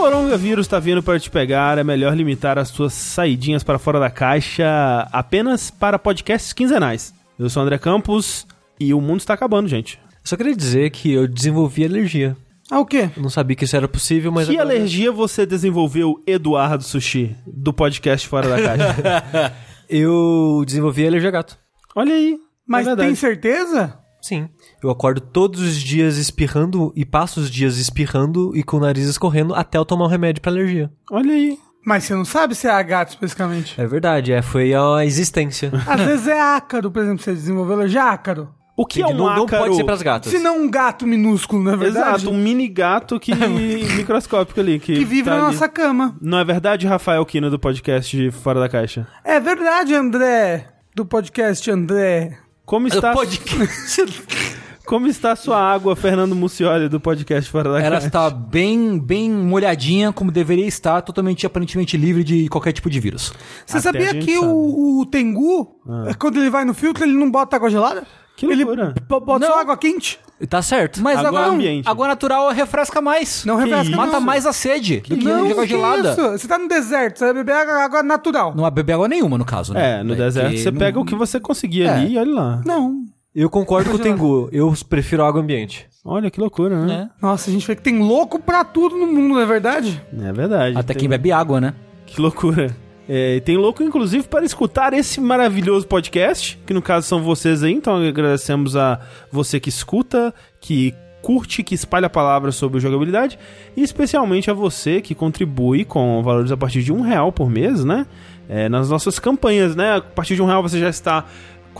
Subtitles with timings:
[0.00, 4.08] coronavírus tá vindo para te pegar, é melhor limitar as suas saidinhas para fora da
[4.10, 4.66] caixa
[5.12, 7.12] apenas para podcasts quinzenais.
[7.38, 8.46] Eu sou o André Campos
[8.78, 9.98] e o mundo está acabando, gente.
[10.24, 12.34] Só queria dizer que eu desenvolvi alergia.
[12.70, 13.10] Ah, o quê?
[13.16, 14.48] Eu não sabia que isso era possível, mas.
[14.48, 19.52] que agora- alergia você desenvolveu, Eduardo Sushi, do podcast Fora da Caixa?
[19.90, 21.58] Eu desenvolvi alergia a gato.
[21.96, 22.38] Olha aí.
[22.64, 23.98] Mas é tem certeza?
[24.20, 24.48] Sim.
[24.82, 29.06] Eu acordo todos os dias espirrando e passo os dias espirrando e com o nariz
[29.06, 30.90] escorrendo até eu tomar um remédio pra alergia.
[31.10, 31.58] Olha aí.
[31.84, 33.80] Mas você não sabe se é a gato especificamente.
[33.80, 35.72] É verdade, é, foi a existência.
[35.88, 38.50] Às vezes é ácaro, por exemplo, você desenvolveu alergia a ácaro.
[38.76, 39.64] O que é um não, não ácaro?
[39.64, 40.30] pode ser pras gatas.
[40.32, 42.22] Se não um gato minúsculo, não é verdade?
[42.22, 43.34] Exato, um mini gato que
[43.96, 44.78] microscópico ali.
[44.78, 45.52] Que, Que vive tá na ali.
[45.54, 46.16] nossa cama.
[46.20, 49.06] Não é verdade, Rafael Kino, do podcast de Fora da Caixa?
[49.24, 50.68] É verdade, André.
[50.94, 52.38] Do podcast André.
[52.70, 54.22] Como está, Podcast.
[54.86, 58.06] como está a sua água, Fernando Mucioli, do podcast Fora da Ela Caixa?
[58.06, 63.32] está bem, bem molhadinha, como deveria estar, totalmente, aparentemente livre de qualquer tipo de vírus.
[63.66, 64.46] Você Até sabia que sabe.
[64.46, 65.80] o, o Tengu,
[66.16, 68.06] quando ele vai no filtro, ele não bota água gelada?
[68.46, 68.94] Que ele loucura.
[68.94, 69.52] b- bota Não.
[69.54, 70.18] só água quente?
[70.48, 71.02] Tá certo.
[71.02, 71.86] Mas Água água, ambiente.
[71.88, 73.44] água natural refresca mais.
[73.44, 74.20] Não refresca, Mata não.
[74.22, 76.10] mais a sede do que não, água que gelada.
[76.12, 76.22] isso?
[76.30, 78.54] Você tá no deserto, você vai beber água, natural.
[78.54, 79.98] Não vai beber água nenhuma, no caso, né?
[79.98, 81.90] É, no Porque deserto você não- pega o que você conseguir É.
[81.90, 82.62] ali e olha lá.
[82.64, 83.04] Não.
[83.34, 84.48] Eu concordo com o Tengu.
[84.50, 85.86] Eu prefiro água ambiente.
[86.04, 87.10] Olha que loucura, né?
[87.20, 90.02] Nossa, a gente vê que tem louco pra tudo no mundo, não é verdade?
[90.18, 90.76] É, verdade.
[90.76, 91.74] Até tem- quem bebe água, né?
[92.06, 92.74] Que loucura.
[93.12, 97.72] É, tem louco, inclusive, para escutar esse maravilhoso podcast, que no caso são vocês aí,
[97.72, 99.00] então agradecemos a
[99.32, 103.36] você que escuta, que curte, que espalha a palavra sobre jogabilidade,
[103.76, 107.84] e especialmente a você que contribui com valores a partir de um real por mês,
[107.84, 108.06] né?
[108.48, 109.96] É, nas nossas campanhas, né?
[109.96, 111.24] A partir de um real você já está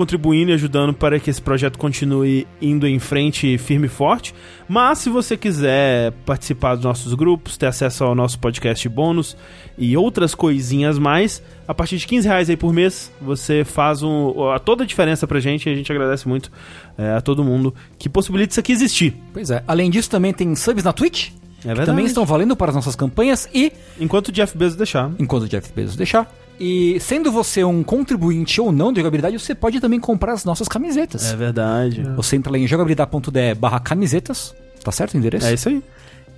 [0.01, 4.35] contribuindo e ajudando para que esse projeto continue indo em frente firme e forte.
[4.67, 9.37] Mas se você quiser participar dos nossos grupos, ter acesso ao nosso podcast bônus
[9.77, 14.51] e outras coisinhas mais, a partir de 15 reais aí por mês, você faz um,
[14.51, 16.51] a toda a diferença pra gente e a gente agradece muito
[16.97, 19.15] é, a todo mundo que possibilita isso aqui existir.
[19.35, 19.63] Pois é.
[19.69, 21.29] Além disso, também tem subs na Twitch.
[21.65, 25.11] É que também estão valendo para as nossas campanhas e, Enquanto o Jeff Bezos deixar.
[25.19, 26.33] enquanto o Jeff Bezos deixar.
[26.59, 30.69] E sendo você um contribuinte ou não de jogabilidade, você pode também comprar as nossas
[30.69, 31.33] camisetas.
[31.33, 32.03] É verdade.
[32.17, 34.55] Você entra lá em jogabilidade.de barra camisetas,
[34.85, 35.47] tá certo o endereço?
[35.47, 35.83] É isso aí.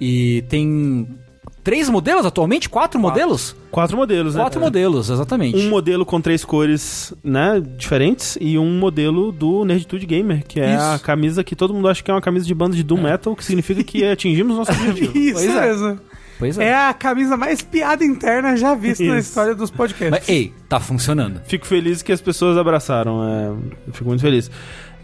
[0.01, 1.09] E tem
[1.65, 2.69] três modelos atualmente?
[2.69, 3.55] Quatro, modelos?
[3.71, 4.41] Quatro modelos, né?
[4.41, 5.57] Quatro modelos, exatamente.
[5.57, 10.75] Um modelo com três cores, né, diferentes e um modelo do Nerditude Gamer, que é
[10.75, 10.85] Isso.
[10.85, 13.35] a camisa que todo mundo acha que é uma camisa de banda de Doom Metal,
[13.37, 15.17] que significa que atingimos nosso objetivo.
[15.17, 15.61] Isso Pois é.
[15.61, 16.01] mesmo.
[16.39, 16.75] Pois É.
[16.75, 19.29] a camisa mais piada interna já vista na Isso.
[19.29, 20.11] história dos podcasts.
[20.11, 21.41] Mas, ei, tá funcionando.
[21.45, 24.51] Fico feliz que as pessoas abraçaram, é, fico muito feliz.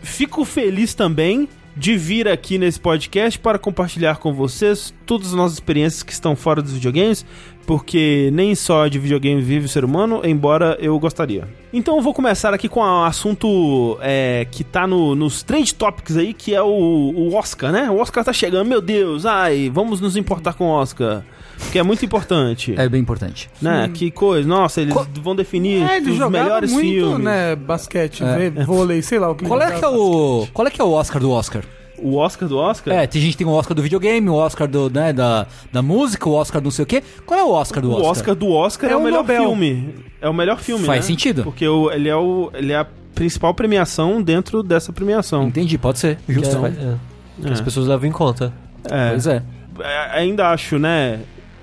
[0.03, 1.49] Fico feliz também
[1.79, 6.35] de vir aqui nesse podcast para compartilhar com vocês todas as nossas experiências que estão
[6.35, 7.25] fora dos videogames,
[7.67, 11.47] porque nem só de videogame vive o ser humano, embora eu gostaria.
[11.73, 16.17] Então eu vou começar aqui com um assunto é, que tá no- nos trade topics
[16.17, 17.89] aí, que é o, o Oscar, né?
[17.91, 21.23] O Oscar tá chegando, meu Deus, ai, vamos nos importar com o Oscar,
[21.59, 22.75] porque é muito importante.
[22.77, 23.51] É bem importante.
[23.61, 23.91] Né?
[23.93, 27.19] Que coisa, nossa, eles Qual- vão definir É, ele os melhores muito, filmes.
[27.25, 30.47] né, basquete, vê- vôlei, sei lá o que Qual é que é o.
[30.53, 31.63] Qual é que é o Oscar do Oscar?
[32.01, 32.95] O Oscar do Oscar?
[32.95, 35.83] É, tem gente que tem o Oscar do videogame, o Oscar do, né, da, da
[35.83, 37.03] música, o Oscar do não sei o quê.
[37.27, 38.11] Qual é o Oscar do o Oscar?
[38.11, 39.43] Oscar do Oscar é, É o o melhor Nobel.
[39.43, 39.95] filme.
[40.21, 41.07] É o melhor filme, Faz né?
[41.09, 41.43] sentido.
[41.43, 42.87] Porque o- ele, é o, ele é a
[43.17, 45.49] principal premiação dentro dessa premiação.
[45.49, 46.19] Entendi, pode ser.
[46.29, 46.65] Justo.
[46.65, 46.95] É, é,
[47.43, 47.53] que É.
[47.53, 48.53] as pessoas levam em conta.
[48.89, 49.09] É.
[49.11, 49.43] Pois é.
[49.81, 51.19] É, Ainda acho, né,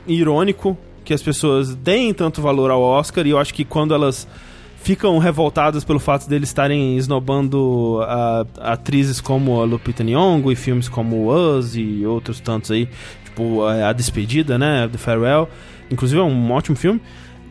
[0.07, 4.27] irônico que as pessoas deem tanto valor ao Oscar e eu acho que quando elas
[4.81, 10.87] ficam revoltadas pelo fato deles estarem esnobando a- atrizes como a Lupita Nyong'o e filmes
[10.87, 12.87] como Us e outros tantos aí,
[13.23, 15.47] tipo a, a Despedida, né, The Farewell,
[15.91, 17.01] inclusive é um ótimo filme.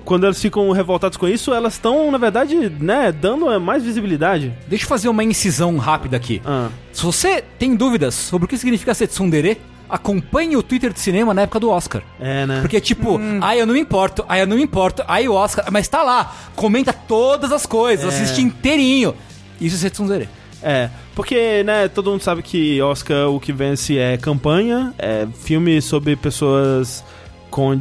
[0.04, 4.52] Quando elas ficam revoltadas com isso, elas estão, na verdade, né, dando mais visibilidade.
[4.68, 6.42] Deixa eu fazer uma incisão rápida aqui.
[6.44, 9.58] Ah, Se você tem dúvidas sobre o que significa ser tsundere,
[9.88, 12.02] acompanhe o Twitter de cinema na época do Oscar.
[12.20, 12.60] é, né?
[12.60, 15.64] Porque, tipo, ai, eu não me importo, ai, eu não me importo, ai, o Oscar,
[15.70, 18.08] mas tá lá, comenta todas as coisas, É.
[18.22, 19.14] assiste inteirinho.
[19.60, 20.28] Isso é ser tsundere.
[20.62, 25.80] É, porque, né, todo mundo sabe que Oscar o que vence é campanha, é filme
[25.82, 27.04] sobre pessoas
[27.50, 27.78] com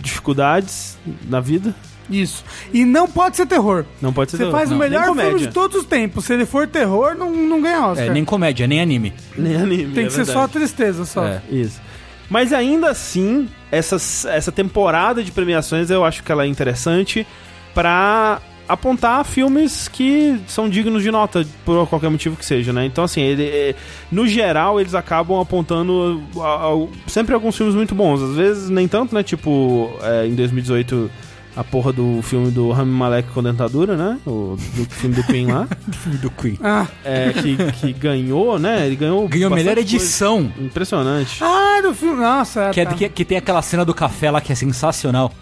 [0.00, 0.96] dificuldades
[1.28, 1.74] na vida.
[2.10, 2.44] Isso.
[2.72, 3.84] E não pode ser terror.
[4.00, 6.24] Não pode ser Você faz não, o melhor filme de todos os tempos.
[6.24, 8.06] Se ele for terror, não, não ganha Oscar.
[8.06, 9.12] É, nem comédia, nem anime.
[9.36, 9.92] Nem anime.
[9.94, 10.52] Tem é que ser só verdade.
[10.52, 11.24] tristeza, só.
[11.24, 11.42] É.
[11.50, 11.80] Isso.
[12.28, 17.26] Mas ainda assim, essas, essa temporada de premiações eu acho que ela é interessante
[17.74, 22.84] pra apontar filmes que são dignos de nota, por qualquer motivo que seja, né?
[22.84, 23.74] Então, assim, ele, é,
[24.10, 28.20] no geral, eles acabam apontando a- a- sempre alguns filmes muito bons.
[28.20, 29.22] Às vezes, nem tanto, né?
[29.22, 31.08] Tipo, é, em 2018,
[31.56, 34.18] a porra do filme do Rami Malek com dentadura, né?
[34.26, 35.66] O do filme do Queen lá.
[35.90, 36.58] Filme do Queen.
[36.62, 38.86] Ah, é, que, que ganhou, né?
[38.86, 39.26] Ele ganhou.
[39.26, 40.44] Ganhou a melhor edição.
[40.48, 40.62] coisa.
[40.66, 41.42] Impressionante.
[41.42, 42.20] ah do filme.
[42.20, 42.94] Nossa, é, Que, é- tá.
[42.94, 45.32] que- que tem aquela cena do café lá que é sensacional.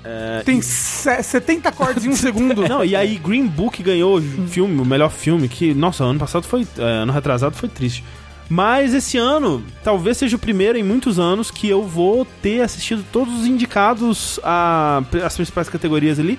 [0.45, 2.67] Tem se- 70 cortes em um segundo.
[2.69, 6.45] Não, e aí Green Book ganhou o filme, o melhor filme, que, nossa, ano passado
[6.45, 6.67] foi.
[6.79, 8.05] é, ano retrasado foi triste.
[8.49, 13.05] Mas esse ano, talvez seja o primeiro em muitos anos que eu vou ter assistido
[13.11, 16.39] todos os indicados as principais categorias ali.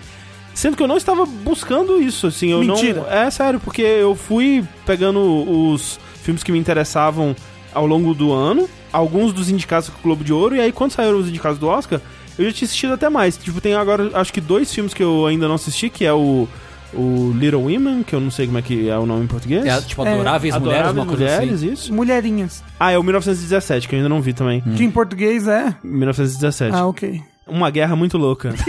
[0.54, 3.02] Sendo que eu não estava buscando isso, assim, eu Mentira.
[3.02, 3.12] não.
[3.12, 7.36] É sério, porque eu fui pegando os filmes que me interessavam
[7.74, 10.92] ao longo do ano, alguns dos indicados com o Globo de Ouro, e aí quando
[10.92, 12.00] saíram os indicados do Oscar,
[12.40, 13.36] eu já tinha assistido até mais.
[13.36, 16.48] Tipo, tem agora acho que dois filmes que eu ainda não assisti, que é o,
[16.94, 19.66] o Little Women, que eu não sei como é que é o nome em português.
[19.66, 21.72] É, tipo, adoráveis mulheres, Adoráveis uma coisa Mulheres, assim.
[21.74, 21.94] isso.
[21.94, 22.64] Mulherinhas.
[22.80, 24.62] Ah, é o 1917, que eu ainda não vi também.
[24.62, 25.76] Que em português é.
[25.84, 26.76] 1917.
[26.76, 27.22] Ah, ok.
[27.48, 28.54] Uma guerra muito louca.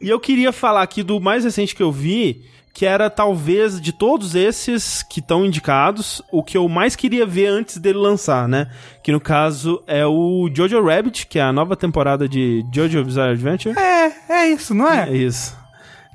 [0.00, 2.42] e eu queria falar aqui do mais recente que eu vi,
[2.74, 7.46] que era talvez de todos esses que estão indicados, o que eu mais queria ver
[7.46, 8.68] antes dele lançar, né?
[9.02, 13.32] Que no caso é o Jojo Rabbit, que é a nova temporada de Jojo Bizarre
[13.32, 13.78] Adventure.
[13.78, 15.16] É, é isso, não É é?
[15.16, 15.56] isso.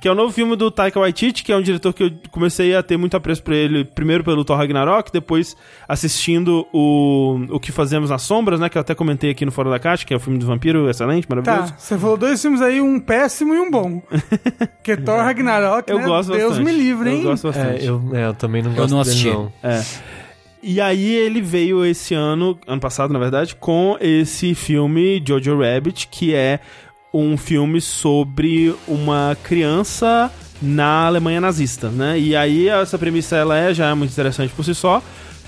[0.01, 2.73] Que é o novo filme do Taika Waititi, que é um diretor que eu comecei
[2.73, 5.57] a ter muito apreço por ele, primeiro pelo Thor Ragnarok, depois
[5.87, 8.69] assistindo o, o Que Fazemos nas Sombras, né?
[8.69, 10.89] Que eu até comentei aqui no Fora da Caixa, que é o filme do vampiro,
[10.89, 11.73] excelente, maravilhoso.
[11.73, 14.01] Tá, você falou dois filmes aí, um péssimo e um bom.
[14.81, 16.05] Que é Thor Ragnarok, Eu né?
[16.05, 16.65] gosto Deus bastante.
[16.65, 17.17] me livre, hein?
[17.17, 17.83] Eu gosto bastante.
[17.85, 19.29] É, eu, é, eu também não Eu gosto não dele, assisti.
[19.29, 19.51] não.
[19.61, 19.83] É.
[20.61, 26.07] E aí ele veio esse ano, ano passado na verdade, com esse filme Jojo Rabbit,
[26.07, 26.59] que é
[27.13, 32.19] um filme sobre uma criança na Alemanha nazista, né?
[32.19, 35.01] E aí essa premissa ela é já é muito interessante por si só,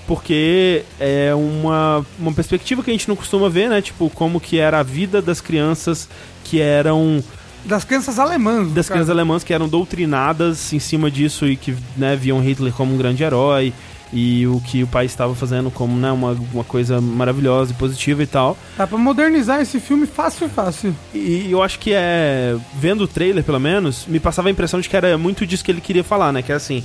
[0.06, 3.80] porque é uma, uma perspectiva que a gente não costuma ver, né?
[3.80, 6.08] Tipo, como que era a vida das crianças
[6.44, 7.22] que eram
[7.64, 8.72] Das crianças alemãs.
[8.72, 8.98] das cara.
[8.98, 12.98] crianças alemãs que eram doutrinadas em cima disso e que né, viam Hitler como um
[12.98, 13.72] grande herói
[14.12, 18.22] e o que o país estava fazendo como né, uma, uma coisa maravilhosa e positiva
[18.22, 18.56] e tal.
[18.76, 20.94] Dá pra modernizar esse filme fácil, fácil.
[21.14, 22.56] E eu acho que é.
[22.78, 25.70] Vendo o trailer, pelo menos, me passava a impressão de que era muito disso que
[25.70, 26.42] ele queria falar, né?
[26.42, 26.84] Que é assim: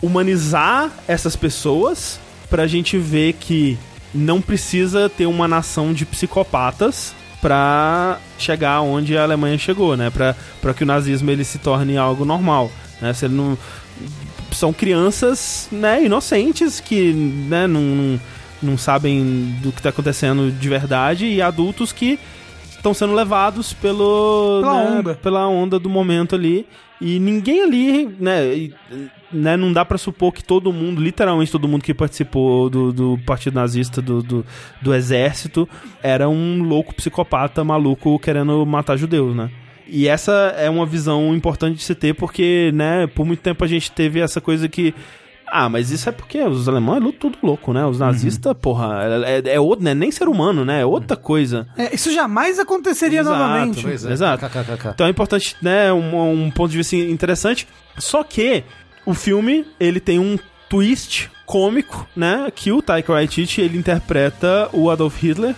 [0.00, 3.78] humanizar essas pessoas pra gente ver que
[4.14, 10.10] não precisa ter uma nação de psicopatas pra chegar onde a Alemanha chegou, né?
[10.10, 12.70] Pra, pra que o nazismo ele se torne algo normal,
[13.00, 13.12] né?
[13.12, 13.58] Se ele não.
[14.52, 18.20] São crianças, né, inocentes que, né, não,
[18.62, 22.18] não, sabem do que tá acontecendo de verdade e adultos que
[22.70, 25.14] estão sendo levados pelo Pela né, onda.
[25.14, 26.66] pela onda do momento ali
[27.00, 28.74] e ninguém ali né, e,
[29.32, 33.18] né não dá pra supor que todo mundo literalmente todo mundo que participou do, do
[33.24, 34.46] partido nazista do, do,
[34.80, 35.68] do exército
[36.02, 39.50] era um louco psicopata maluco querendo matar judeus né
[39.92, 43.66] e essa é uma visão importante de se ter porque né por muito tempo a
[43.68, 44.94] gente teve essa coisa que
[45.54, 47.84] ah, mas isso é porque os alemães é tudo louco, né?
[47.84, 49.92] Os nazistas, porra, é, é, é outro, né?
[49.92, 50.80] Nem ser humano, né?
[50.80, 51.68] É outra coisa.
[51.76, 53.82] É, isso jamais aconteceria Exato, novamente.
[53.82, 54.12] pois é.
[54.12, 54.46] Exato.
[54.94, 55.92] Então é importante, né?
[55.92, 57.68] Um, um ponto de vista interessante.
[57.98, 58.64] Só que
[59.04, 60.38] o filme, ele tem um
[60.70, 62.50] twist cômico, né?
[62.54, 65.54] Que o Taika Waititi, ele interpreta o Adolf Hitler,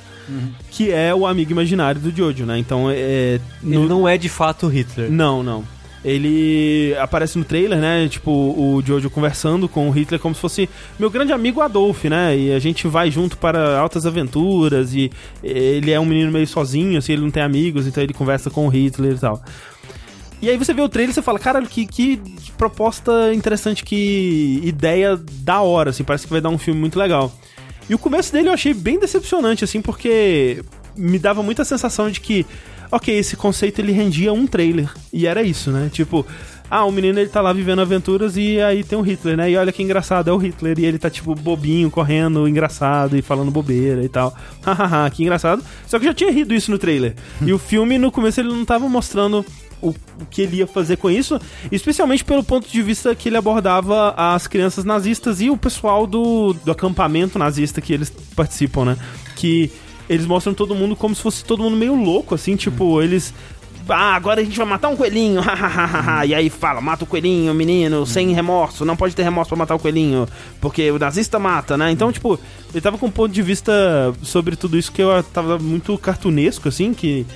[0.71, 2.59] que é o amigo imaginário do Jojo, né?
[2.59, 3.41] Então, é...
[3.63, 5.11] Ele no- não é de fato Hitler.
[5.11, 5.65] não, não.
[6.05, 8.07] Ele aparece no trailer, né?
[8.09, 12.37] Tipo, o Jojo conversando com o Hitler como se fosse meu grande amigo Adolf, né?
[12.37, 15.11] E a gente vai junto para altas aventuras e
[15.43, 18.67] ele é um menino meio sozinho, assim, ele não tem amigos, então ele conversa com
[18.67, 19.43] o Hitler e tal.
[20.43, 22.21] E aí você vê o trailer e você fala, cara, que, que
[22.59, 27.33] proposta interessante, que ideia da hora, assim, parece que vai dar um filme muito legal.
[27.89, 30.63] E o começo dele eu achei bem decepcionante, assim, porque
[30.97, 32.47] me dava muita sensação de que,
[32.91, 34.91] ok, esse conceito ele rendia um trailer.
[35.13, 35.91] E era isso, né?
[35.93, 36.27] Tipo,
[36.71, 39.51] ah, o menino ele tá lá vivendo aventuras e aí tem o Hitler, né?
[39.51, 40.79] E olha que engraçado, é o Hitler.
[40.79, 44.35] E ele tá, tipo, bobinho, correndo, engraçado e falando bobeira e tal.
[44.65, 45.63] Hahaha, que engraçado.
[45.87, 47.15] Só que eu já tinha rido isso no trailer.
[47.43, 49.45] e o filme, no começo, ele não tava mostrando
[49.85, 51.39] o, o que ele ia fazer com isso,
[51.71, 56.55] especialmente pelo ponto de vista que ele abordava as crianças nazistas e o pessoal do,
[56.65, 58.97] do acampamento nazista que eles participam, né?
[59.37, 59.71] Que
[60.09, 63.35] eles mostram todo mundo como se fosse todo mundo meio louco, assim, tipo, eles.
[63.87, 65.43] Ah, agora a gente vai matar um coelhinho,
[66.27, 69.75] e aí fala, mata o coelhinho, menino, sem remorso, não pode ter remorso pra matar
[69.75, 70.27] o coelhinho,
[70.59, 71.91] porque o nazista mata, né?
[71.91, 72.41] Então, tipo,
[72.73, 73.71] ele tava com um ponto de vista
[74.23, 77.27] sobre tudo isso que eu tava muito cartunesco, assim, que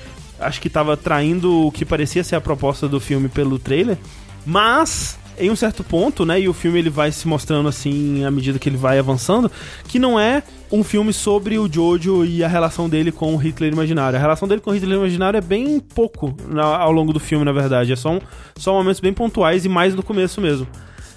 [0.40, 3.97] acho que tava traindo o que parecia ser a proposta do filme pelo trailer.
[4.47, 8.30] Mas, em um certo ponto, né, e o filme ele vai se mostrando assim à
[8.30, 9.50] medida que ele vai avançando,
[9.87, 10.42] que não é
[10.73, 14.16] um filme sobre o Jojo e a relação dele com o Hitler imaginário.
[14.18, 17.45] A relação dele com o Hitler imaginário é bem pouco na- ao longo do filme,
[17.45, 17.92] na verdade.
[17.92, 18.21] É só, um,
[18.57, 20.66] só momentos bem pontuais e mais no começo mesmo.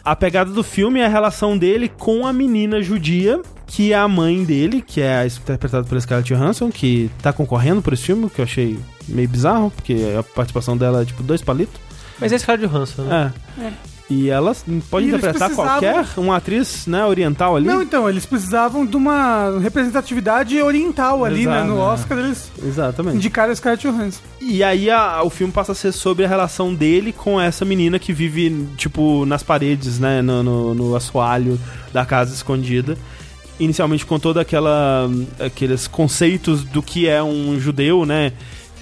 [0.03, 4.07] A pegada do filme é a relação dele com a menina judia, que é a
[4.07, 8.41] mãe dele, que é interpretada pela Scarlett Johansson, que tá concorrendo por esse filme, que
[8.41, 11.79] eu achei meio bizarro, porque a participação dela é tipo dois palitos.
[12.19, 13.33] Mas é de Hanson, né?
[13.59, 13.90] É.
[14.13, 14.53] E ela
[14.89, 17.65] pode E interpretar precisavam- qualquer, uma atriz né, oriental ali.
[17.65, 21.53] Não, então, eles precisavam de uma representatividade oriental ali, né?
[21.59, 21.79] Exato, No é.
[21.79, 23.15] Oscar eles Exatamente.
[23.15, 24.19] indicaram a Scarlett Johansson.
[24.41, 27.97] E aí a- o filme passa a ser sobre a relação dele com essa menina
[27.97, 30.21] que vive, tipo, nas paredes, né?
[30.21, 31.57] No, no, no assoalho
[31.93, 32.97] da casa escondida.
[33.59, 38.33] Inicialmente com toda aquela aqueles conceitos do que é um judeu, né?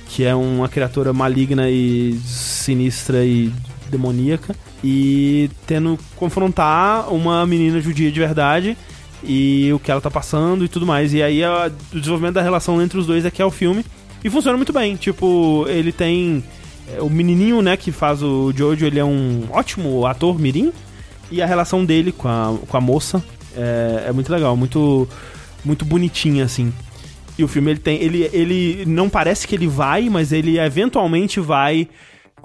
[0.07, 3.53] Que é uma criatura maligna e sinistra e
[3.91, 4.55] demoníaca.
[4.83, 8.77] E tendo confrontar uma menina judia de verdade
[9.24, 11.13] e o que ela tá passando e tudo mais.
[11.13, 13.83] E aí a- o desenvolvimento da relação entre os dois é que é o filme.
[14.24, 14.95] E funciona muito bem.
[14.95, 16.43] Tipo, ele tem.
[16.95, 20.71] é, O menininho, né, que faz o Jojo, ele é um ótimo ator mirim.
[21.31, 23.24] E a relação dele com a, com a moça
[23.55, 25.07] é, é muito legal, muito,
[25.63, 26.74] muito bonitinha, assim.
[27.38, 28.01] E o filme, ele tem.
[28.01, 31.88] Ele, ele não parece que ele vai, mas ele eventualmente vai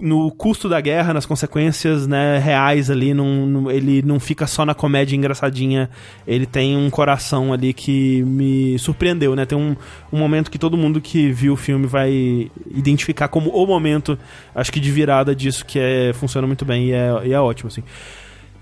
[0.01, 4.65] no custo da guerra, nas consequências né, reais ali, não, não- ele não fica só
[4.65, 5.89] na comédia engraçadinha,
[6.27, 9.45] ele tem um coração ali que me surpreendeu, né?
[9.47, 9.75] Tem um,
[10.13, 14.19] um momento que todo mundo que viu o filme vai identificar como o momento,
[14.55, 17.69] acho que de virada disso, que é, funciona muito bem e é, e é ótimo,
[17.69, 17.83] assim.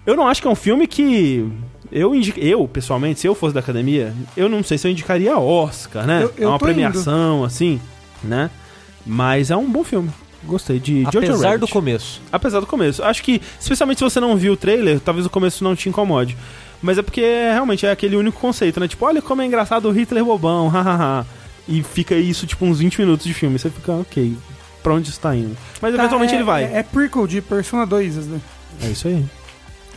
[0.04, 1.48] Eu não acho que é um filme que.
[1.90, 5.38] Eu, indico, eu, pessoalmente, se eu fosse da academia, eu não sei se eu indicaria
[5.38, 6.22] Oscar, né?
[6.24, 7.80] Eu- eu é uma premiação, assim,
[8.24, 8.50] né?
[9.06, 10.08] Mas é um bom filme.
[10.44, 11.72] Gostei de Jojo Apesar do Rabbit.
[11.72, 12.20] começo.
[12.32, 13.02] Apesar do começo.
[13.04, 16.37] Acho que, especialmente se você não viu o trailer, talvez o começo não te incomode.
[16.82, 18.88] Mas é porque realmente é aquele único conceito, né?
[18.88, 21.25] Tipo, olha como é engraçado o Hitler bobão, hahaha.
[21.68, 23.56] e fica isso, tipo, uns 20 minutos de filme.
[23.58, 24.37] Você fica, ok,
[24.82, 25.56] pra onde isso tá indo?
[25.80, 26.64] Mas eventualmente Tá, é- ele vai.
[26.64, 28.40] É, é prequel de Persona 2, né?
[28.82, 29.25] É isso aí.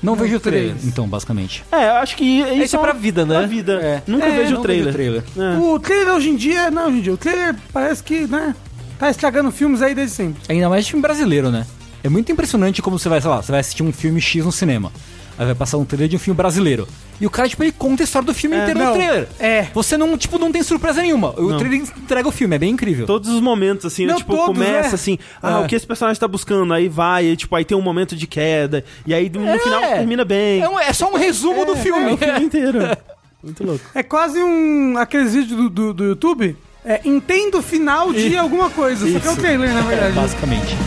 [0.04, 0.86] Não Não, vejo o trailer, três.
[0.86, 1.64] então, basicamente.
[1.72, 3.48] É, eu acho que isso Isso é pra vida, pra né?
[3.48, 3.74] vida.
[3.82, 4.04] É.
[4.06, 4.94] Nunca É, vejo Não o trailer.
[4.94, 5.54] vejo o trailer.
[5.56, 5.58] É.
[5.58, 8.54] O trailer hoje em dia, não, hoje em dia, o trailer parece que, né,
[9.00, 10.42] tá estragando filmes aí desde sempre.
[10.50, 11.66] Ainda mais filme brasileiro, né?
[12.04, 14.52] É muito impressionante como você vai, sei lá, você vai assistir um filme X no
[14.52, 14.92] cinema.
[15.38, 16.88] Aí vai passar um trailer de um filme brasileiro.
[17.20, 18.88] E o cara, tipo, ele conta a história do filme É, inteiro não.
[18.88, 19.28] no trailer.
[19.40, 19.68] É.
[19.74, 21.32] Você não, tipo, não tem surpresa nenhuma.
[21.38, 21.58] O Não.
[21.58, 23.06] trailer entrega o filme, é bem incrível.
[23.06, 24.12] Todos os momentos, assim, né?
[24.14, 24.94] Não, Tipo, todos, começa é.
[24.94, 25.66] assim, ah, É.
[25.66, 26.74] o que esse personagem tá buscando?
[26.74, 29.60] Aí vai, e, tipo, aí tem um momento de queda, e aí no É.
[29.60, 30.62] final termina bem.
[30.62, 32.12] É, um- é só um resumo do filme.
[32.12, 32.80] É o filme inteiro.
[33.44, 33.84] Muito louco.
[33.94, 34.98] É quase um.
[34.98, 36.56] aqueles vídeos do, do, do YouTube.
[36.86, 39.12] É, entendo o final de alguma coisa.
[39.12, 40.13] Só que é o trailer, na verdade.
[40.13, 40.77] Basicamente.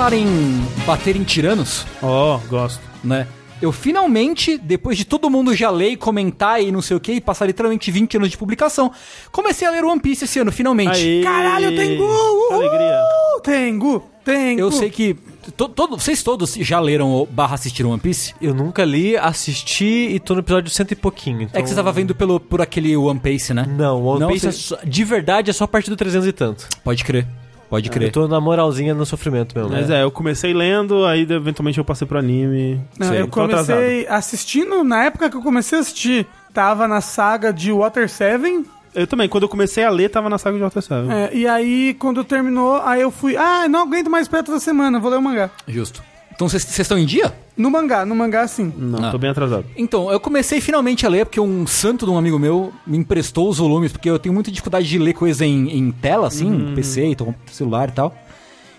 [0.00, 0.26] Falar em
[0.86, 2.80] bater em tiranos, Ó, gosto.
[3.04, 3.26] né?
[3.60, 7.12] Eu finalmente, depois de todo mundo já ler e comentar e não sei o que,
[7.12, 8.90] e passar literalmente 20 anos de publicação,
[9.30, 10.96] comecei a ler One Piece esse ano, finalmente.
[10.96, 11.22] Aê.
[11.22, 12.02] Caralho, Tengu!
[12.04, 12.52] Uhul!
[12.54, 12.98] Alegria.
[13.42, 14.02] Tengu!
[14.24, 14.60] Tengu!
[14.62, 15.14] Eu sei que.
[15.54, 18.32] to- todo- vocês todos já leram ou barra assistiram One Piece?
[18.40, 21.40] Eu nunca li, assisti e tô no episódio cento e pouquinho.
[21.40, 23.66] É então- que você tava vendo pelo, por aquele One Piece, né?
[23.68, 26.26] Não, One Não, Piece é você- só- de verdade é só a partir do 300
[26.26, 26.66] e tanto.
[26.82, 27.26] Pode crer.
[27.70, 28.08] Pode crer.
[28.08, 29.70] Eu tô na moralzinha no sofrimento mesmo.
[29.70, 32.80] Mas é, eu comecei lendo, aí eventualmente eu passei pro anime.
[32.98, 37.52] Não, Sei, eu comecei assistindo, na época que eu comecei a assistir, tava na saga
[37.52, 38.66] de Water 7.
[38.92, 41.10] Eu também, quando eu comecei a ler, tava na saga de Water 7.
[41.12, 44.98] é, e aí, quando terminou, aí eu fui, ah, não aguento mais perto da semana,
[44.98, 45.48] vou ler o mangá.
[45.68, 46.02] Justo.
[46.40, 47.34] Então vocês estão em dia?
[47.54, 48.72] No mangá, no mangá sim.
[48.74, 49.10] Não, Ah.
[49.10, 49.66] tô bem atrasado.
[49.76, 53.50] Então, eu comecei finalmente a ler porque um santo de um amigo meu me emprestou
[53.50, 57.04] os volumes, porque eu tenho muita dificuldade de ler coisa em, em tela, assim, PC,
[57.04, 58.16] então, celular e tal.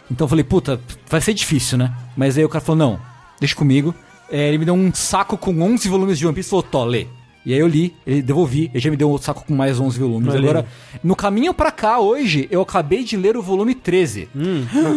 [0.09, 1.93] Então eu falei, puta, vai ser difícil, né?
[2.17, 2.99] Mas aí o cara falou, não,
[3.39, 3.93] deixa comigo.
[4.31, 6.83] É, ele me deu um saco com 11 volumes de One Piece e falou, Tó,
[6.83, 7.05] lê.
[7.45, 9.99] E aí eu li, ele devolvi, ele já me deu outro saco com mais 11
[9.99, 10.33] volumes.
[10.33, 10.39] Aí.
[10.41, 10.65] Agora,
[11.03, 14.29] no caminho pra cá, hoje, eu acabei de ler o volume 13.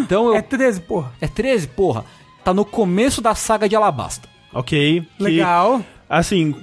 [0.00, 0.35] Então eu...
[0.35, 1.12] É 13, porra.
[1.21, 2.06] É 13, porra.
[2.45, 4.29] Tá no começo da saga de Alabasta.
[4.53, 5.03] Ok.
[5.17, 5.85] que, Legal.
[6.09, 6.55] assim,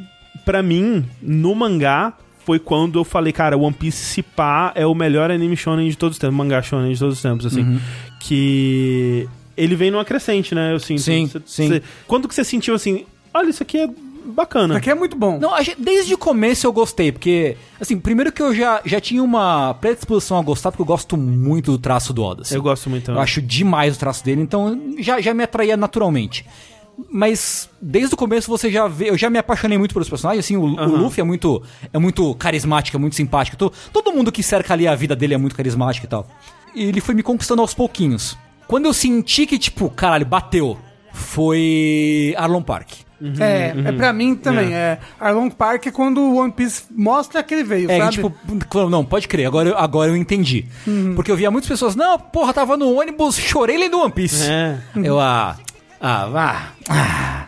[0.45, 2.13] pra mim, no mangá,
[2.45, 5.97] foi quando eu falei, cara, One Piece se pá é o melhor anime shonen de
[5.97, 7.79] todos os tempos, mangá shonen de todos os tempos, assim.
[8.19, 10.73] Que ele vem numa crescente, né?
[10.73, 11.01] Eu sinto.
[11.01, 11.67] Sim, Cê- sim.
[11.67, 13.89] cê- quando que você sentiu assim, olha, isso aqui é
[14.25, 14.77] bacana.
[14.77, 15.39] Aqui é muito bom.
[15.39, 19.23] Não, gente- desde o começo eu gostei, porque, assim, primeiro que eu já, já tinha
[19.23, 22.41] uma predisposição a gostar, porque eu gosto muito do traço do Oda.
[22.43, 22.55] assim.
[22.55, 26.45] Eu gosto muito Eu acho demais o traço dele, então já, já me atraía naturalmente.
[27.09, 30.55] Mas desde o começo você já vê, eu já me apaixonei muito pelos personagens, assim,
[30.57, 33.57] o, o Luffy é muito é muito carismático, é muito simpático.
[33.57, 36.27] To- todo mundo que cerca ali a vida dele é muito carismático e tal.
[36.75, 38.37] E ele foi me conquistando aos pouquinhos.
[38.67, 40.77] Quando eu senti que tipo, caralho, bateu,
[41.13, 42.89] foi Arlon Park.
[43.39, 44.73] É, é pra mim também.
[44.73, 44.97] É.
[45.19, 48.11] Arlong Park é quando o One Piece mostra que ele veio, É, sabe?
[48.13, 48.33] tipo,
[48.89, 50.65] não, pode crer, agora, eu- agora eu entendi.
[51.15, 54.49] Porque eu via muitas pessoas, não, porra, tava no ônibus, chorei lendo One Piece.
[54.49, 54.77] É.
[54.95, 55.55] Eu, ah,
[56.01, 57.45] ah, ah, ah.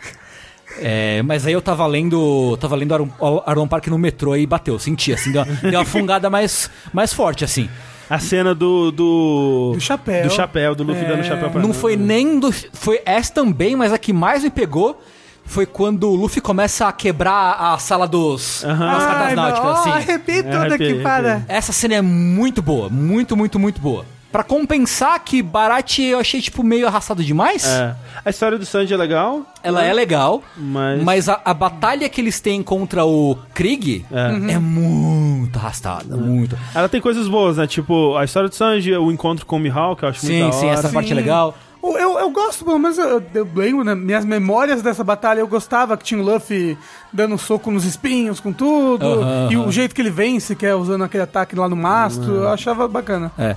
[0.80, 3.08] É, mas aí eu tava lendo, tava lendo Arlon,
[3.46, 7.12] Arlon Park no metrô e bateu, senti, assim, deu, uma- deu uma fungada mais, mais
[7.12, 7.68] forte, assim.
[8.10, 8.90] A cena do.
[8.90, 10.24] Do, Do chapéu.
[10.28, 11.08] Do chapéu, do Luffy É.
[11.08, 14.50] dando chapéu pra Não foi nem do, foi essa também, mas a que mais me
[14.50, 15.00] pegou
[15.46, 19.90] foi quando o Luffy começa a quebrar a sala dos, das cartas náuticas, assim.
[19.90, 21.44] toda Arrepiei, aqui, para.
[21.48, 24.04] Essa cena é muito boa, muito, muito, muito boa.
[24.32, 27.64] Pra compensar que Barat eu achei, tipo, meio arrastado demais.
[27.64, 27.94] É.
[28.24, 29.42] A história do Sanji é legal.
[29.62, 34.58] Ela é legal, Mas- mas, a, a batalha que eles têm contra o Krieg é,
[34.58, 36.58] muito arrastada, muito.
[36.74, 37.66] Ela tem coisas boas, né?
[37.68, 40.56] Tipo, a história do Sanji, o encontro com o Mihawk, que eu acho Sim, muito
[40.56, 40.78] sim, hora.
[40.80, 41.14] essa parte é Sim.
[41.14, 41.54] legal.
[41.84, 43.94] Eu, eu, eu gosto, pelo menos eu, eu lembro, né?
[43.94, 46.78] Minhas memórias dessa batalha, eu gostava que tinha o Luffy
[47.12, 49.04] dando soco nos espinhos, com tudo.
[49.04, 52.32] Aham, e o jeito que ele vence, que é usando aquele ataque lá no mastro,
[52.36, 53.30] eu achava bacana.
[53.38, 53.56] É.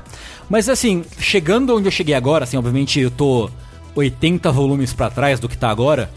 [0.50, 3.50] Mas assim, chegando onde eu cheguei agora, assim, obviamente eu tô
[3.96, 6.10] 80 volumes pra trás do que tá agora.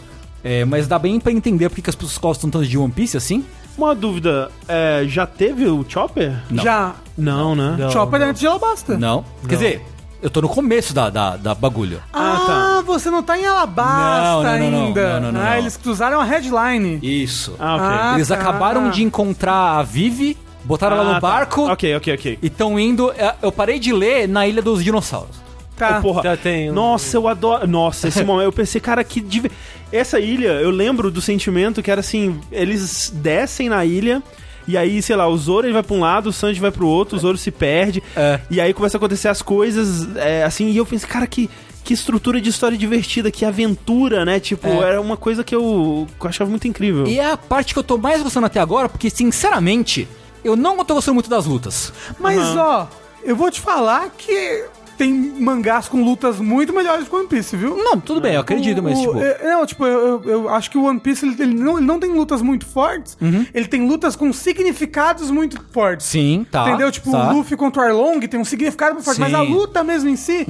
[0.43, 3.17] é, mas dá bem pra entender porque que as pessoas gostam tanto de One Piece
[3.17, 3.45] assim.
[3.79, 6.37] Uma dúvida, é, já teve o Chopper?
[6.51, 6.63] Não.
[6.63, 7.77] Já, Não, né?
[7.79, 7.91] Não.
[7.91, 8.99] Chopper é antes de Alabasta.
[8.99, 9.25] Não.
[9.49, 9.83] Quer dizer,
[10.23, 12.03] eu tô no começo da, da, da bagulho.
[12.13, 14.87] Ah, você não tá em Alabasta Não, não, não, não.
[14.89, 15.13] ainda.
[15.15, 15.59] Não, não, não, ah, não.
[15.59, 16.99] eles cruzaram a headline.
[17.03, 17.55] Isso.
[17.59, 17.87] Ah, ok.
[17.89, 18.35] Ah, Eles tá.
[18.35, 21.21] acabaram de encontrar a Vivi, botaram ela Ah, no tá.
[21.21, 22.39] barco Ok, ok, ok.
[22.43, 23.11] e estão indo.
[23.13, 25.41] é, Eu parei de ler na Ilha dos Dinossauros.
[25.77, 25.99] Tá.
[25.99, 26.23] Ô, porra.
[26.23, 27.67] Já tem um- Nossa, eu adoro.
[27.67, 28.45] Nossa, esse momento.
[28.45, 29.21] Eu pensei, cara, que.
[29.21, 29.51] div-
[29.91, 34.23] Essa ilha, eu lembro do sentimento que era assim: eles descem na ilha.
[34.71, 36.87] E aí, sei lá, o Zoro ele vai pra um lado, o Sanji vai pro
[36.87, 38.03] outro, o Zoro se perde.
[38.15, 38.41] É.
[38.49, 41.51] E aí começa a acontecer as coisas, é, assim, e eu pensei, cara, que,
[41.83, 44.39] que estrutura de história divertida, que aventura, né?
[44.39, 44.91] Tipo, É.
[44.91, 47.07] era uma coisa que eu, que eu achava muito incrível.
[47.07, 50.07] E é a parte que eu tô mais gostando até agora, porque, sinceramente,
[50.45, 51.93] eu não tô gostando muito das lutas.
[52.19, 52.61] Mas, Aham.
[52.61, 52.87] ó,
[53.25, 54.65] eu vou te falar que
[55.01, 57.75] tem mangás com lutas muito melhores que o One Piece, viu?
[57.77, 59.19] Não, tudo bem, eu acredito, O- mas, tipo.
[59.19, 61.87] é, Não, tipo, eu, eu- eu acho que o One Piece, ele, ele não, ele
[61.87, 63.17] não tem lutas muito fortes,
[63.55, 66.05] ele tem lutas com significados muito fortes.
[66.07, 66.69] Sim, tá.
[66.69, 66.93] Entendeu?
[66.93, 67.31] Tipo, tá.
[67.33, 69.23] o Luffy contra o Arlong tem um significado muito forte, Sim.
[69.25, 69.31] Uhum.
[69.31, 70.47] mas a luta mesmo em si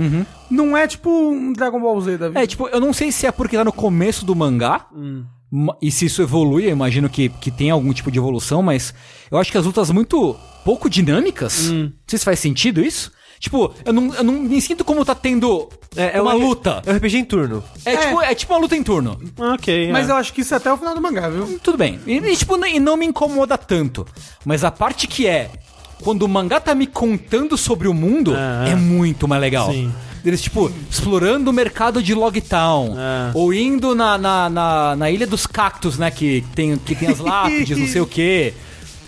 [0.50, 2.42] não é tipo um Dragon Ball Z da vida.
[2.42, 4.86] É, tipo, eu não sei se é porque tá no começo do mangá.
[5.52, 8.92] ma- E se isso evolui, eu imagino que, que tem algum tipo de evolução, mas
[9.30, 11.70] eu acho que as lutas muito pouco dinâmicas.
[11.70, 13.12] Não sei se faz sentido isso.
[13.40, 16.82] Tipo, eu não, eu não me sinto como tá tendo É, é uma um- luta.
[16.84, 17.64] É um RPG em turno.
[17.86, 19.18] É, Tipo, é tipo uma luta em turno.
[19.38, 20.12] Ok, Mas é.
[20.12, 21.58] eu acho que isso é até o final do mangá, viu?
[21.62, 21.98] Tudo bem.
[22.06, 24.06] E, e, tipo, e não me incomoda tanto.
[24.44, 25.50] Mas a parte que é
[26.02, 29.72] quando o mangá tá me contando sobre o mundo Ah, é muito mais legal.
[29.72, 29.90] Sim.
[30.22, 32.94] Eles, tipo, explorando o mercado de Logtown.
[32.98, 33.30] Ah.
[33.32, 36.10] Ou indo na, na, na, na Ilha dos Cactos, né?
[36.10, 38.52] Que tem, que tem as lápides, não sei o quê.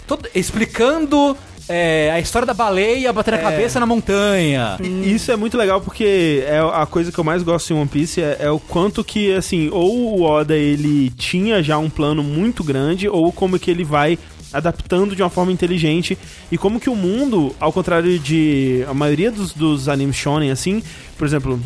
[0.07, 1.37] Todo, explicando
[1.69, 4.79] é, a história da baleia batendo a cabeça na montanha.
[5.05, 8.21] Isso é muito legal porque é a coisa que eu mais gosto em One Piece
[8.21, 12.63] é, é o quanto que, assim, ou o Oda ele tinha já um plano muito
[12.65, 14.19] grande, ou como que ele vai
[14.53, 16.19] adaptando de uma forma inteligente
[16.51, 20.83] e como que o mundo, ao contrário de a maioria dos, dos animes shonen, assim,
[21.17, 21.59] por exemplo,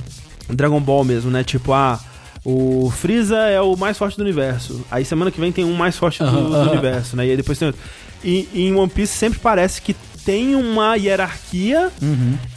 [0.49, 1.43] Dragon Ball mesmo, né?
[1.43, 1.99] Tipo, ah,
[2.45, 4.85] o Freeza é o mais forte do universo.
[4.89, 7.27] Aí semana que vem tem um mais forte do, Aham, do universo, né?
[7.27, 7.83] E aí depois tem outro.
[8.27, 11.93] E, e em One Piece sempre parece que tem uma hierarquia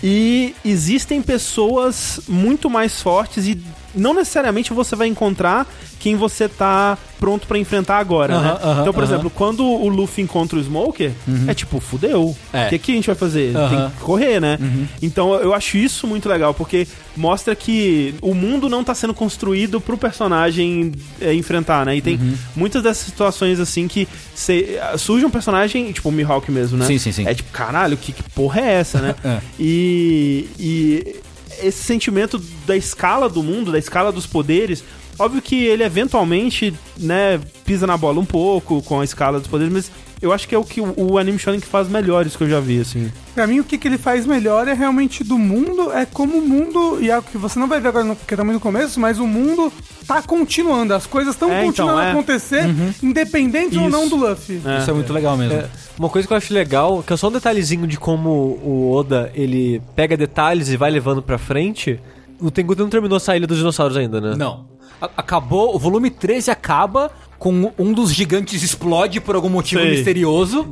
[0.04, 3.62] e existem pessoas muito mais fortes e
[3.94, 5.68] não necessariamente você vai encontrar
[6.00, 8.60] quem você tá pronto pra enfrentar agora, Aham, né?
[8.64, 9.12] aham, então, por aham.
[9.14, 11.12] exemplo, quando o Luffy encontra o Smoker,
[11.48, 12.34] é tipo, fudeu.
[12.54, 12.68] É.
[12.68, 13.54] O que, que a gente vai fazer?
[13.70, 14.58] Tem que correr, né?
[15.02, 19.82] Então eu acho isso muito legal, porque mostra que o mundo não tá sendo construído
[19.82, 21.98] pro personagem é, enfrentar, né?
[21.98, 22.18] E tem
[22.56, 26.86] muitas dessas situações assim que cê- surge um personagem, tipo o Mihawk mesmo, né?
[26.86, 27.28] Sim, sim, sim.
[27.28, 29.16] É tipo, caralho, que, que porra é essa, né?
[29.26, 29.40] É.
[29.60, 31.16] E, e
[31.62, 34.82] esse sentimento da escala do mundo, da escala dos poderes,
[35.20, 39.72] Óbvio que ele eventualmente, né, pisa na bola um pouco com a escala dos poderes,
[39.72, 42.44] mas eu acho que é o que o, o anime shonen que faz melhores que
[42.44, 43.12] eu já vi, assim.
[43.36, 46.42] Pra mim, o que, que ele faz melhor é realmente do mundo, é como o
[46.42, 49.00] mundo, e é algo que você não vai ver agora no- porque estamos no começo,
[49.00, 49.72] mas o mundo
[50.08, 52.06] tá continuando, as coisas estão É, então, continuando é.
[52.08, 52.64] a acontecer,
[53.04, 53.92] independente ou Isso.
[53.92, 54.62] não do Luffy.
[54.66, 54.80] É.
[54.80, 55.54] Isso é muito legal mesmo.
[55.54, 58.92] É, uma coisa que eu acho legal, que é só um detalhezinho de como o
[58.94, 62.00] Oda, ele pega detalhes e vai levando pra frente.
[62.42, 64.34] O Tengu não terminou essa ilha dos dinossauros ainda, né?
[64.38, 64.66] Não.
[65.02, 69.92] Acabou, o volume 13 acaba com um dos gigantes explode por algum motivo Sei.
[69.92, 70.68] misterioso.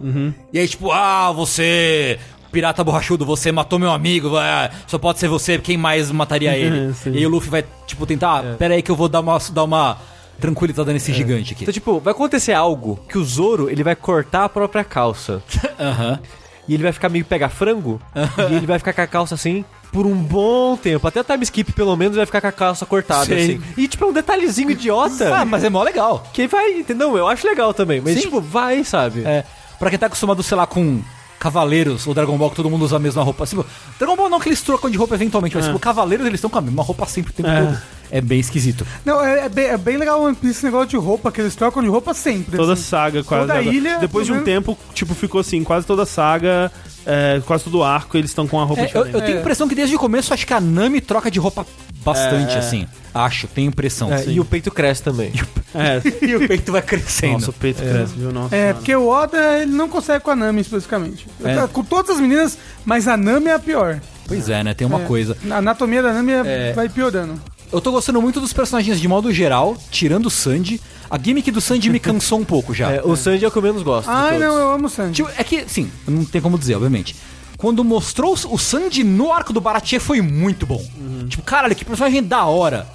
[0.52, 2.20] E aí, tipo, ah, você.
[2.52, 6.94] Pirata borrachudo, você matou meu amigo, ah, só pode ser você, quem mais mataria ele?
[6.94, 7.12] Sim.
[7.12, 9.38] e aí o Luffy vai, tipo, tentar, ah, pera aí que eu vou dar uma,
[9.52, 9.98] dar uma
[10.40, 11.64] tranquilizada nesse gigante aqui.
[11.64, 15.44] Então, tipo, vai acontecer algo que o Zoro, ele vai cortar a própria calça.
[15.78, 16.20] Aham.
[16.68, 18.02] E ele vai ficar meio pega frango.
[18.50, 21.08] e ele vai ficar com a calça assim por um bom tempo.
[21.08, 23.44] Até time skip, pelo menos, vai ficar com a calça cortada, Sei.
[23.44, 23.62] assim.
[23.78, 25.36] E, tipo, é um detalhezinho idiota.
[25.36, 26.24] Ah, mas é mó legal.
[26.34, 27.18] Que vai, entendeu?
[27.18, 28.02] Eu acho legal também.
[28.02, 28.22] Mas, Sim.
[28.22, 29.22] tipo, vai, sabe?
[29.26, 29.44] É,
[29.80, 31.00] pra quem tá acostumado, sei lá, com
[31.40, 33.46] Cavaleiros ou Dragon Ball, que todo mundo usa a mesma roupa.
[33.46, 33.66] Tipo,
[34.00, 36.58] Dragon Ball não que eles trocam de roupa eventualmente, mas tipo, Cavaleiros eles estão com
[36.58, 37.62] a mesma roupa sempre o tempo É.
[37.66, 37.78] todo.
[38.10, 38.88] É bem esquisito.
[39.04, 41.42] Não, é, é bem, é bem legal o One Piece esse negócio de roupa, que
[41.42, 42.56] eles trocam de roupa sempre.
[42.56, 42.82] Toda assim.
[42.84, 43.48] saga quase.
[43.48, 43.76] Toda agora.
[43.76, 46.72] ilha, Depois de um pelo tempo, tipo, ficou assim, quase toda saga,
[47.08, 49.14] é, quase todo arco, eles estão com a roupa É, eu, diferente.
[49.16, 49.42] eu tenho a É.
[49.42, 51.66] impressão que desde o começo acho que a Nami troca de roupa
[52.04, 52.60] bastante, É.
[52.60, 52.86] assim.
[53.14, 54.14] Acho, tenho impressão.
[54.14, 55.32] É, e o peito cresce também.
[55.76, 56.02] É.
[56.26, 57.34] E o peito vai crescendo.
[57.34, 58.32] Nossa, o peito cresce, viu?
[58.32, 58.56] Nossa.
[58.56, 61.28] É, porque o Oda ele não consegue com a Nami especificamente.
[61.44, 61.68] É.
[61.68, 64.00] Com todas as meninas, mas a Nami é a pior.
[64.28, 64.74] Pois é, né?
[64.74, 65.06] Tem uma É.
[65.06, 65.38] coisa.
[65.52, 66.74] A anatomia da Nami é- É.
[66.74, 67.40] vai piorando.
[67.72, 70.80] Eu tô gostando muito dos personagens de modo geral, tirando o Sandy.
[71.10, 72.92] A gimmick do Sandy me cansou um pouco já.
[72.98, 74.10] É, o Sanji é o que eu menos gosto.
[74.30, 74.40] todos.
[74.40, 75.14] não, eu amo o Sanji.
[75.14, 77.16] Tipo, é que, sim, não tem como dizer, obviamente.
[77.58, 80.84] Quando mostrou o Sandy no arco do Baratie foi muito bom.
[81.28, 82.88] Tipo, caralho, que personagem da hora.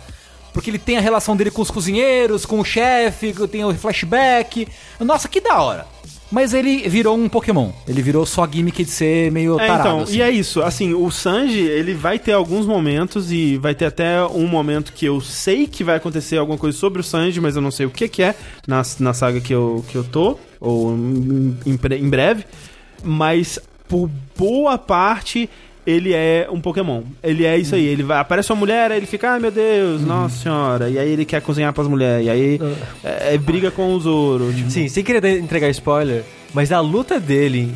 [0.52, 4.68] Porque ele tem a relação dele com os cozinheiros, com o chefe, tem o flashback.
[5.00, 5.86] Nossa, que da hora.
[6.32, 7.70] Mas ele virou um Pokémon.
[7.86, 9.80] Ele virou só a gimmick de ser meio É, tarado.
[9.88, 10.16] então, assim.
[10.16, 10.62] e é isso.
[10.62, 15.04] Assim, o Sanji, ele vai ter alguns momentos e vai ter até um momento que
[15.04, 17.90] eu sei que vai acontecer alguma coisa sobre o Sanji, mas eu não sei o
[17.90, 18.34] que que é
[18.66, 22.44] na, na saga que eu, que eu tô, ou em, em breve.
[23.04, 25.50] Mas, por boa parte,
[25.86, 27.02] ele é um Pokémon.
[27.22, 27.84] Ele é isso aí.
[27.84, 30.88] Ele vai, aparece uma mulher, aí ele fica, ai meu Deus, nossa senhora.
[30.88, 32.26] E aí ele quer cozinhar pras mulheres.
[32.26, 32.60] E aí
[33.04, 34.52] é, é briga com o Zoro.
[34.52, 36.22] Tipo, Sim, sem querer entregar spoiler,
[36.54, 37.74] mas a luta dele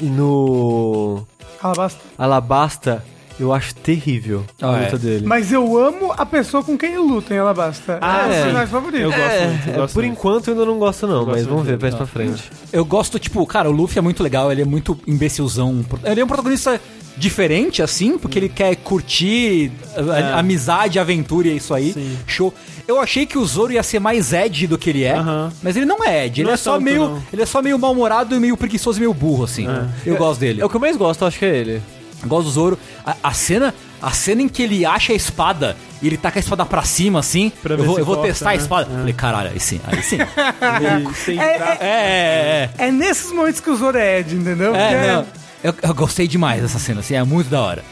[0.00, 1.26] no
[1.62, 2.00] Alabasta.
[2.18, 3.04] Alabasta,
[3.38, 4.84] eu acho terrível a Ah, é.
[4.84, 5.26] luta dele.
[5.26, 7.98] Mas eu amo a pessoa com quem eu luto em Alabasta.
[8.00, 8.40] Ah, é o sim.
[8.42, 9.00] personagem favorito.
[9.02, 10.12] Eu gosto É, muito, eu é, gosto por muito.
[10.18, 12.42] enquanto eu ainda não gosto não, Eu mas gosto vamos ver mais pra frente.
[12.72, 15.84] Eu gosto, tipo, cara, o Luffy é muito legal, ele é muito imbecilzão.
[16.04, 16.80] Ele é um protagonista
[17.16, 21.92] diferente, assim, porque ele quer curtir a- a- amizade, aventura e é isso aí.
[21.92, 22.18] Sim.
[22.26, 22.52] Show.
[22.86, 25.50] Eu achei que o Zoro ia ser mais Ed do que ele é, Aham.
[25.62, 26.40] mas ele não é Ed.
[26.40, 27.08] Ele Não é, é só tanto, meio.
[27.08, 27.22] não.
[27.32, 29.66] Ele é só meio mal-humorado e meio preguiçoso e meio burro, assim.
[30.04, 30.60] Eu gosto dele.
[30.60, 31.82] É o que eu mais gosto, eu acho que é ele.
[32.22, 32.78] Eu gosto do Zoro.
[33.04, 33.74] A, a cena.
[34.02, 36.82] A cena em que ele acha a espada e ele tá com a espada pra
[36.82, 37.50] cima, assim.
[37.62, 38.58] Pra eu ver vou, se eu vou corta, testar a né?
[38.58, 38.90] espada.
[38.90, 40.18] Falei, caralho, aí sim, aí sim.
[40.20, 41.82] Ele sem É, braço.
[41.82, 42.86] é, é, é.
[42.88, 44.72] É nesses momentos que o Zoro é Ed, entendeu?
[44.72, 45.26] Porque É, não.
[45.64, 47.82] Eu, eu gostei demais dessa cena, assim, é muito da hora.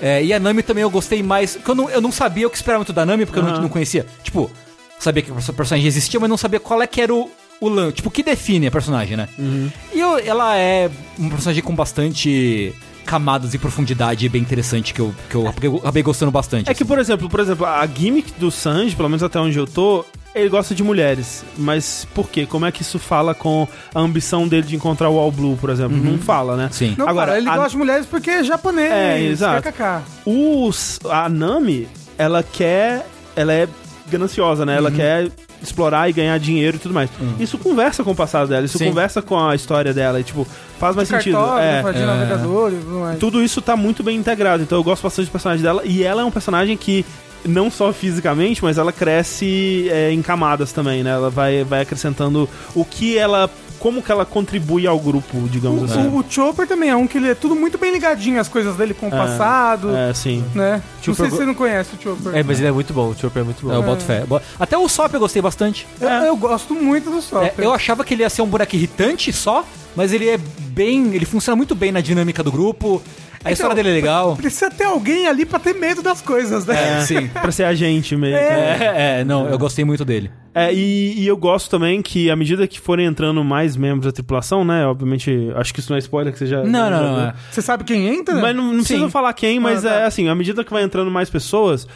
[0.00, 1.54] É, e a Nami também eu gostei mais.
[1.56, 3.60] Porque eu não, eu não sabia o que esperar muito da Nami, porque eu não,
[3.62, 4.06] não conhecia.
[4.22, 4.50] Tipo,
[4.98, 7.96] sabia que a personagem existia, mas não sabia qual é que era o, o lance.
[7.96, 9.28] Tipo, o que define a personagem, né?
[9.92, 12.72] E eu- ela é uma personagem com bastante
[13.04, 16.70] camadas e profundidade bem interessante que eu, que eu acabei- gostando bastante.
[16.70, 19.66] É que, por exemplo, por exemplo, a gimmick do Sanji, pelo menos até onde eu
[19.66, 21.44] tô, ele gosta de mulheres.
[21.56, 22.46] Mas por quê?
[22.46, 25.70] Como é que isso fala com a ambição dele de encontrar o All Blue, por
[25.70, 25.96] exemplo?
[25.96, 26.68] Não fala, né?
[26.70, 26.94] Sim.
[26.96, 28.90] Não, Agora, cara, ele a- gosta de mulheres porque é japonês.
[28.92, 29.62] É, exato.
[29.72, 30.02] kkk.
[30.24, 33.06] Os, a Nami, ela quer.
[33.34, 33.68] Ela é
[34.10, 34.72] gananciosa, né?
[34.72, 34.78] Uhum.
[34.78, 35.30] Ela quer
[35.62, 37.10] explorar e ganhar dinheiro e tudo mais.
[37.38, 38.86] Isso conversa com o passado dela, isso Sim.
[38.86, 40.46] conversa com a história dela e, tipo,
[40.78, 41.36] faz mais sentido.
[41.36, 43.18] É, Cartógrafo, de navegador e tudo mais.
[43.18, 44.62] tudo isso tá muito bem integrado.
[44.62, 45.82] Então eu gosto bastante do personagem dela.
[45.84, 47.04] E ela é um personagem que,
[47.44, 51.10] não só fisicamente, mas ela cresce é, em camadas também, né?
[51.10, 53.50] Ela vai, vai acrescentando o que ela.
[53.78, 56.08] Como que ela contribui ao grupo, digamos O, assim.
[56.08, 58.74] o, o Chopper também é um que ele é tudo muito bem ligadinho, as coisas
[58.74, 60.44] dele com o passado, É, sim.
[60.52, 60.82] né?
[61.00, 62.34] Chopper- Não sei se você não conhece o Chopper.
[62.34, 63.72] É, mas ele é muito bom, o Chopper é muito bom.
[63.72, 64.24] É, eu boto fé.
[64.58, 65.86] Até o Sop eu gostei bastante.
[66.00, 67.64] Eu, eu gosto muito do É, Chopper.
[67.64, 71.14] eu achava que ele ia ser um boneco irritante só, mas ele é bem.
[71.14, 73.00] Ele funciona muito bem na dinâmica do grupo.
[73.44, 74.36] A história dele é legal.
[74.36, 76.98] Precisa ter alguém ali pra ter medo das coisas, né?
[76.98, 77.28] É, sim.
[77.28, 78.36] Pra ser agente meio.
[78.36, 78.78] que, né?
[79.16, 80.30] É, é, não, eu gostei muito dele.
[80.54, 84.12] É, e, e eu gosto também que, à medida que forem entrando mais membros da
[84.12, 84.84] tripulação, né?
[84.86, 86.64] Obviamente, acho que isso não é spoiler que você já.
[86.64, 87.20] Não, já não, não.
[87.26, 87.34] é.
[87.50, 88.34] Você sabe quem entra?
[88.34, 89.94] Mas não, não precisa falar quem, mas Ah, tá.
[89.96, 91.86] é assim, à medida que vai entrando mais pessoas,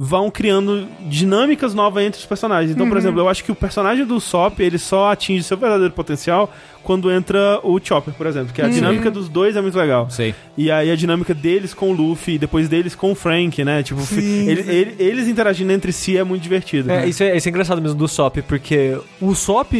[0.00, 2.70] vão criando dinâmicas novas entre os personagens.
[2.72, 5.92] Então, por exemplo, eu acho que o personagem do Sop, ele só atinge seu verdadeiro
[5.92, 6.50] potencial
[6.88, 8.50] quando entra o Chopper, por exemplo.
[8.54, 10.08] Que a dinâmica dos dois é muito legal.
[10.08, 10.34] Sei.
[10.56, 13.82] E aí a dinâmica deles com o Luffy e depois deles com o Frank, né?
[13.82, 14.70] Tipo, Sim, ele- sim.
[14.70, 16.90] ele- eles interagindo entre si é muito divertido.
[16.90, 17.08] É, né?
[17.08, 19.74] isso é, isso é engraçado mesmo do Sop, porque o Sop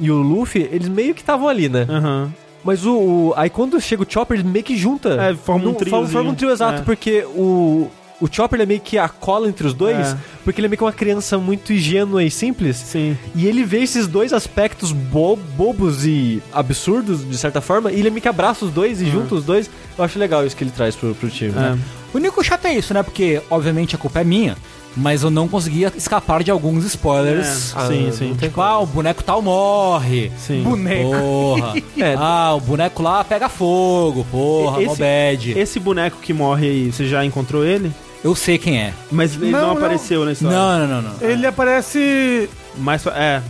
[0.00, 1.86] e o Luffy, eles meio que estavam ali, né?
[1.88, 2.32] Aham.
[2.64, 5.10] Mas o, o- Aí quando chega o Chopper, ele meio que junta.
[5.22, 6.08] É, forma um triozinho.
[6.08, 6.82] Forma um trio exato, É.
[6.84, 7.90] porque o.
[8.24, 10.16] O Chopper é meio que a cola entre os dois, É.
[10.44, 12.76] porque ele é meio que uma criança muito ingênua e simples.
[12.76, 13.18] Sim.
[13.34, 18.08] E ele vê esses dois aspectos bo- bobos e absurdos, de certa forma, e ele
[18.08, 19.68] meio que abraça os dois e junta os dois.
[19.98, 21.50] Eu acho legal isso que ele traz pro, pro time.
[21.50, 21.54] É.
[21.54, 21.78] né?
[22.14, 23.02] O único chato é isso, né?
[23.02, 24.56] Porque, obviamente, a culpa é minha,
[24.96, 27.74] mas eu não conseguia escapar de alguns spoilers.
[27.76, 28.34] É, sim, Ah, sim.
[28.38, 30.30] tem Tipo, ah, o boneco tal morre.
[30.38, 30.62] Sim.
[30.62, 31.10] Boneco.
[31.10, 31.74] Porra.
[31.98, 32.14] É.
[32.18, 35.58] Ah, o boneco lá pega fogo, porra, Esse- mó bad.
[35.58, 37.90] Esse boneco que morre aí, você já encontrou ele?
[38.24, 38.94] Eu sei quem é.
[39.12, 39.76] Mas ele não, Não, não.
[39.76, 40.56] apareceu na história.
[40.56, 41.28] Não, não, não, não.
[41.28, 42.48] Ele aparece.
[42.78, 43.42] Mas, é.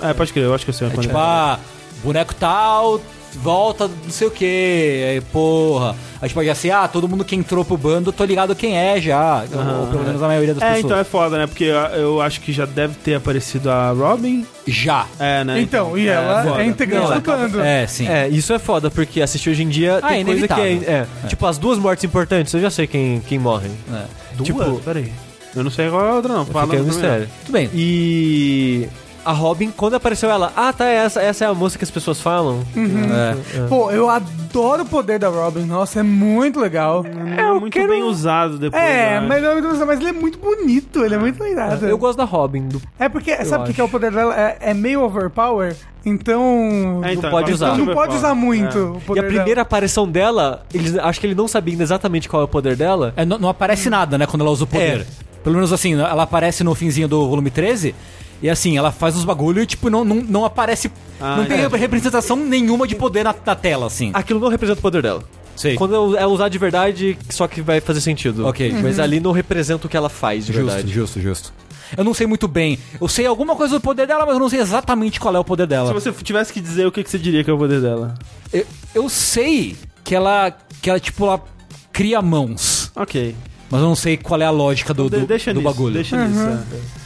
[0.00, 0.88] É, pode crer, eu acho que eu sei.
[0.88, 1.60] É quando tipo, ah,
[2.02, 3.00] boneco tal,
[3.38, 5.94] volta não sei o que, aí porra.
[6.20, 9.00] Aí tipo, já sei, ah, todo mundo que entrou pro bando, tô ligado quem é
[9.00, 9.42] já.
[9.52, 10.84] ou pelo menos a maioria das É, pessoas.
[10.84, 11.46] então é foda, né?
[11.46, 14.46] Porque eu, acho que já deve ter aparecido a Robin.
[14.66, 15.06] Já.
[15.18, 15.60] É, né?
[15.60, 16.62] Então, e ela foda.
[16.62, 17.60] é integrante do bando.
[17.60, 18.06] É, sim.
[18.08, 20.70] É, isso é foda, porque assistir hoje em dia Ah, tem é coisa que é,
[20.72, 21.06] inevitável.
[21.24, 23.68] é, Tipo, as duas mortes importantes, eu já sei quem, quem morre.
[23.92, 24.04] É.
[24.36, 24.46] Duas?
[24.46, 25.12] Tipo, peraí.
[25.54, 26.46] Eu não sei qual é a outra, não.
[26.46, 27.28] Fala aí um mistério.
[27.44, 27.68] Tudo bem.
[27.74, 28.88] E
[29.24, 32.20] a Robin, quando apareceu ela, ah, tá, essa, essa é a música que as pessoas
[32.20, 32.64] falam.
[32.76, 33.66] É.
[33.68, 35.62] Pô, eu adoro o poder da Robin.
[35.64, 37.04] Nossa, é muito legal.
[37.06, 38.82] É muito quero- bem usado depois.
[38.82, 39.26] É, né?
[39.26, 41.86] mas, não- mas ele é muito bonito, ele é muito leirado.
[41.86, 42.68] Eu gosto da Robin.
[42.68, 42.80] Do...
[42.98, 44.34] É porque, sabe o que, é o poder dela?
[44.38, 47.00] É, é meio overpower, então.
[47.04, 47.76] É, então, não pode é usar.
[47.78, 49.12] não pode usar muito É.
[49.12, 52.42] o E a primeira aparição dela, eles, acho que ele não sabia ainda exatamente qual
[52.42, 53.12] é o poder dela.
[53.16, 55.06] É, não, não aparece nada, né, quando ela usa o poder.
[55.42, 57.94] Pelo menos assim, ela aparece no finzinho do volume 13.
[58.42, 60.90] E assim, ela faz uns bagulho e, tipo, não, não, não aparece.
[61.20, 61.68] Ah, não tem é.
[61.68, 64.10] representação nenhuma de poder na, na tela, assim.
[64.12, 65.22] Aquilo não representa o poder dela.
[65.54, 65.76] Sei.
[65.76, 68.46] Quando ela usar de verdade, só que vai fazer sentido.
[68.46, 68.72] Ok.
[68.82, 70.92] Mas ali não representa o que ela faz de Justo, verdade.
[70.92, 71.52] justo, justo.
[71.96, 72.78] Eu não sei muito bem.
[73.00, 75.44] Eu sei alguma coisa do poder dela, mas eu não sei exatamente qual é o
[75.44, 75.88] poder dela.
[75.88, 78.14] Se você tivesse que dizer o que, que você diria que é o poder dela.
[78.52, 80.50] Eu, eu sei que ela,
[80.80, 81.40] que ela, tipo, ela
[81.92, 82.90] cria mãos.
[82.96, 83.34] Ok.
[83.70, 85.94] Mas eu não sei qual é a lógica do, De- do, deixa do nisso, bagulho.
[85.94, 86.40] Deixa nisso.
[86.40, 87.01] é.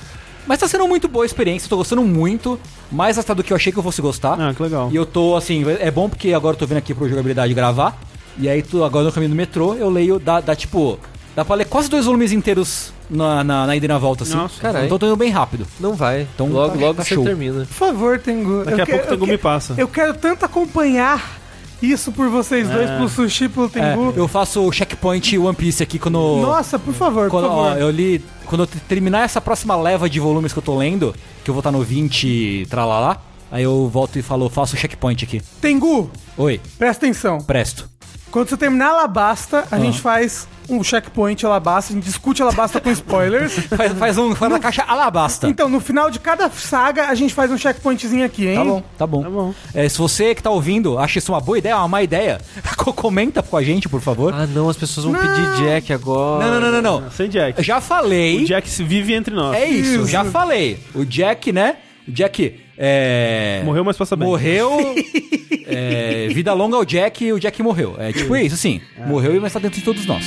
[0.47, 2.59] Mas tá sendo muito boa a experiência, tô gostando muito.
[2.91, 4.41] Mais até do que eu achei que eu fosse gostar.
[4.41, 4.89] Ah, que legal.
[4.93, 7.99] E eu tô, assim, é bom porque agora eu tô vindo aqui pro jogabilidade gravar.
[8.39, 10.99] E aí, tô, agora no caminho do metrô, eu leio, dá, dá tipo.
[11.35, 14.35] Dá pra ler quase dois volumes inteiros na, na, na ida e na volta, assim.
[14.35, 14.87] Nossa, caralho.
[14.87, 15.67] Então eu tô indo bem rápido.
[15.79, 16.27] Não vai.
[16.35, 17.25] Então, logo, tá- logo tá você show.
[17.25, 17.61] termina.
[17.67, 18.65] Por favor, Tengu.
[18.65, 19.75] Daqui eu a pouco o Tengu me passa.
[19.77, 21.39] Eu quero tanto acompanhar
[21.83, 22.97] isso por vocês dois, É.
[22.97, 24.12] pelo sushi e pelo É, Tengu.
[24.17, 26.19] eu faço o checkpoint One Piece aqui quando.
[26.41, 27.73] Nossa, por favor, Quando, por favor.
[27.73, 28.25] ó, eu li.
[28.47, 31.55] Quando eu te- terminar essa próxima leva de volumes que eu tô lendo, que eu
[31.55, 35.43] vou estar no 20 tralalá, aí eu volto e falo, faço o checkpoint aqui.
[35.61, 37.39] Tengu, Oi, presta atenção.
[37.39, 37.89] presto.
[38.31, 42.81] Quando você terminar a Alabasta, a gente faz um checkpoint Alabasta, a gente discute Alabasta
[42.81, 43.55] com spoilers.
[43.77, 44.35] Faz, faz um.
[44.35, 45.49] Faz a caixa alabasta.
[45.49, 48.57] Então, no final de cada saga, a gente faz um checkpointzinho aqui, hein?
[48.57, 49.23] Tá bom, tá bom.
[49.23, 49.55] Tá bom.
[49.73, 52.41] É, se você que tá ouvindo acha isso uma boa ideia, uma má ideia,
[52.77, 54.35] co- comenta com a gente, por favor.
[54.35, 56.45] Ah, não, as pessoas vão pedir Jack agora.
[56.47, 57.11] não, não, não, não, não.
[57.12, 57.59] Sem Jack.
[57.59, 58.43] Eu Já falei.
[58.43, 59.57] O Jack se vive entre nós.
[59.57, 60.09] É isso, Isso.
[60.09, 60.81] já falei.
[60.95, 61.77] O Jack, né?
[62.09, 62.61] O Jack.
[62.79, 63.62] É...
[63.65, 64.29] Morreu, mas passa bem.
[64.29, 64.95] Morreu.
[65.67, 67.97] é, vida longa ao Jack e o Jack morreu.
[67.99, 68.81] É tipo isso, assim.
[68.99, 69.07] É.
[69.07, 70.25] Morreu, vai estar dentro de todos nós.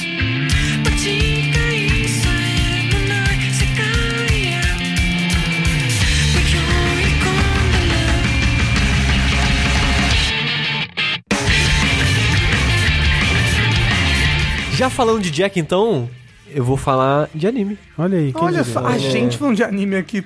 [14.80, 16.10] Já falando de Jack, então,
[16.50, 17.78] eu vou falar de anime.
[17.98, 18.32] Olha aí.
[18.34, 19.00] Olha só, a é.
[19.00, 20.24] gente falando de anime aqui.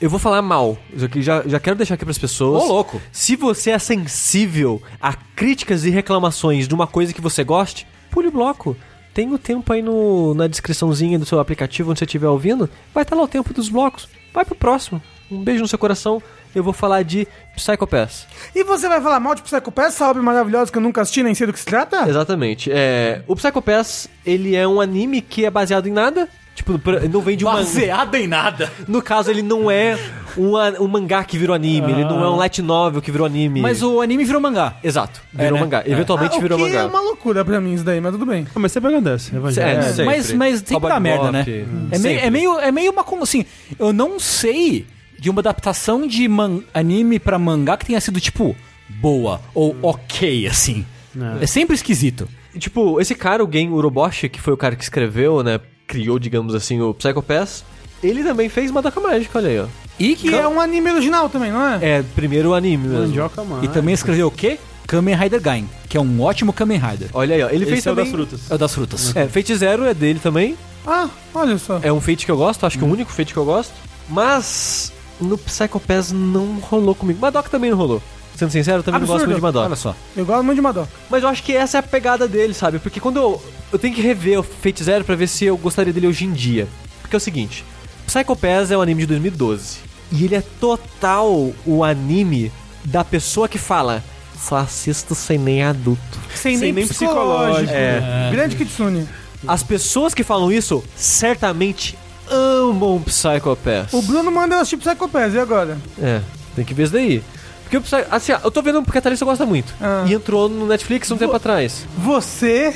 [0.00, 0.76] Eu vou falar mal.
[1.16, 2.62] Já, já, quero deixar aqui pras pessoas.
[2.62, 3.00] Ô, louco.
[3.10, 8.28] Se você é sensível a críticas e reclamações de uma coisa que você goste, pule
[8.28, 8.76] o bloco.
[9.14, 12.68] Tem o tempo aí no, na descriçãozinha do seu aplicativo onde você estiver ouvindo.
[12.92, 14.06] Vai estar lá o tempo dos blocos.
[14.34, 15.00] Vai pro próximo.
[15.30, 16.22] Um beijo no seu coração.
[16.54, 18.26] Eu vou falar de Psycho Pass.
[18.54, 21.22] E você vai falar mal de Psycho Pass, essa obra maravilhosa que eu nunca assisti,
[21.22, 22.08] nem sei do que se trata?
[22.08, 22.70] Exatamente.
[22.70, 26.28] É, o Psycho Pass, ele é um anime que é baseado em nada.
[26.56, 26.72] Tipo,
[27.12, 27.52] não vem de uma...
[27.52, 28.72] Baseado em nada.
[28.88, 29.96] No caso, ele não é
[30.38, 31.92] um, um mangá que virou anime.
[31.92, 33.60] Ele não é um light novel que virou anime.
[33.60, 34.74] Mas o anime virou mangá.
[34.82, 35.20] Exato.
[35.32, 35.60] Virou É, né?
[35.60, 35.82] mangá.
[35.86, 35.92] É.
[35.92, 36.80] Eventualmente Ah, o virou que mangá.
[36.80, 38.46] é uma loucura pra mim isso daí, mas tudo bem.
[38.54, 38.90] Ah, mas sempre.
[38.94, 39.68] Evangelho.
[39.68, 40.04] É, É, sempre.
[40.06, 41.42] Mas, mas sempre Cowboy dá merda, né?
[41.44, 43.04] Bebop, É meio, é, meio, é meio uma.
[43.04, 43.44] como Assim,
[43.78, 44.86] eu não sei
[45.18, 48.56] de uma adaptação de man- anime pra mangá que tenha sido, tipo,
[48.88, 50.86] boa ou ok, assim.
[51.14, 51.38] Não.
[51.40, 52.26] É sempre esquisito.
[52.58, 55.60] Tipo, esse cara, o Gen Uroboshi, que foi o cara que escreveu, né?
[55.86, 57.64] Criou, digamos assim, o Psycho Pass,
[58.02, 59.66] ele também fez Madoka Mágica, olha aí, ó.
[59.98, 61.78] E Que é um anime original também, não é?
[61.82, 63.06] É, primeiro o anime mesmo.
[63.06, 63.64] Mandioca, mano.
[63.64, 64.58] E também escreveu o quê?
[64.86, 67.08] Kamen Rider Gain, que é um ótimo Kamen Rider.
[67.12, 67.48] Olha aí, ó.
[67.48, 68.04] Ele Esse fez é o também...
[68.04, 68.50] das frutas.
[68.50, 69.16] É o das frutas.
[69.16, 70.56] É, Fate Zero é dele também.
[70.86, 71.80] Ah, olha só.
[71.82, 73.72] É um Fate que eu gosto, acho que é o único Fate que eu gosto.
[74.08, 77.18] Mas no Psycho Pass não rolou comigo.
[77.20, 78.00] Madoka também não rolou.
[78.36, 79.30] Sendo sincero, eu também não gosto Absurdo.
[79.30, 79.66] muito de Madoka.
[79.66, 79.96] Olha só.
[80.16, 80.88] Eu gosto muito de Madoka.
[81.10, 82.78] Mas eu acho que essa é a pegada dele, sabe?
[82.78, 83.42] Porque quando eu.
[83.72, 86.32] Eu tenho que rever o Fate Zero pra ver se eu gostaria dele hoje em
[86.32, 86.68] dia.
[87.00, 87.64] Porque é o seguinte:
[88.06, 89.78] Psycho Pass é um anime de 2012.
[90.12, 92.52] E ele é total o anime
[92.84, 94.04] da pessoa que fala.
[94.38, 96.00] Só assisto sem nem adulto.
[96.34, 97.64] Sem, Sem nem, nem psicológico.
[97.64, 97.72] psicológico.
[97.74, 98.28] É.
[98.30, 99.08] Grande Kitsune.
[99.48, 101.96] As pessoas que falam isso certamente
[102.30, 103.92] amam Psycho Pass.
[103.92, 105.78] O Bruno manda eu assistir Psycho Pass, e agora?
[105.98, 106.20] É,
[106.54, 107.22] tem que ver isso daí.
[107.66, 109.74] Porque o Psycho, assim, eu tô vendo porque a Thalissa gosta muito.
[109.80, 110.04] Ah.
[110.06, 111.84] E entrou no Netflix um tempo atrás.
[111.98, 112.72] Você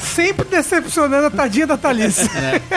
[0.00, 2.28] sempre decepcionando a tadinha da Thalissa.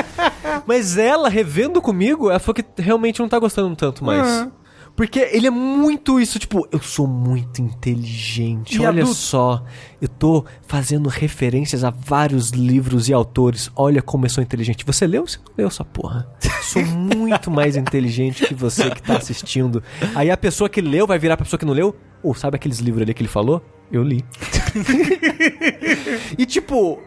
[0.67, 4.21] Mas ela, revendo comigo, ela falou que realmente não tá gostando tanto mais.
[4.21, 4.51] Aham.
[5.01, 8.75] Porque ele é muito isso, tipo, eu sou muito inteligente.
[8.75, 9.15] E olha adulto.
[9.15, 9.65] só,
[9.99, 13.71] eu tô fazendo referências a vários livros e autores.
[13.75, 14.85] Olha como eu sou inteligente.
[14.85, 15.25] Você leu?
[15.25, 16.29] Você não leu essa porra.
[16.61, 19.81] Sou muito mais inteligente que você que tá assistindo.
[20.13, 21.95] Aí a pessoa que leu vai virar pra pessoa que não leu.
[22.21, 23.59] Ou sabe aqueles livros ali que ele falou?
[23.91, 24.23] Eu li.
[26.37, 27.01] e tipo,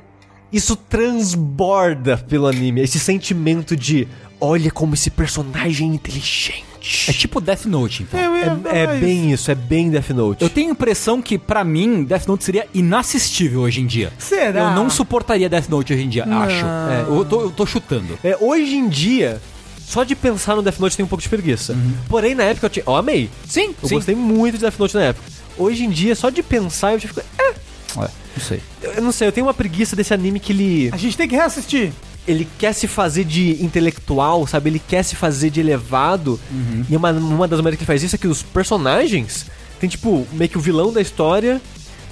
[0.53, 2.81] isso transborda pelo anime.
[2.81, 4.09] Esse sentimento de
[4.41, 6.74] olha como esse personagem é inteligente.
[7.09, 8.21] É tipo Death Note, então.
[8.21, 10.43] Eu ia É, é falar bem isso, é bem Death Note.
[10.43, 14.13] Eu tenho a impressão que, pra mim, Death Note seria inassistível hoje em dia.
[14.19, 14.61] Será?
[14.61, 16.43] Eu não suportaria Death Note hoje em dia, Não.
[16.43, 16.65] acho.
[16.65, 18.19] É, eu, tô, eu tô chutando.
[18.23, 19.41] É, hoje em dia,
[19.87, 21.77] só de pensar no Death Note tem um pouco de preguiça.
[22.09, 23.31] Porém, na época eu, tinha, eu amei.
[23.49, 25.27] Sim, Eu gostei muito de Death Note na época.
[25.57, 27.21] Hoje em dia, só de pensar, eu fico.
[27.39, 27.55] É, É,
[27.97, 28.61] não sei.
[28.83, 30.91] eu não sei, eu tenho uma preguiça desse anime que ele.
[30.93, 31.93] A gente tem que reassistir.
[32.27, 34.71] Ele quer se fazer de intelectual, sabe?
[34.71, 36.41] Ele quer se fazer de elevado.
[36.89, 39.47] E uma, uma das maneiras que ele faz isso é que os personagens
[39.79, 41.61] tem, tipo, meio que o vilão da história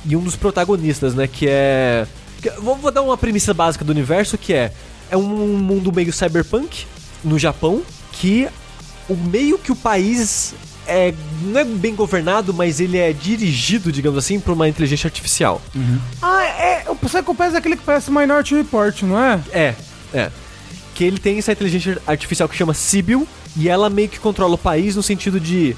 [0.05, 1.27] e um dos protagonistas, né?
[1.27, 2.07] Que é.
[2.43, 4.73] que- vou, vou dar uma premissa básica do universo que é.
[5.11, 5.23] É um
[5.59, 6.87] mundo meio cyberpunk
[7.23, 8.49] no Japão que
[9.09, 10.55] o meio que o país
[10.87, 11.13] é
[11.45, 15.61] não é bem governado, mas ele é dirigido, digamos assim, por uma inteligência artificial.
[16.21, 16.85] Ah, é.
[16.89, 19.41] O Psycho Pass é aquele que parece Minority Report, não é?
[19.53, 19.75] É,
[20.13, 20.31] é.
[20.95, 24.59] Que ele tem essa inteligência artificial que chama Sibyl e ela meio que controla o
[24.59, 25.75] país no sentido de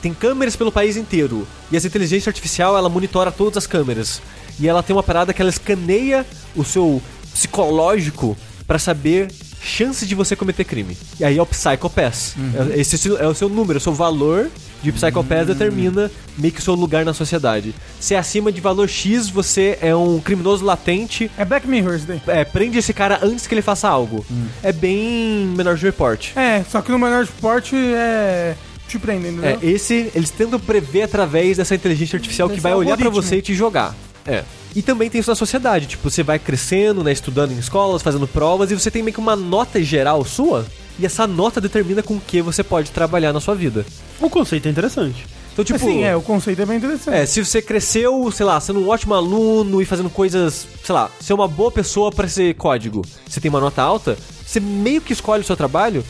[0.00, 4.20] tem câmeras pelo país inteiro e essa inteligência artificial ela monitora todas as câmeras
[4.60, 7.00] e ela tem uma parada que ela escaneia o seu
[7.32, 9.28] psicológico pra saber
[9.62, 10.96] chances de você cometer crime.
[11.20, 12.34] E aí é o Psycho Pass.
[12.72, 14.50] É- Esse é o seu número, o seu valor
[14.82, 17.74] de Psycho Pass determina meio que o seu lugar na sociedade.
[18.00, 22.06] Se é acima de valor X, você é um criminoso latente É Black Mirror isso
[22.06, 22.20] daí.
[22.26, 24.24] é, prende esse cara antes que ele faça algo.
[24.62, 26.36] É bem menor de report.
[26.36, 28.54] É, só que no Minority Report é.
[28.88, 29.58] te prende, É, entendeu?
[29.62, 33.22] esse eles tentam prever através dessa inteligência artificial que vai olhar pra algoritmo.
[33.22, 33.94] você e te jogar.
[34.26, 34.42] É.
[34.74, 38.26] E também tem isso na sociedade, tipo, você vai crescendo, né, estudando em escolas, fazendo
[38.26, 40.64] provas e você tem meio que uma nota geral sua,
[40.98, 43.84] e essa nota determina com o que você pode trabalhar na sua vida.
[44.20, 45.26] O conceito é interessante.
[45.52, 47.14] Então, tipo, Assim, é, o conceito é bem interessante.
[47.14, 51.10] É, se você cresceu, sei lá, sendo um ótimo aluno e fazendo coisas, sei lá,
[51.20, 55.12] ser uma boa pessoa pra ser código, você tem uma nota alta, você meio que
[55.12, 56.04] escolhe o seu trabalho.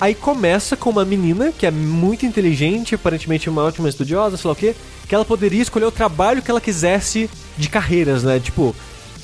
[0.00, 4.52] Aí começa com uma menina que é muito inteligente, aparentemente uma ótima estudiosa, sei lá
[4.52, 4.74] o quê,
[5.06, 8.40] que ela poderia escolher o trabalho que ela quisesse de carreiras, né?
[8.40, 8.74] Tipo,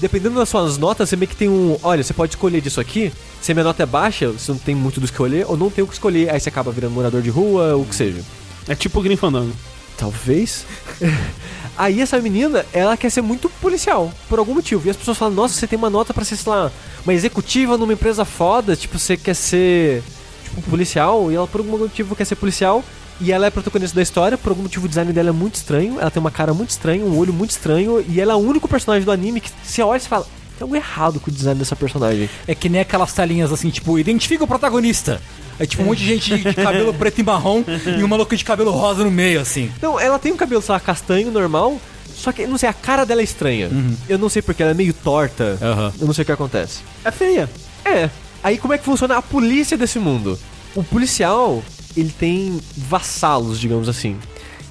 [0.00, 1.78] dependendo das suas notas, você meio que tem um.
[1.82, 3.12] Olha, você pode escolher disso aqui.
[3.40, 5.70] Se a minha nota é baixa, você não tem muito do que escolher, ou não
[5.70, 8.22] tem o que escolher, aí você acaba virando morador de rua, o que seja.
[8.66, 9.52] É tipo o Fandango.
[9.96, 10.64] Talvez.
[11.76, 14.86] Aí essa menina, ela quer ser muito policial, por algum motivo.
[14.86, 16.72] E as pessoas falam, nossa, você tem uma nota pra ser, sei lá,
[17.04, 20.02] uma executiva numa empresa foda, tipo, você quer ser,
[20.42, 22.84] tipo, policial, e ela por algum motivo quer ser policial.
[23.20, 25.98] E ela é protagonista da história, por algum motivo o design dela é muito estranho,
[26.00, 28.68] ela tem uma cara muito estranha, um olho muito estranho, e ela é o único
[28.68, 30.24] personagem do anime que você olha e fala,
[30.56, 32.30] tem algo errado com o design dessa personagem.
[32.46, 35.20] É que nem aquelas telinhas assim, tipo, identifica o protagonista.
[35.58, 37.64] É tipo um monte de gente de cabelo preto e marrom
[37.98, 39.70] e um maluco de cabelo rosa no meio, assim.
[39.82, 41.80] Não, ela tem um cabelo, sei lá, castanho, normal,
[42.18, 43.70] só que, não sei, a cara dela é estranha.
[44.08, 45.56] Eu não sei porque, ela é meio torta.
[45.62, 45.92] Aham.
[46.00, 46.80] Eu não sei o que acontece.
[47.04, 47.48] É feia.
[47.84, 48.10] É.
[48.42, 50.38] Aí como é que funciona a polícia desse mundo?
[50.74, 51.62] O policial,
[52.00, 54.16] ele tem vassalos, digamos assim.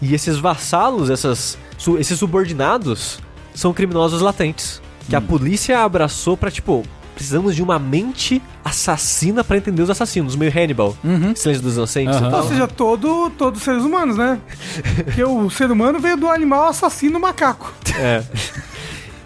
[0.01, 3.19] E esses vassalos, essas, su- esses subordinados,
[3.53, 4.81] são criminosos latentes.
[5.09, 6.83] Que a polícia abraçou pra, tipo,
[7.15, 10.35] precisamos de uma mente assassina pra entender os assassinos.
[10.35, 10.95] Meio Hannibal.
[11.35, 12.27] Silêncio dos Inocentes Aham.
[12.27, 12.41] e tal.
[12.43, 14.39] Ou seja, todo, todos os seres humanos, né?
[15.05, 17.73] Porque o ser humano veio do animal assassino macaco.
[17.97, 18.21] É.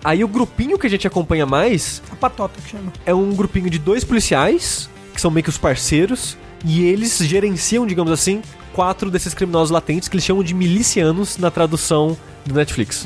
[0.03, 2.91] Aí o grupinho que a gente acompanha mais A patota que chama.
[3.05, 7.85] é um grupinho de dois policiais, que são meio que os parceiros, e eles gerenciam,
[7.85, 8.41] digamos assim,
[8.73, 13.05] quatro desses criminosos latentes que eles chamam de milicianos na tradução do Netflix.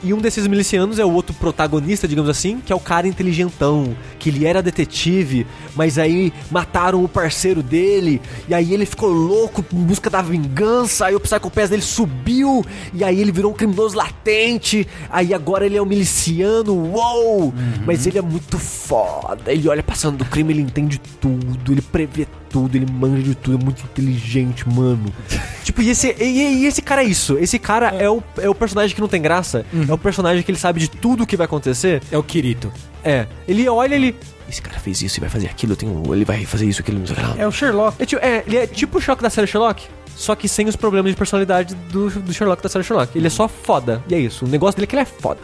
[0.00, 3.96] E um desses milicianos é o outro protagonista, digamos assim, que é o cara inteligentão,
[4.16, 9.64] que ele era detetive, mas aí mataram o parceiro dele, e aí ele ficou louco
[9.72, 12.64] em busca da vingança, aí o Psychopass dele subiu,
[12.94, 17.52] e aí ele virou um criminoso latente, aí agora ele é um miliciano, uou!
[17.84, 22.28] Mas ele é muito foda, ele olha passando do crime, ele entende tudo, ele prevê
[22.48, 25.12] tudo, ele manja de tudo, é muito inteligente, mano.
[25.64, 28.54] tipo, e esse, e, e esse cara é isso, esse cara é, o, é o
[28.54, 31.36] personagem que não tem graça, é o personagem que ele sabe de tudo o que
[31.36, 32.72] vai acontecer, É o Kirito.
[33.04, 34.14] é, ele olha ele.
[34.48, 36.98] Esse cara fez isso e vai fazer aquilo, eu tenho, ele vai fazer isso, aquilo,
[36.98, 37.34] não sei o que lá.
[37.36, 38.02] É o Sherlock.
[38.02, 39.86] É, tipo, é, ele é tipo o Choque da série Sherlock,
[40.18, 43.16] só que sem os problemas de personalidade do, do Sherlock da série Sherlock.
[43.16, 44.44] Ele é só foda, e é isso.
[44.44, 45.40] O negócio dele é que ele é foda.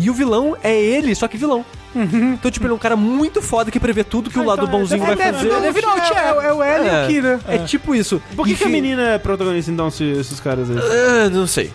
[0.00, 1.64] E o vilão é ele, só que vilão.
[1.94, 4.74] Então, tipo, ele é um cara muito foda que prevê tudo que o lado então
[4.76, 5.48] é- bonzinho é vai Death fazer.
[5.48, 7.40] Death Note, é, é, é o L e o Kira.
[7.48, 8.20] É tipo isso.
[8.34, 10.76] Por que, que a menina é protagonista, então, se- esses caras aí?
[10.78, 11.72] Ah, não sei.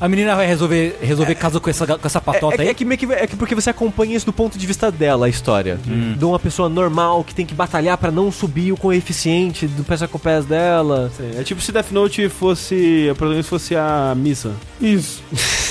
[0.00, 2.68] A menina vai resolver, resolver caso com essa, com essa patota É, é, aí.
[2.68, 5.26] é que meio que é que porque você acompanha isso do ponto de vista dela,
[5.26, 5.78] a história.
[6.18, 10.44] De uma pessoa normal que tem que batalhar pra não subir o coeficiente do Psychopass
[10.44, 11.10] dela.
[11.38, 13.08] É tipo se Death Note fosse.
[13.10, 14.52] A protagonista fosse a Missa.
[14.80, 15.22] Isso.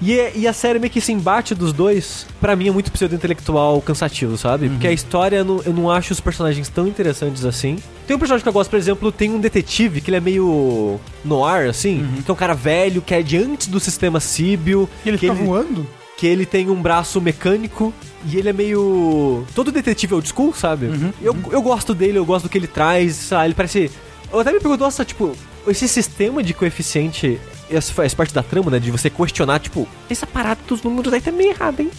[0.00, 2.90] E, é- e a série meio que esse embate dos dois, pra mim é muito
[2.92, 4.68] pseudo-intelectual cansativo, sabe?
[4.68, 7.76] Porque a história, eu não, eu não acho os personagens tão interessantes assim.
[8.06, 10.98] Tem um personagem que eu gosto, por exemplo, tem um detetive que ele é meio
[11.24, 14.88] noir, assim, que é um cara velho, que é de antes do sistema Síbio.
[15.04, 15.86] E ele que fica voando?
[16.16, 17.92] que ele tem um braço mecânico
[18.26, 19.44] e ele é meio.
[19.56, 20.86] Todo detetive old school, sabe?
[21.20, 23.90] Eu, eu gosto dele, eu gosto do que ele traz, sei lá, ele parece.
[24.32, 25.32] Eu até me pergunto, nossa, tipo,
[25.66, 27.40] esse sistema de coeficiente.
[27.72, 28.78] Essa faz parte da trama, né?
[28.78, 31.90] De você questionar, tipo, essa parada dos números aí tá meio errada, hein?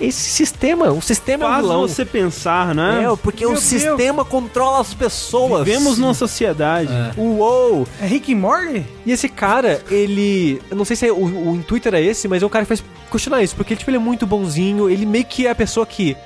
[0.00, 1.80] Esse sistema, o sistema é um Faz vilão.
[1.82, 3.04] você pensar, né?
[3.10, 3.64] É, porque Meu o Deus.
[3.64, 5.64] sistema controla as pessoas.
[5.64, 6.90] Vivemos numa sociedade.
[7.16, 7.86] Uou!
[8.00, 8.84] É Rick e Morty?
[9.06, 10.60] E esse cara, ele.
[10.70, 12.68] Eu não sei se é- o, o intuito era esse, mas é o cara que
[12.68, 15.86] faz questionar isso, porque tipo, ele é muito bonzinho, ele meio que é a pessoa
[15.86, 16.16] que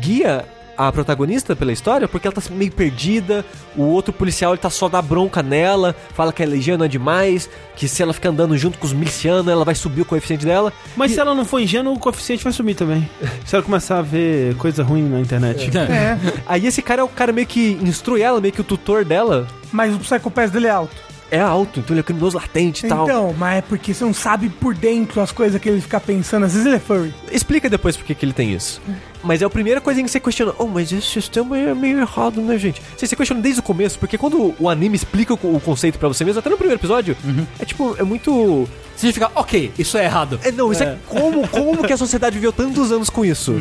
[0.00, 0.44] guia
[0.78, 3.44] a protagonista pela história, porque ela tá meio perdida,
[3.76, 6.88] o outro policial ele tá só dá bronca nela, fala que a legião não é
[6.88, 10.46] demais, que se ela ficar andando junto com os milicianos, ela vai subir o coeficiente
[10.46, 10.72] dela.
[10.96, 13.08] Mas se ela não for ingênua, o coeficiente vai sumir também.
[13.44, 15.70] Se ela começar a ver coisa ruim na internet.
[15.76, 16.18] É.
[16.46, 19.46] Aí esse cara é o cara meio que instrui ela, meio que o tutor dela.
[19.72, 21.07] Mas o Psychopass dele é alto.
[21.30, 23.04] É alto, então ele é criminoso latente e tal.
[23.04, 26.46] Então, mas é porque você não sabe por dentro as coisas que ele fica pensando.
[26.46, 27.14] Às vezes ele é furry.
[27.30, 28.80] Explica depois por que ele tem isso.
[29.22, 30.54] Mas é a primeira coisinha que você questiona.
[30.58, 32.80] Oh, mas esse sistema é meio errado, né, gente?
[32.96, 36.24] Você, você questiona desde o começo, porque quando o anime explica o, conceito pra você
[36.24, 37.16] mesmo, até no primeiro episódio,
[37.58, 38.66] é tipo, é muito.
[38.96, 40.40] Significa, ok, isso é errado.
[40.42, 43.60] É, não, isso é, como, como que a sociedade viveu tantos anos com isso?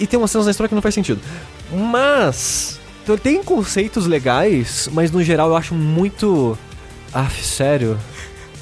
[0.00, 1.20] E tem umas cenas na história que não faz sentido.
[1.72, 2.80] Mas.
[3.02, 6.58] Então, tem conceitos legais, mas no geral eu acho muito.
[7.12, 7.98] Ah, sério.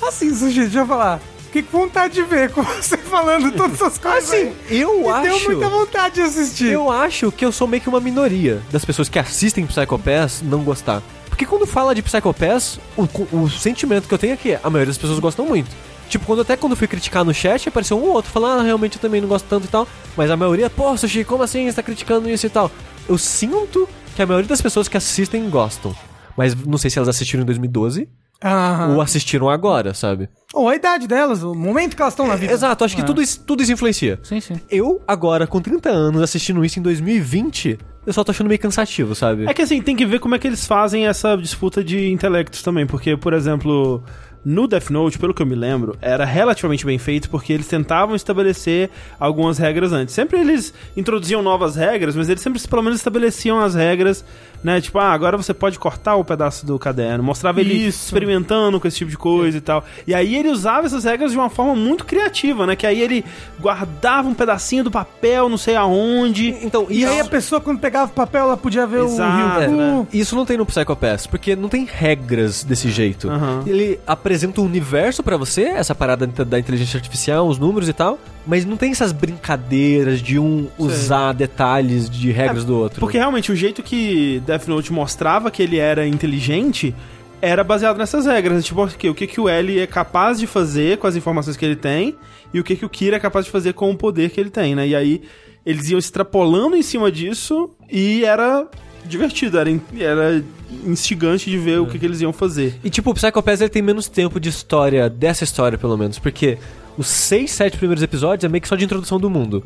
[0.03, 1.21] Assim, Sushi, deixa eu falar.
[1.45, 4.31] Fiquei com vontade de ver com você falando todas essas coisas.
[4.31, 5.23] Assim, eu Me acho.
[5.23, 6.73] deu muita vontade de assistir.
[6.73, 10.63] Eu acho que eu sou meio que uma minoria das pessoas que assistem Psychopass não
[10.63, 11.03] gostar.
[11.29, 14.87] Porque quando fala de Psychopass, o, o sentimento que eu tenho é que a maioria
[14.87, 15.71] das pessoas gostam muito.
[16.09, 18.65] Tipo, quando até quando eu fui criticar no chat, apareceu um ou outro falando, ah,
[18.65, 19.87] realmente eu também não gosto tanto e tal.
[20.17, 22.71] Mas a maioria, pô, Sushi, como assim você tá criticando isso e tal?
[23.09, 25.95] Eu sinto que a maioria das pessoas que assistem gostam.
[26.37, 28.09] Mas não sei se elas assistiram em 2012
[28.43, 28.95] Aham.
[28.95, 30.29] ou assistiram agora, sabe?
[30.55, 32.53] Ou a idade delas, o momento que elas estão na vida.
[32.53, 34.19] Exato, acho que tudo, isso, tudo isso influencia.
[34.23, 34.55] Sim, sim.
[34.71, 39.15] Eu, agora, com 30 anos, assistindo isso em 2020, eu só tô achando meio cansativo,
[39.15, 39.47] sabe?
[39.47, 42.63] É que assim, tem que ver como é que eles fazem essa disputa de intelectos
[42.63, 44.03] também, porque, por exemplo,
[44.45, 48.17] no Death Note, pelo que eu me lembro, era relativamente bem feito porque eles tentavam
[48.17, 48.89] estabelecer
[49.21, 50.15] algumas regras antes.
[50.15, 54.25] Sempre eles introduziam novas regras, mas eles sempre pelo menos estabeleciam as regras,
[54.63, 54.81] né?
[54.81, 58.07] Tipo, ah, agora você pode cortar o pedaço do caderno, mostrava ele Isso.
[58.07, 59.85] experimentando com esse tipo de coisa e tal.
[60.07, 62.75] E aí ele usava essas regras de uma forma muito criativa, né?
[62.77, 63.25] Que aí ele
[63.61, 66.57] guardava um pedacinho do papel, não sei aonde.
[66.63, 69.77] Então, E aí a pessoa, quando pegava o papel, ela podia ver Exato, o Ryuku.
[69.77, 70.07] né?
[70.13, 73.29] Isso não tem no Psychopass, porque não tem regras desse jeito.
[73.31, 73.63] Aham.
[73.67, 78.19] Ele apresenta um universo pra você, essa parada da inteligência artificial, os números e tal,
[78.47, 83.01] mas não tem essas brincadeiras de um usar detalhes de regras do outro.
[83.01, 86.95] Porque realmente o jeito que Death Note mostrava que ele era inteligente
[87.41, 88.65] era baseado nessas regras.
[88.65, 91.65] Tipo, o que, o que, o L é capaz de fazer com as informações que
[91.65, 92.17] ele tem
[92.53, 94.51] e o que, que o Kira é capaz de fazer com o poder que ele
[94.51, 94.89] tem, né?
[94.89, 95.23] E aí
[95.65, 98.67] eles iam extrapolando em cima disso e era
[99.05, 100.45] divertido, era, era
[100.85, 102.75] instigante de ver o que, que eles iam fazer.
[102.83, 106.19] E tipo, o Psycho Pass ele tem menos tempo de história, dessa história pelo menos,
[106.19, 106.59] porque
[106.99, 109.63] os seis, sete primeiros episódios é meio que só de introdução do mundo.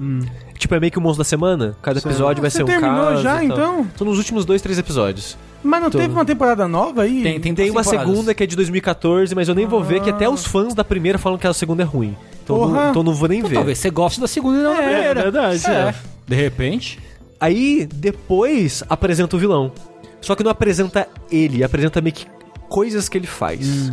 [0.58, 1.74] Tipo, é meio que o monstro da semana.
[1.82, 3.22] Cada episódio vai Você ser um terminou caso.
[3.22, 3.86] já, então?
[3.96, 5.36] São nos últimos dois, três episódios.
[5.64, 7.22] Mas não Tô- teve uma temporada nova aí?
[7.22, 10.10] Tem, tem, Tem uma segunda que é de 2014, mas eu nem vou ver, que
[10.10, 12.16] até os fãs da primeira falam que a segunda é ruim.
[12.44, 12.72] Então, Porra.
[12.84, 13.54] não, então não vou nem Então, ver.
[13.56, 15.20] talvez você goste da segunda e não da É, primeira.
[15.20, 15.66] é verdade.
[15.70, 15.94] É.
[16.26, 16.98] De repente.
[17.40, 19.72] Aí, depois, apresenta o vilão.
[20.20, 22.26] Só que não apresenta ele, apresenta meio que
[22.68, 23.92] coisas que ele faz.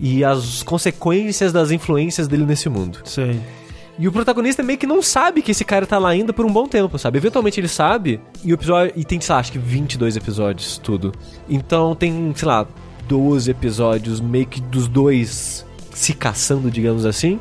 [0.00, 3.00] E as consequências das influências dele nesse mundo.
[3.04, 3.40] Sei.
[3.98, 6.52] E o protagonista meio que não sabe que esse cara tá lá ainda por um
[6.52, 7.18] bom tempo, sabe?
[7.18, 8.92] Eventualmente ele sabe, e o episódio.
[8.94, 11.12] E tem, sei lá, acho que 22 episódios, tudo.
[11.48, 12.64] Então tem, sei lá,
[13.08, 17.40] 12 episódios meio que dos dois se caçando, digamos assim.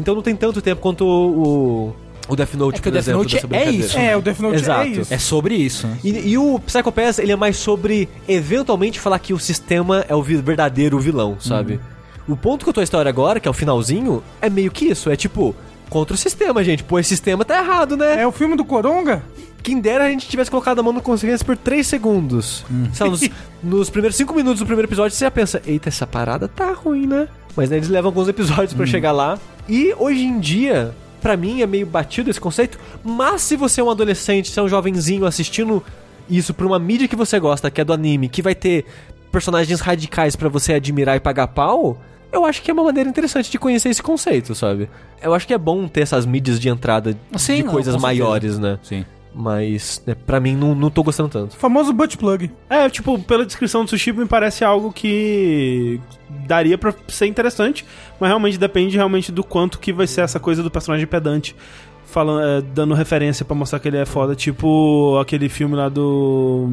[0.00, 1.88] Então não tem tanto tempo quanto o.
[1.88, 1.96] o
[2.28, 3.98] o Death Note, É que por o Death exemplo, Note é isso.
[3.98, 4.80] É, o Death Note Exato.
[4.82, 5.14] é isso.
[5.14, 5.86] É sobre isso.
[5.86, 5.98] né?
[6.04, 10.14] E, e o Psycho Pass, ele é mais sobre eventualmente falar que o sistema é
[10.14, 11.80] o vi- verdadeiro vilão, sabe?
[12.28, 14.86] O ponto que eu tô a história agora, que é o finalzinho, é meio que
[14.86, 15.10] isso.
[15.10, 15.54] É tipo,
[15.90, 16.84] contra o sistema, gente.
[16.84, 18.22] Pô, esse sistema tá errado, né?
[18.22, 19.22] É o filme do Coronga?
[19.62, 22.64] Quem dera a gente tivesse colocado a mão no consciência por 3 segundos.
[22.92, 23.28] Sei lá, nos,
[23.62, 27.06] nos primeiros 5 minutos do primeiro episódio, você já pensa, eita, essa parada tá ruim,
[27.06, 27.28] né?
[27.56, 29.38] Mas né, eles levam alguns episódios pra chegar lá.
[29.68, 30.92] E hoje em dia,
[31.22, 32.78] pra mim, é meio batido esse conceito.
[33.02, 35.82] Mas se você é um adolescente, se é um jovenzinho assistindo
[36.28, 38.84] isso por uma mídia que você gosta, que é do anime, que vai ter
[39.30, 41.98] personagens radicais pra você admirar e pagar pau,
[42.32, 44.90] eu acho que é uma maneira interessante de conhecer esse conceito, sabe?
[45.22, 48.58] Eu acho que é bom ter essas mídias de entrada Sim, de não, coisas maiores,
[48.58, 48.78] né?
[48.82, 49.04] Sim.
[49.34, 51.52] Mas, né, pra mim, não, não tô gostando tanto.
[51.54, 52.50] O famoso butt plug.
[52.68, 55.98] É, tipo, pela descrição do sushi me parece algo que
[56.46, 57.84] daria pra ser interessante,
[58.20, 61.56] mas realmente depende realmente do quanto que vai ser essa coisa do personagem pedante.
[62.04, 66.68] Falando, é, dando referência pra mostrar que ele é foda, tipo aquele filme lá do.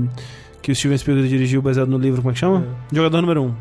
[0.62, 2.68] que o Steven Spielberg dirigiu baseado no livro, como é que chama?
[2.92, 3.46] Jogador número 1.
[3.46, 3.56] Um.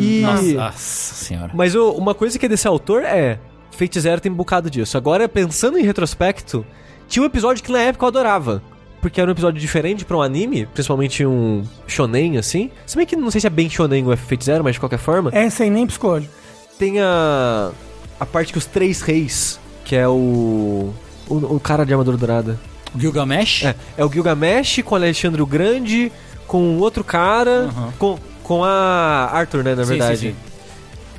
[0.00, 0.20] E...
[0.22, 1.50] Nossa, nossa senhora.
[1.54, 3.38] Mas o- uma coisa que é desse autor é.
[3.72, 4.96] Fate Zero tem um bocado disso.
[4.96, 6.64] Agora, pensando em retrospecto,
[7.08, 8.62] tinha um episódio que na época eu adorava.
[9.00, 12.68] Porque era um episódio diferente pra um anime, principalmente um shonen, assim.
[12.84, 14.98] Se bem que não sei se é bem shonen o Fate Zero, mas de qualquer
[14.98, 15.30] forma.
[15.32, 16.32] É sem nem psicológico.
[16.78, 17.70] Tem a.
[18.18, 20.92] a parte que os três reis, que é o.
[21.28, 22.58] o, o cara de armadura dourada.
[22.98, 23.64] Gilgamesh?
[23.66, 26.10] É, é o Gilgamesh com o Alexandre o Grande,
[26.48, 27.92] com outro cara, Aham.
[27.98, 30.18] com, com a Arthur, né, na Sim, verdade.
[30.18, 30.36] sim, sim.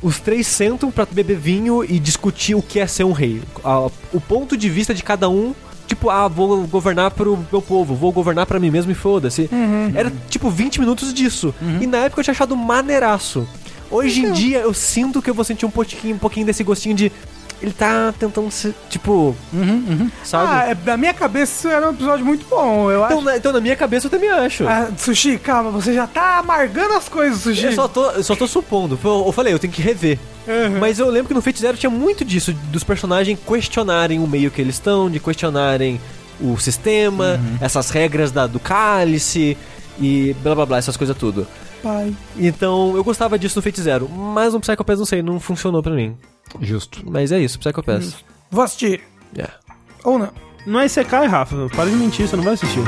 [0.01, 3.41] Os três sentam pra beber vinho e discutir o que é ser um rei.
[3.63, 5.53] A- o ponto de vista de cada um,
[5.99, 9.49] tipo, ah, vou governar pro meu povo, vou governar pra mim mesmo e foda-se.
[9.93, 11.53] Era tipo 20 minutos disso.
[11.81, 13.47] E na época eu tinha achado maneiraço.
[13.91, 16.95] Hoje em dia eu sinto que eu vou sentir um pouquinho, um pouquinho desse gostinho
[16.95, 17.11] de.
[17.61, 19.35] Ele tá tentando ser, tipo.
[20.23, 20.47] Sabe?
[20.49, 22.89] Ah, é, na minha cabeça isso era um episódio muito bom.
[22.89, 23.25] Eu então, acho.
[23.25, 24.65] na, então, na minha cabeça eu também acho.
[24.65, 27.65] Ah, sushi, calma, você já tá amargando as coisas, Sushi.
[27.65, 28.97] Eu só, tô, eu só tô supondo.
[29.03, 30.17] Eu, eu falei, eu tenho que rever.
[30.49, 30.79] Uhum.
[30.79, 34.49] Mas eu lembro que no Fate Zero tinha muito disso, dos personagens questionarem o meio
[34.49, 36.01] que eles estão, de questionarem
[36.41, 37.57] o sistema, Uhum.
[37.61, 39.55] essas regras da, do cálice
[39.99, 41.45] e blá blá blá, essas coisas tudo.
[41.83, 42.13] Pai.
[42.37, 45.81] Então eu gostava disso no Fate Zero, mas no Psycho Pass não sei, não funcionou
[45.83, 46.15] pra mim.
[46.61, 47.03] Justo.
[47.05, 48.15] Mas é isso, Psycho Pass.
[48.49, 49.01] Vou assistir.
[49.35, 49.53] Yeah.
[50.03, 50.29] Ou não.
[50.65, 51.55] Não é Isekai, Rafa.
[51.75, 52.81] Para de mentir, você não vai assistir.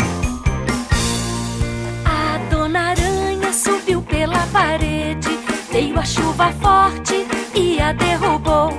[2.05, 5.29] A dona aranha subiu pela parede,
[5.71, 7.25] veio a chuva forte
[7.55, 8.71] e a derrubou.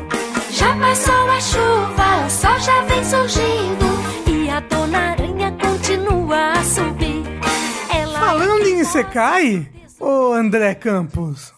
[0.50, 3.86] Já passou a chuva, o sol já vem surgindo
[4.26, 7.22] e a dona aranha continua a subir.
[7.94, 9.68] Ela Falando em Isekai,
[9.98, 11.52] ô André Campos,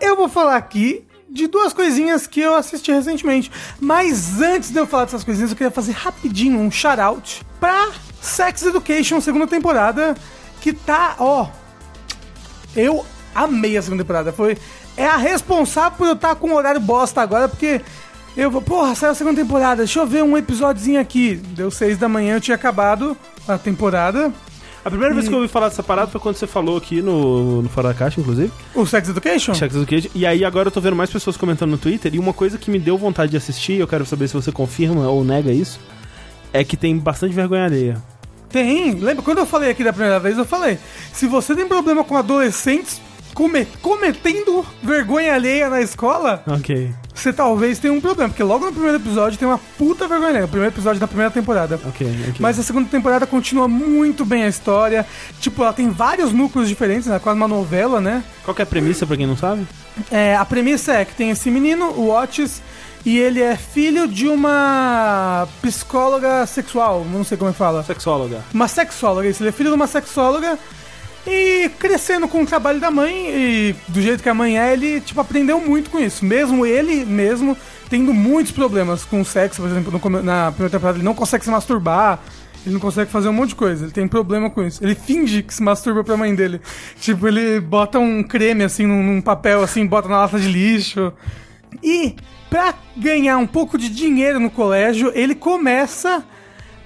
[0.00, 3.50] eu vou falar aqui de duas coisinhas que eu assisti recentemente.
[3.80, 7.90] Mas antes de eu falar dessas coisinhas, eu queria fazer rapidinho um shout-out pra
[8.20, 10.14] Sex Education, segunda temporada,
[10.60, 11.48] que tá, ó...
[12.76, 13.04] Eu
[13.34, 14.32] amei a segunda temporada.
[14.32, 14.56] Foi,
[14.96, 17.80] é a responsável por eu estar com um horário bosta agora, porque...
[18.36, 21.36] Eu vou, porra, saiu a segunda temporada, deixa eu ver um episódiozinho aqui.
[21.36, 23.16] Deu seis da manhã, eu tinha acabado
[23.46, 24.32] a temporada.
[24.84, 27.62] A primeira vez que eu ouvi falar dessa parada foi quando você falou aqui no,
[27.62, 28.52] no Fora da Caixa, inclusive.
[28.74, 29.54] O Sex Education?
[29.54, 30.10] Sex Education.
[30.14, 32.14] E aí agora eu tô vendo mais pessoas comentando no Twitter.
[32.14, 35.08] E uma coisa que me deu vontade de assistir, eu quero saber se você confirma
[35.08, 35.80] ou nega isso,
[36.52, 38.02] é que tem bastante vergonha alheia.
[38.50, 38.92] Tem.
[38.92, 40.78] Lembra, quando eu falei aqui da primeira vez, eu falei:
[41.14, 43.00] se você tem problema com adolescentes
[43.34, 48.28] come- cometendo vergonha alheia na escola, Ok, você talvez tenha um problema.
[48.30, 50.44] Porque logo no primeiro episódio tem uma puta vergonha alheia.
[50.44, 51.78] O primeiro episódio da primeira temporada.
[51.86, 52.34] ok, ok.
[52.38, 55.06] Mas a segunda temporada continua muito bem a história.
[55.40, 57.18] Tipo, ela tem vários núcleos diferentes, né?
[57.18, 58.22] Quase uma novela, né?
[58.44, 59.66] Qual que é a premissa pra quem não sabe?
[60.10, 62.60] É, a premissa é que tem esse menino, o Otis,
[63.06, 67.82] e ele é filho de uma psicóloga sexual, não sei como é que fala.
[67.84, 68.40] Sexóloga.
[68.52, 69.42] Uma sexóloga, isso.
[69.42, 70.58] Ele é filho de uma sexóloga.
[71.26, 75.00] E crescendo com o trabalho da mãe, e do jeito que a mãe é, ele,
[75.00, 76.24] tipo, aprendeu muito com isso.
[76.24, 77.56] Mesmo ele, mesmo,
[77.88, 81.44] tendo muitos problemas com o sexo, por exemplo, no na primeira temporada ele não consegue
[81.44, 82.20] se masturbar,
[82.64, 84.84] ele não consegue fazer um monte de coisa, ele tem problema com isso.
[84.84, 86.60] Ele finge que se masturba pra mãe dele.
[87.00, 91.12] Tipo, ele bota um creme, assim, num, num papel, assim, bota na lata de lixo.
[91.82, 92.14] E,
[92.50, 96.24] pra ganhar um pouco de dinheiro no colégio, ele começa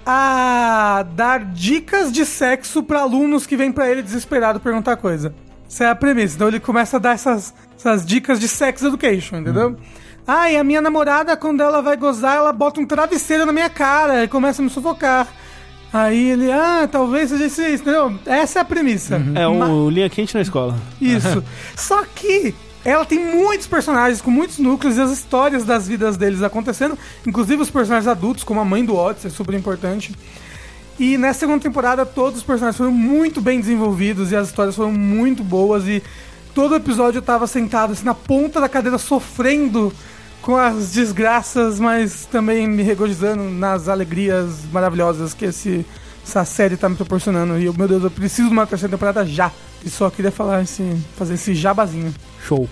[0.05, 5.35] a dar dicas de sexo pra alunos que vêm pra ele desesperado perguntar coisa.
[5.69, 6.35] Essa é a premissa.
[6.37, 9.77] Então ele começa a dar essas, essas dicas de sex education, entendeu?
[10.27, 13.71] Ah, e a minha namorada, quando ela vai gozar, ela bota um travesseiro na minha
[13.71, 15.27] cara e começa a me sufocar.
[15.93, 18.19] Aí ele, ah, talvez seja isso, entendeu?
[18.27, 19.17] Essa é a premissa.
[19.35, 20.77] É Ma- o linha quente na escola.
[21.01, 21.43] isso.
[21.77, 26.43] Só que ela tem muitos personagens com muitos núcleos e as histórias das vidas deles
[26.43, 30.14] acontecendo, inclusive os personagens adultos, como a mãe do Otis, é super importante.
[30.99, 34.93] E nessa segunda temporada todos os personagens foram muito bem desenvolvidos e as histórias foram
[34.93, 36.03] muito boas e
[36.55, 39.93] todo episódio eu tava sentado assim na ponta da cadeira sofrendo
[40.43, 45.85] com as desgraças, mas também me regozijando nas alegrias maravilhosas que esse,
[46.24, 47.59] essa série tá me proporcionando.
[47.59, 49.53] E eu, meu Deus, eu preciso de uma terceira temporada já.
[49.85, 52.14] E só queria falar esse, fazer esse jabazinho.
[52.49, 52.69] Show.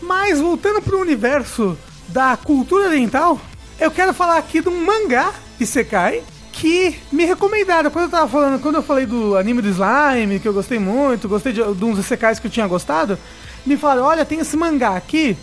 [0.00, 1.76] Mas voltando pro universo
[2.08, 3.38] da cultura oriental,
[3.78, 7.90] eu quero falar aqui de um mangá Isekai que me recomendaram.
[7.90, 11.28] Quando eu tava falando, quando eu falei do anime do slime, que eu gostei muito,
[11.28, 13.18] gostei de, de uns Isekais que eu tinha gostado,
[13.66, 15.36] me falaram: olha, tem esse mangá aqui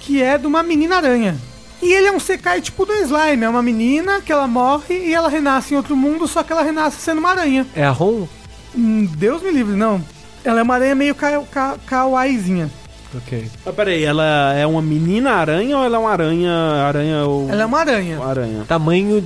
[0.00, 1.36] que é de uma menina aranha.
[1.82, 5.12] E ele é um Sekai tipo do slime, é uma menina que ela morre e
[5.12, 7.66] ela renasce em outro mundo, só que ela renasce sendo uma aranha.
[7.74, 8.26] É a Ron?
[8.74, 10.02] Hum, Deus me livre, não.
[10.44, 12.70] Ela é uma aranha meio ka ka kawaiizinha.
[13.16, 13.50] Ok.
[13.64, 16.52] Mas peraí, ela é uma menina aranha ou ela é uma aranha.
[16.86, 17.48] Aranha ou.
[17.50, 18.22] Ela é uma aranha.
[18.22, 18.64] Aranha.
[18.66, 19.24] Tamanho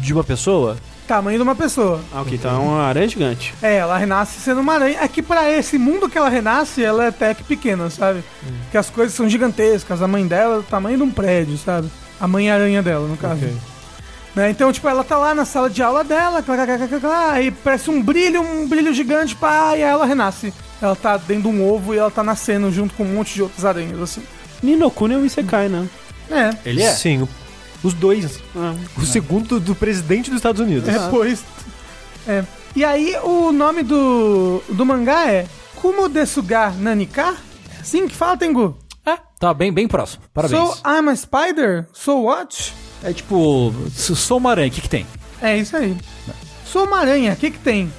[0.00, 0.76] de uma pessoa?
[1.06, 2.00] Tamanho de uma pessoa.
[2.12, 3.54] Ah, ok, então é uma aranha gigante.
[3.62, 4.98] É, ela renasce sendo uma aranha.
[5.00, 8.24] É que pra esse mundo que ela renasce, ela é até que pequena, sabe?
[8.72, 10.02] Que as coisas são gigantescas.
[10.02, 11.88] A mãe dela é do tamanho de um prédio, sabe?
[12.20, 13.44] A mãe aranha dela, no caso.
[13.44, 13.56] Ok.
[14.34, 14.50] Né?
[14.50, 17.32] Então, tipo, ela tá lá na sala de aula dela, clá, clá, clá, clá, clá,
[17.32, 20.52] aí parece um brilho, um brilho gigante, pá, e aí ela renasce.
[20.80, 23.42] Ela tá dentro de um ovo e ela tá nascendo junto com um monte de
[23.42, 24.22] outras aranhas, assim.
[24.62, 25.88] Ninokuni é um Isekai, né?
[26.30, 26.50] É.
[26.68, 26.92] Ele é?
[26.92, 27.26] Sim,
[27.82, 28.40] os dois.
[28.54, 30.84] Ah, O segundo do presidente dos Estados Unidos.
[30.92, 31.44] Depois.
[32.26, 32.44] É.
[32.74, 35.46] E aí, o nome do, do mangá é
[35.76, 37.34] Kumo Desuga Nanika?
[37.76, 38.76] É assim que fala, Tengu?
[39.04, 40.24] É, tá bem, bem próximo.
[40.34, 40.60] Parabéns.
[40.60, 41.86] So I'm a spider?
[41.92, 42.74] So what?
[43.02, 45.06] É tipo, sou uma aranha, o que que tem?
[45.40, 45.96] É isso aí.
[46.66, 47.90] Sou uma aranha, o que que tem?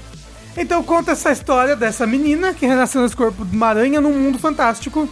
[0.58, 4.40] Então conta essa história dessa menina que renasceu nesse corpo de uma aranha num mundo
[4.40, 5.08] fantástico.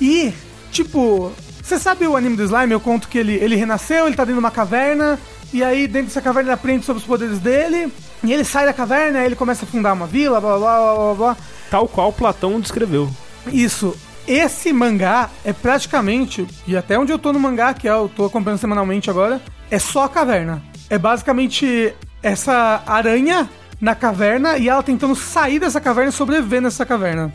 [0.00, 0.32] E,
[0.72, 1.30] tipo,
[1.62, 2.72] você sabe o anime do slime?
[2.72, 5.18] Eu conto que ele, ele renasceu, ele tá dentro de uma caverna.
[5.52, 7.92] E aí, dentro dessa caverna, ele aprende sobre os poderes dele.
[8.24, 10.94] E ele sai da caverna, aí ele começa a fundar uma vila, blá blá blá
[10.94, 11.14] blá blá.
[11.14, 11.36] blá.
[11.70, 13.10] Tal qual Platão descreveu.
[13.52, 13.94] Isso.
[14.26, 18.26] Esse mangá é praticamente, e até onde eu tô no mangá, que é, eu tô
[18.26, 20.62] acompanhando semanalmente agora, é só a caverna.
[20.88, 23.48] É basicamente essa aranha
[23.80, 27.32] na caverna e ela tentando sair dessa caverna e sobreviver nessa caverna.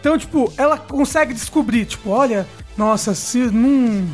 [0.00, 4.08] Então, tipo, ela consegue descobrir, tipo, olha, nossa, se num,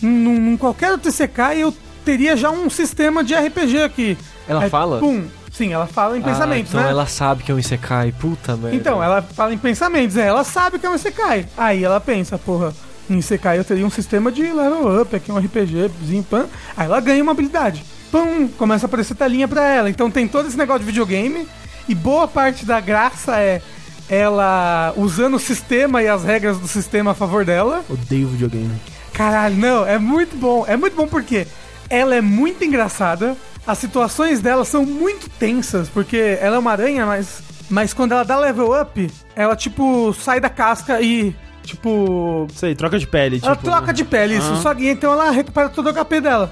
[0.00, 4.18] num, num qualquer outro TCK eu teria já um sistema de RPG aqui.
[4.46, 4.98] Ela Aí, fala?
[5.00, 5.26] Pum.
[5.52, 6.90] Sim, ela fala em Ah, pensamentos, então né?
[6.90, 8.12] ela sabe que é um Isekai.
[8.12, 8.76] Puta merda.
[8.76, 11.46] Então, ela fala em pensamentos, é, ela sabe que é um Isekai.
[11.56, 12.72] Aí ela pensa, porra,
[13.10, 16.46] em Isekai eu teria um sistema de level up, aqui um RPGzinho, pã.
[16.76, 17.84] Aí ela ganha uma habilidade.
[18.10, 19.90] Pum, começa a aparecer telinha pra ela.
[19.90, 21.46] Então tem todo esse negócio de videogame,
[21.88, 23.62] e boa parte da graça é
[24.08, 27.84] ela usando o sistema e as regras do sistema a favor dela.
[27.88, 28.80] Odeio videogame.
[29.12, 30.64] Caralho, não, é muito bom.
[30.66, 31.46] É muito bom porque
[31.90, 33.36] ela é muito engraçada.
[33.66, 38.24] As situações dela são muito tensas, porque ela é uma aranha, mas, mas quando ela
[38.24, 43.40] dá level up, ela tipo sai da casca e tipo aí, troca de pele.
[43.42, 44.52] ela tipo, troca de pele, isso.
[44.52, 44.62] Aham.
[44.62, 46.50] Só então ela recupera todo o HP dela.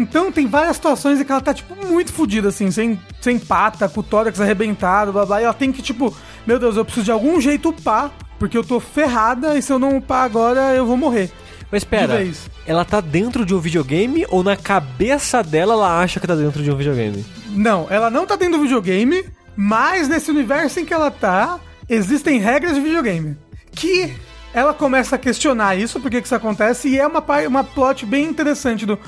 [0.00, 3.86] Então tem várias situações em que ela tá, tipo, muito fodida, assim, sem, sem pata,
[3.86, 5.40] com o tórax arrebentado, blá blá.
[5.40, 8.64] E ela tem que, tipo, meu Deus, eu preciso de algum jeito upar, porque eu
[8.64, 11.30] tô ferrada e se eu não upar agora eu vou morrer.
[11.70, 12.26] Mas espera,
[12.66, 16.62] ela tá dentro de um videogame ou na cabeça dela ela acha que tá dentro
[16.62, 17.24] de um videogame?
[17.50, 19.24] Não, ela não tá dentro do videogame,
[19.54, 23.36] mas nesse universo em que ela tá, existem regras de videogame.
[23.70, 24.12] Que
[24.52, 28.06] ela começa a questionar isso, por que que isso acontece, e é uma, uma plot
[28.06, 28.98] bem interessante do...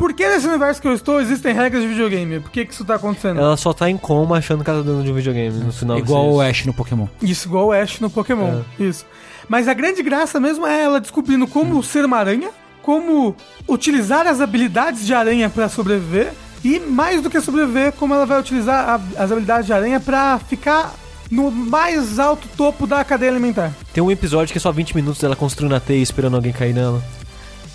[0.00, 2.40] Por que nesse universo que eu estou existem regras de videogame?
[2.40, 3.38] Por que que isso tá acontecendo?
[3.38, 5.98] Ela só tá em coma achando que ela tá dentro de um videogame no final.
[5.98, 7.06] Igual o Ash no Pokémon.
[7.20, 8.62] Isso, igual o Ash no Pokémon.
[8.78, 9.04] Isso.
[9.46, 12.48] Mas a grande graça mesmo é ela descobrindo como ser uma aranha,
[12.80, 13.36] como
[13.68, 16.32] utilizar as habilidades de aranha pra sobreviver,
[16.64, 20.38] e mais do que sobreviver, como ela vai utilizar a- as habilidades de aranha pra
[20.48, 20.94] ficar
[21.30, 23.70] no mais alto topo da cadeia alimentar.
[23.92, 26.72] Tem um episódio que é só 20 minutos dela construindo a teia esperando alguém cair
[26.74, 27.02] nela.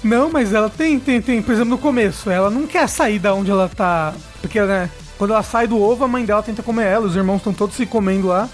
[0.05, 3.33] Não, mas ela tem, tem, tem, por exemplo, no começo, ela não quer sair da
[3.33, 4.13] onde ela tá.
[4.39, 4.87] Porque, né,
[5.17, 7.75] quando ela sai do ovo, a mãe dela tenta comer ela, os irmãos estão todos
[7.75, 8.47] se comendo lá.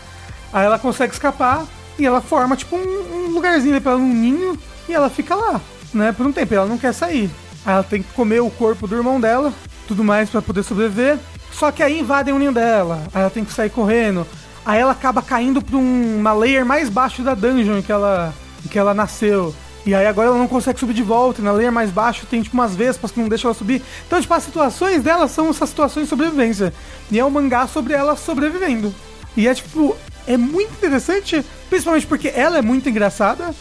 [0.54, 1.66] Aí ela consegue escapar
[1.99, 5.36] e ela forma, tipo, um, um lugarzinho ali pra ela, um ninho, e ela fica
[5.36, 5.60] lá,
[5.93, 6.54] né, por um tempo.
[6.56, 7.30] Ela não quer sair.
[7.66, 9.54] Aí ela tem que comer o corpo do irmão dela,
[9.89, 11.18] tudo mais pra poder sobreviver.
[11.52, 14.26] Só que aí invadem o ninho dela, aí ela tem que sair correndo.
[14.66, 18.34] Aí ela acaba caindo pra um- uma layer mais baixo da dungeon que ela,
[18.70, 19.54] que ela nasceu.
[19.86, 22.41] E aí agora ela não consegue subir de volta, e na layer mais baixo tem
[22.41, 23.82] tipo umas vespas que não deixam ela subir.
[24.05, 26.73] Então, tipo, as situações dela são essas situações de sobrevivência.
[27.09, 28.93] E é um mangá sobre ela sobrevivendo.
[29.36, 29.95] E é tipo,
[30.27, 33.55] é muito interessante, principalmente porque ela é muito engraçada,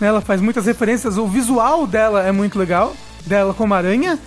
[0.00, 0.08] né?
[0.08, 2.96] Ela faz muitas referências, o visual dela é muito legal,
[3.26, 4.18] dela como aranha.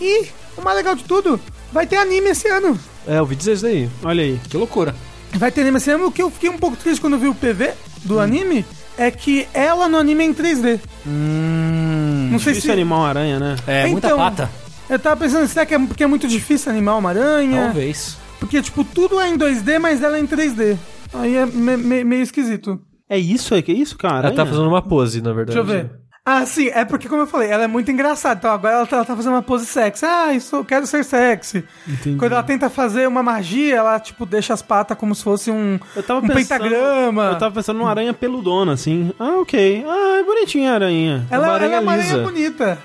[0.00, 0.26] E
[0.56, 1.40] o mais legal de tudo,
[1.72, 2.78] vai ter anime esse ano.
[3.06, 3.88] É, eu ouvi dizer isso daí.
[4.02, 4.40] Olha aí.
[4.48, 4.94] Que loucura.
[5.32, 6.06] Vai ter anime esse ano.
[6.06, 7.72] O que eu fiquei um pouco triste quando eu vi o PV
[8.04, 8.64] do anime
[9.00, 10.78] é que ela no anime é em 3D.
[12.30, 12.70] não sei Difícil se.
[12.70, 13.56] animar uma aranha, né?
[13.66, 14.50] É, muita Então, pata.
[14.88, 17.64] Eu tava pensando, será que é porque é muito difícil animar uma aranha?
[17.66, 18.18] Talvez.
[18.38, 20.76] Porque, tipo, tudo é em 2D, mas ela é em 3D.
[21.14, 22.80] Aí é me- me- meio esquisito.
[23.08, 24.28] É isso, é que é isso, cara?
[24.28, 25.56] Ela tá fazendo uma pose, na verdade.
[25.56, 25.90] Deixa eu ver.
[26.24, 28.36] Ah, sim, é porque, como eu falei, ela é muito engraçada.
[28.38, 30.04] Então agora ela tá, ela tá fazendo uma pose sexy.
[30.04, 31.64] Ah, isso, eu quero ser sexy.
[31.88, 32.16] Entendi.
[32.18, 35.78] Quando ela tenta fazer uma magia, ela, tipo, deixa as patas como se fosse um,
[35.96, 37.24] Eu tava um pensando, pentagrama.
[37.32, 39.12] Eu tava pensando numa aranha peludona, assim.
[39.18, 39.84] Ah, ok.
[39.88, 41.26] Ah, é bonitinha a aranha.
[41.30, 42.22] Ela, Uma ela é aranha uma aranha lisa.
[42.22, 42.78] bonita.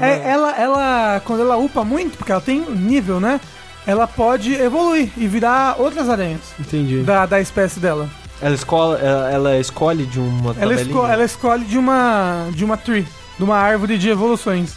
[0.00, 3.40] É, ela, ela, quando ela upa muito, porque ela tem nível, né?
[3.86, 7.02] Ela pode evoluir e virar outras aranhas Entendi.
[7.02, 8.08] da, da espécie dela.
[8.42, 12.76] Ela escolhe, ela, ela escolhe de uma Ela, esco- ela escolhe de uma, de uma
[12.76, 13.06] tree,
[13.38, 14.74] de uma árvore de evoluções.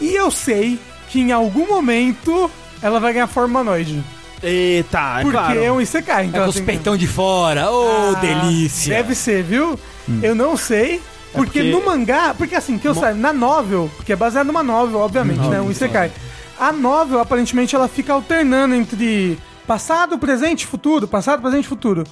[0.00, 2.50] E eu sei que em algum momento
[2.82, 4.04] ela vai ganhar forma humanoide.
[4.42, 5.58] Eita, é Porque claro.
[5.64, 6.24] é um Isekai.
[6.24, 7.70] É Então com ela os tem- peitão de fora.
[7.70, 8.94] Ô, Ah, delícia.
[8.94, 9.80] Deve ser, viu?
[10.22, 11.00] Eu não sei.
[11.32, 14.46] Porque, É porque- no mangá, porque assim, que eu saiba, na novel, porque é baseado
[14.46, 15.60] numa novel, obviamente, né?
[15.60, 16.10] Um Isekai.
[16.58, 22.04] A novel, aparentemente, ela fica alternando entre passado, presente e futuro, passado, presente e futuro.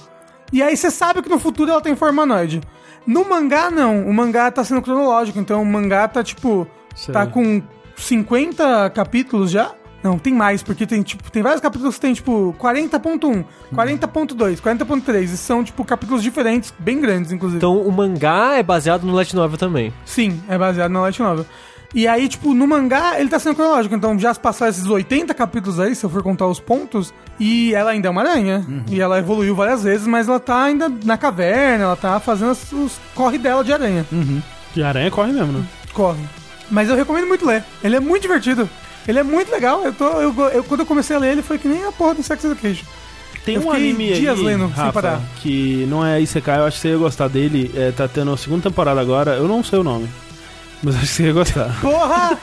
[0.51, 2.61] E aí você sabe que no futuro ela tem forma humanoide.
[3.05, 4.07] No mangá, não.
[4.07, 6.67] O mangá tá sendo cronológico, então o mangá tá, tipo,
[7.11, 7.31] tá Sei.
[7.31, 7.61] com
[7.95, 9.73] 50 capítulos já.
[10.03, 13.43] Não, tem mais, porque tem, tipo, tem vários capítulos que tem, tipo, 40.1,
[13.73, 17.57] 40.2, 40.3, e são, tipo, capítulos diferentes, bem grandes, inclusive.
[17.57, 19.91] Então o mangá é baseado no Light Novel também.
[20.05, 21.43] Sim, é baseado na Light Novel.
[21.95, 23.95] E aí, tipo, no mangá, ele tá sendo cronológico.
[23.95, 27.13] Então, já se passaram esses 80 capítulos aí, se eu for contar os pontos.
[27.39, 28.65] E ela ainda é uma aranha.
[28.91, 32.71] E ela evoluiu várias vezes, mas ela tá ainda na caverna, ela tá fazendo os,
[32.73, 34.05] os corre dela de aranha.
[34.73, 35.65] Que aranha corre mesmo, né?
[35.93, 36.19] Corre.
[36.69, 37.63] Mas eu recomendo muito ler.
[37.81, 38.69] Ele é muito divertido.
[39.07, 39.81] Ele é muito legal.
[39.83, 42.15] Eu tô, eu, eu- quando eu comecei a ler ele, foi que nem a porra
[42.15, 42.85] do Sex Education.
[43.45, 45.21] Tem Eu um anime dias aí, lendo, sem Rafa, parar.
[45.37, 47.71] que não é Isekai, eu acho que você ia gostar dele.
[47.75, 50.09] É, tá tendo a segunda temporada agora, eu não sei o nome.
[50.85, 51.81] Mas acho que você ia gostar.
[51.81, 52.37] Porra!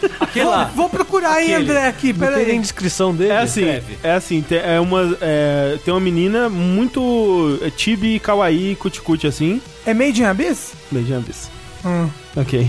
[0.45, 0.65] lá.
[0.65, 1.71] vou, vou procurar aí, Aquele.
[1.71, 2.13] André, aqui.
[2.13, 2.61] Não Pera tem nem aí.
[2.61, 3.31] descrição dele.
[3.31, 3.99] É assim, escreve.
[4.03, 9.63] é assim, tem, é uma, é, tem uma menina muito é, chibi, kawaii, cuticute assim.
[9.87, 10.73] É Made in Abyss?
[10.91, 11.49] Beijão, bis.
[11.85, 12.09] Hum.
[12.37, 12.69] Ok.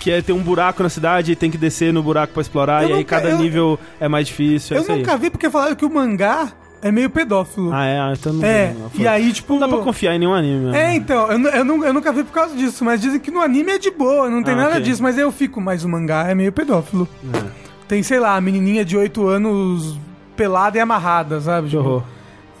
[0.00, 2.82] Que é tem um buraco na cidade e tem que descer no buraco pra explorar,
[2.82, 4.74] Eu e aí nunca- cada eu- nível é mais difícil.
[4.76, 4.98] É Eu isso aí.
[4.98, 6.52] nunca vi porque falaram que o mangá
[6.82, 7.72] é meio pedófilo.
[7.72, 7.98] Ah, é?
[8.00, 9.52] Ah, então não é, não, e aí, tipo.
[9.54, 10.64] Não dá pra confiar em nenhum anime.
[10.64, 10.74] mesmo.
[10.76, 13.72] É, então, eu, eu, eu nunca vi por causa disso, mas dizem que no anime
[13.72, 14.82] é de boa, não tem Ah, nada ok.
[14.82, 17.08] disso, mas eu fico, mas o mangá é meio pedófilo.
[17.32, 17.42] É.
[17.88, 19.98] Tem, sei lá, a menininha de 8 anos
[20.36, 21.68] pelada e amarrada, sabe?
[21.68, 22.02] Que horror.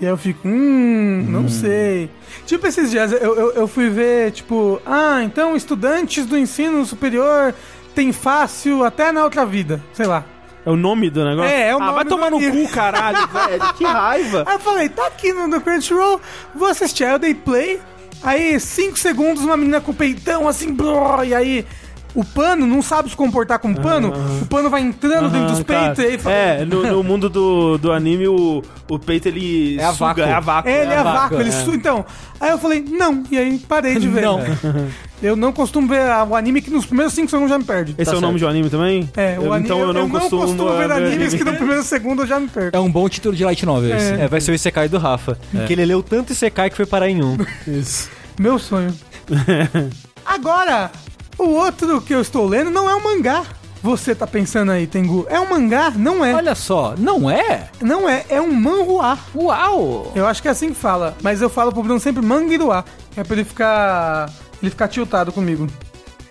[0.00, 2.10] E aí eu fico, hum, não sei.
[2.44, 7.54] Tipo, esses dias eu, eu, eu fui ver, tipo, ah, então estudantes do ensino superior
[7.94, 10.24] têm fácil até na outra vida, sei lá.
[10.64, 11.50] É o nome do negócio?
[11.50, 13.74] É, é o ah, nome vai do tomar no cu, caralho, velho.
[13.74, 14.44] Que raiva.
[14.46, 16.20] Aí eu falei, tá aqui no, no Crunchyroll,
[16.54, 17.04] vou assistir.
[17.04, 17.80] Aí eu dei play,
[18.22, 21.66] aí 5 segundos uma menina com peitão assim, blá, e aí
[22.14, 25.64] o pano não sabe se comportar com pano, o pano vai entrando dentro dos Aham,
[25.64, 25.94] cara.
[25.94, 29.78] peitos, e aí fala, É, no, no mundo do, do anime, o, o peito ele
[29.78, 30.22] É a suga, vácuo.
[30.22, 30.70] é a vácuo.
[30.70, 31.52] É, ele é, a vácuo, ele é.
[31.52, 31.74] su...
[31.74, 32.04] Então,
[32.40, 34.22] aí eu falei, não, e aí parei de ver.
[34.22, 34.40] Não.
[35.22, 37.94] Eu não costumo ver o anime que nos primeiros 5 segundos já me perde.
[37.96, 39.08] Esse Tá é o nome de um anime também?
[39.16, 42.22] É, o Eu- anime, Então eu não costumo, ver uh, animes que no primeiro segundo
[42.22, 42.76] eu já me perco.
[42.76, 44.14] É um bom título de light novel esse.
[44.14, 45.38] É, vai ser o Isekai do Rafa.
[45.68, 47.36] Que ele leu tanto Isekai que foi parar em um.
[47.68, 48.10] Isso.
[48.36, 48.92] Meu sonho.
[50.26, 50.90] Agora,
[51.42, 53.44] o outro que eu estou lendo não é um mangá.
[53.82, 55.26] Você tá pensando aí, Tengu?
[55.28, 55.90] É um mangá?
[55.96, 56.32] Não é.
[56.34, 57.68] Olha só, não é?
[57.80, 59.18] Não é, é um manhua.
[59.34, 60.12] Uau!
[60.14, 62.84] Eu acho que é assim que fala, mas eu falo pro Bruno sempre manguiruá,
[63.16, 64.30] é pra ele ficar
[64.62, 65.66] ele ficar tiltado comigo.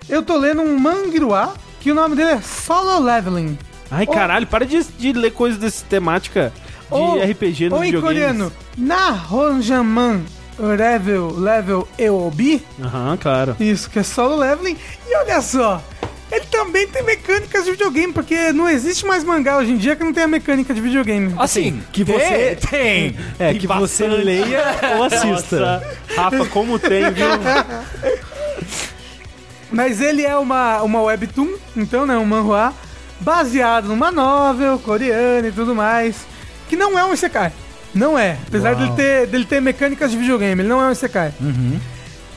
[0.07, 3.57] Eu tô lendo um manguiruá, que o nome dele é Solo Leveling.
[3.89, 6.53] Ai, caralho, para de, de ler coisas desse temática
[6.89, 10.21] de Ou- RPG no Ou em coreano, Nahonjaman.
[10.61, 12.61] Level, level EOB.
[12.81, 13.55] Aham, claro.
[13.59, 14.77] Isso, que é solo leveling.
[15.07, 15.81] E olha só,
[16.31, 20.03] ele também tem mecânicas de videogame, porque não existe mais mangá hoje em dia que
[20.03, 21.33] não tenha mecânica de videogame.
[21.37, 23.15] Assim, que você- tem.
[23.39, 24.23] É, E que você bastante.
[24.25, 24.63] leia
[24.97, 25.59] ou assista.
[25.59, 25.83] Nossa,
[26.15, 27.27] Rafa, como tem, viu?
[29.71, 32.73] Mas ele é uma, uma webtoon, então, né, um manhwa,
[33.21, 36.17] baseado numa novel coreana e tudo mais,
[36.67, 37.53] que não é um isekai.
[37.93, 38.37] Não é.
[38.47, 41.33] Apesar dele ter, dele ter mecânicas de videogame, ele não é um isekai.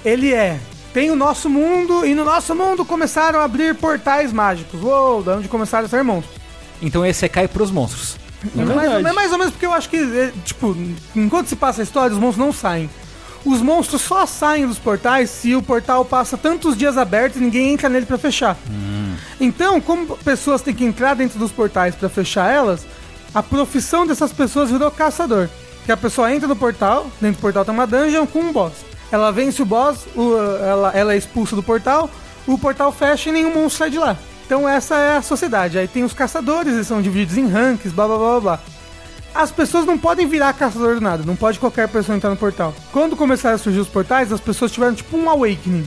[0.04, 0.58] Ele é...
[0.92, 4.80] Tem o nosso mundo, e no nosso mundo começaram a abrir portais mágicos.
[4.80, 6.36] Uou, da onde começaram a sair monstros.
[6.80, 8.16] Então esse cai pros monstros.
[8.44, 9.02] É Mas, verdade.
[9.02, 10.76] mas mais ou menos porque eu acho que, é, tipo,
[11.16, 12.88] enquanto se passa a história, os monstros não saem.
[13.44, 17.72] Os monstros só saem dos portais se o portal passa tantos dias abertos e ninguém
[17.72, 18.56] entra nele pra fechar.
[19.40, 22.86] Então, como pessoas têm que entrar dentro dos portais pra fechar elas,
[23.34, 25.48] a profissão dessas pessoas virou caçador.
[25.84, 28.72] Que a pessoa entra no portal, dentro do portal tem uma dungeon com um boss.
[29.12, 32.08] Ela vence o boss, o- ela, ela é expulsa do portal,
[32.46, 34.16] o portal fecha e nenhum monstro sai de lá.
[34.46, 35.78] Então essa é a sociedade.
[35.78, 38.60] Aí tem os caçadores, eles são divididos em ranks, blá blá blá blá.
[39.34, 42.72] As pessoas não podem virar caçador do nada, não pode qualquer pessoa entrar no portal.
[42.92, 45.86] Quando começaram a surgir os portais, as pessoas tiveram tipo um awakening.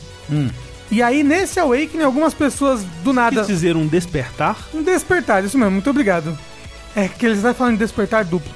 [0.91, 3.37] E aí nesse awakening, algumas pessoas do nada.
[3.39, 4.57] Quis dizer um despertar?
[4.73, 6.37] Um despertar, isso mesmo, muito obrigado.
[6.97, 8.51] É que eles estão falando de despertar duplo.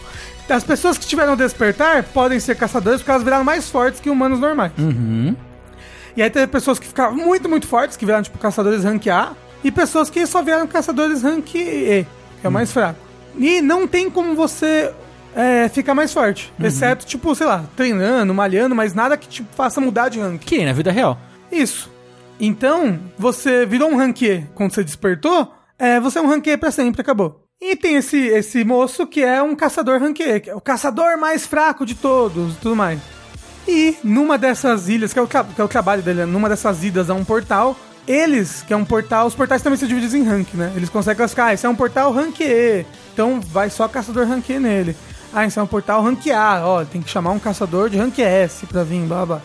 [0.50, 4.40] As pessoas que tiveram despertar podem ser caçadores porque elas viraram mais fortes que humanos
[4.40, 4.72] normais.
[6.18, 9.34] E aí teve pessoas que ficaram muito, muito fortes, que viraram tipo caçadores rank A,
[9.64, 12.06] e pessoas que só viraram caçadores rank E,
[12.42, 13.00] que é o mais fraco.
[13.38, 14.92] E não tem como você
[15.36, 16.52] é, ficar mais forte.
[16.60, 20.42] Exceto, tipo, sei lá, treinando, malhando, mas nada que te faça mudar de rank.
[20.42, 21.18] Que na vida real.
[21.52, 21.90] Isso.
[22.40, 27.02] Então, você virou um ranquê quando você despertou, é, você é um ranquê pra sempre,
[27.02, 27.41] acabou.
[27.62, 31.46] E tem esse, esse moço que é um caçador ranquê, que é o caçador mais
[31.46, 33.00] fraco de todos e tudo mais.
[33.68, 37.12] E numa dessas ilhas, que é o, que é o trabalho dele, numa dessas idas
[37.12, 40.56] a um portal, eles, que é um portal, os portais também são divididos em rank,
[40.56, 40.74] né?
[40.76, 42.84] Eles conseguem classificar, ah, esse é um portal rank E,
[43.14, 44.96] então vai só caçador rank E nele.
[45.32, 48.18] Ah, esse é um portal rank A, ó, tem que chamar um caçador de rank
[48.18, 49.42] S pra vir, blá blá.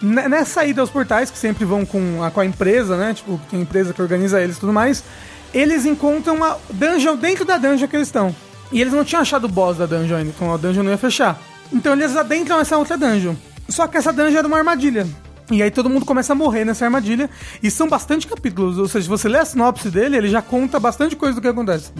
[0.00, 3.12] Nessa ida aos portais, que sempre vão com a, com a empresa, né?
[3.12, 5.04] Tipo, tem empresa que organiza eles e tudo mais.
[5.52, 8.34] Eles encontram uma dungeon dentro da dungeon que eles estão.
[8.72, 10.98] E eles não tinham achado o boss da dungeon ainda, então a dungeon não ia
[10.98, 11.40] fechar.
[11.72, 13.34] Então eles adentram essa outra dungeon.
[13.68, 15.06] Só que essa dungeon era uma armadilha.
[15.50, 17.28] E aí todo mundo começa a morrer nessa armadilha.
[17.62, 18.78] E são bastante capítulos.
[18.78, 21.48] Ou seja, se você lê a sinopse dele, ele já conta bastante coisa do que
[21.48, 21.90] acontece.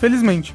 [0.00, 0.54] Felizmente.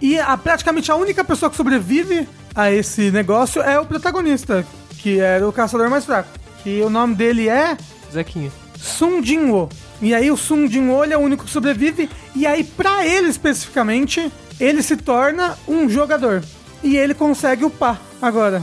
[0.00, 4.66] E a, praticamente a única pessoa que sobrevive a esse negócio é o protagonista,
[4.98, 6.28] que era o caçador mais fraco.
[6.62, 7.76] Que o nome dele é
[8.12, 8.52] Zequinha.
[8.78, 9.70] Sun Jinwo.
[10.02, 12.08] E aí o Sun Jinwo ele é o único que sobrevive.
[12.34, 14.30] E aí, pra ele especificamente,
[14.60, 16.42] ele se torna um jogador.
[16.82, 18.62] E ele consegue upar agora.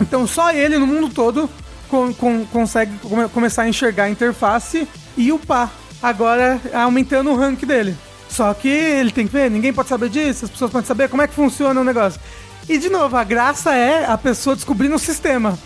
[0.00, 1.48] Então só ele no mundo todo
[1.88, 5.70] con- con- consegue come- começar a enxergar a interface e upar.
[6.02, 7.96] Agora aumentando o rank dele.
[8.28, 11.22] Só que ele tem que ver, ninguém pode saber disso, as pessoas podem saber como
[11.22, 12.20] é que funciona o negócio.
[12.68, 15.56] E de novo, a graça é a pessoa descobrindo o sistema.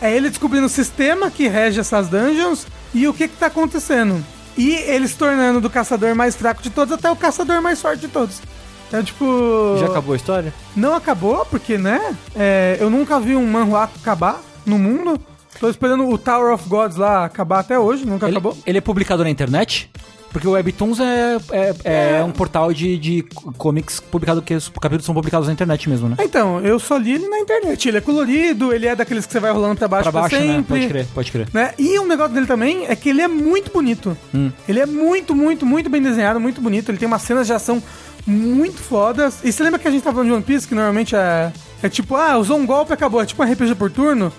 [0.00, 4.24] É ele descobrindo o sistema que rege essas dungeons e o que que tá acontecendo.
[4.56, 8.02] E ele se tornando do caçador mais fraco de todos até o caçador mais forte
[8.02, 8.40] de todos.
[8.88, 9.76] Então, tipo.
[9.80, 10.54] Já acabou a história?
[10.76, 12.16] Não acabou, porque, né?
[12.36, 15.20] é, eu nunca vi um manhwa acabar no mundo.
[15.58, 18.56] Tô esperando o Tower of Gods lá acabar até hoje, nunca Ele, acabou.
[18.66, 19.90] ele é publicado na internet?
[20.34, 23.22] Porque o Webtoons é, é, é um portal de, de
[23.56, 26.16] comics publicado que os capítulos são publicados na internet mesmo, né?
[26.20, 27.88] Então, eu só li ele na internet.
[27.88, 30.44] Ele é colorido, ele é daqueles que você vai rolando pra baixo Pra baixo, pra
[30.44, 30.56] né?
[30.56, 30.74] sempre.
[30.74, 31.48] Pode crer, pode crer.
[31.54, 31.72] né?
[31.78, 34.18] E um negócio dele também é que ele é muito bonito.
[34.34, 34.50] Hum.
[34.68, 36.90] Ele é muito, muito, muito bem desenhado, muito bonito.
[36.90, 37.80] Ele tem umas cenas de ação
[38.26, 39.38] muito fodas.
[39.44, 41.88] E você lembra que a gente tava falando de One Piece, que normalmente é, é
[41.88, 43.22] tipo, ah, usou um golpe e acabou.
[43.22, 44.32] É tipo um RPG por turno.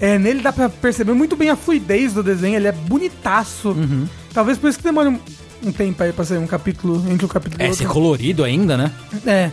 [0.00, 2.54] É, nele dá pra perceber muito bem a fluidez do desenho.
[2.54, 3.70] Ele é bonitaço.
[3.70, 4.06] Uhum.
[4.32, 5.18] Talvez por isso que demore um,
[5.64, 7.82] um tempo aí pra sair um capítulo entre um capítulo e É, outro.
[7.84, 8.92] ser colorido ainda, né?
[9.26, 9.50] É.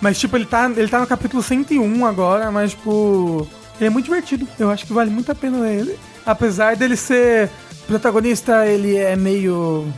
[0.00, 3.46] Mas, tipo, ele tá, ele tá no capítulo 101 agora, mas, tipo.
[3.80, 4.46] Ele é muito divertido.
[4.58, 5.98] Eu acho que vale muito a pena ler ele.
[6.26, 7.48] Apesar dele ser
[7.86, 9.54] protagonista, ele é meio.
[9.54, 9.92] O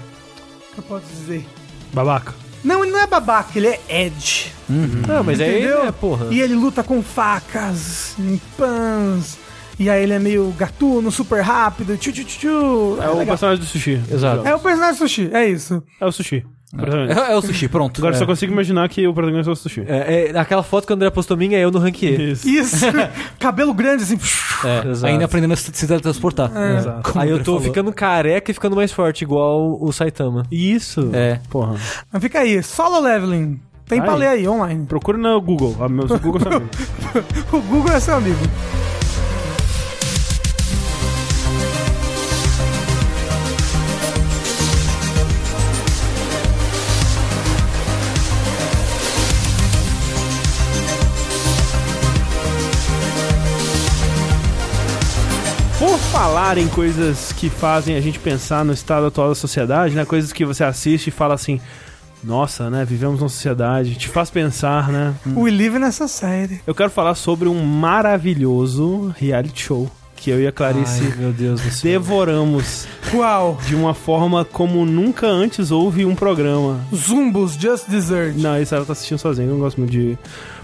[0.74, 1.46] que eu posso dizer?
[1.92, 2.34] Babaca.
[2.62, 4.52] Não, ele não é babaca, ele é Edge.
[4.68, 5.84] Não, mas aí, entendeu?
[5.86, 6.26] é, porra.
[6.30, 9.38] E ele luta com facas, em pans.
[9.80, 11.96] E aí ele é meio gatuno, super rápido.
[11.96, 12.48] Tchu, tchu, tchu, tchu.
[13.00, 13.28] É o legal.
[13.28, 13.98] personagem do sushi.
[14.12, 14.46] Exato.
[14.46, 15.82] É o personagem sushi, é isso.
[15.98, 16.44] É o sushi.
[16.76, 17.98] É, é o sushi, pronto.
[17.98, 18.18] Agora é.
[18.18, 19.82] só consigo imaginar que o protagonista é o sushi.
[19.88, 22.30] É, é, aquela foto que o André postou minha é eu no rank E.
[22.30, 22.46] Isso.
[22.46, 22.86] Isso.
[23.40, 24.18] Cabelo grande, assim.
[24.64, 25.06] É, Exato.
[25.10, 26.52] ainda aprendendo a se teletransportar.
[26.76, 27.10] Exato.
[27.10, 27.60] Como Aí o eu tô falou.
[27.62, 30.42] ficando careca e ficando mais forte, igual o Saitama.
[30.52, 31.08] Isso.
[31.14, 31.40] É.
[31.48, 31.76] Porra.
[32.12, 33.58] Mas fica aí, solo leveling.
[33.86, 34.18] Tem pra Aí.
[34.18, 34.84] ler aí, online.
[34.84, 35.74] Procura no Google.
[35.80, 36.70] Ah, meu, Google é seu amigo.
[37.50, 38.38] O Google é seu amigo.
[56.11, 60.04] falar em coisas que fazem a gente pensar no estado atual da sociedade, né?
[60.04, 61.61] Coisas que você assiste e fala assim,
[62.22, 62.84] nossa, né?
[62.84, 65.14] Vivemos numa sociedade, te faz pensar, né?
[65.36, 66.61] We live nessa série.
[66.66, 71.32] Eu quero falar sobre um maravilhoso reality show que eu e a Clarice Ai, meu
[71.32, 71.92] Deus do céu.
[71.92, 73.58] devoramos Qual?
[73.66, 76.80] de uma forma como nunca antes houve um programa.
[76.94, 78.34] Zumbos Just Dessert.
[78.36, 80.18] Não, isso ela tá assistindo sozinha, eu não gosto muito de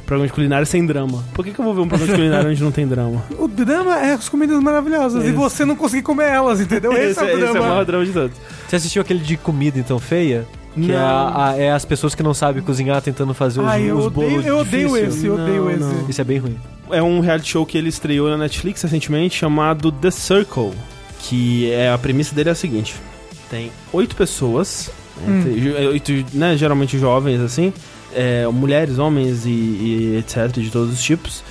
[0.07, 1.23] programa de culinária sem drama.
[1.35, 3.23] Por que, que eu vou ver um programa de culinária onde não tem drama?
[3.39, 6.93] O drama é as comidas maravilhosas e você não conseguir comer elas, entendeu?
[6.97, 7.61] Esse, é o esse é o drama.
[7.69, 8.37] maior drama de todos.
[8.69, 10.47] Você assistiu aquele de comida então feia?
[10.75, 11.05] Que é, Não.
[11.07, 14.07] a- a- é as pessoas que não sabem cozinhar tentando fazer os, Ai, eu os
[14.07, 15.15] odeio, bolos eu odeio difíceis.
[15.17, 15.81] esse, eu odeio Não, esse.
[15.81, 16.09] não.
[16.11, 16.57] Isso é bem ruim.
[16.91, 20.73] é um reality show que ele estreou na Netflix recentemente chamado The Circle.
[21.21, 22.95] Que é a premissa dele é a seguinte:
[23.51, 24.91] tem oito pessoas,
[25.27, 27.73] entre- ju- oito, né, geralmente jovens assim,
[28.15, 30.53] é, mulheres, homens e, e etc.
[30.53, 31.43] de todos os tipos.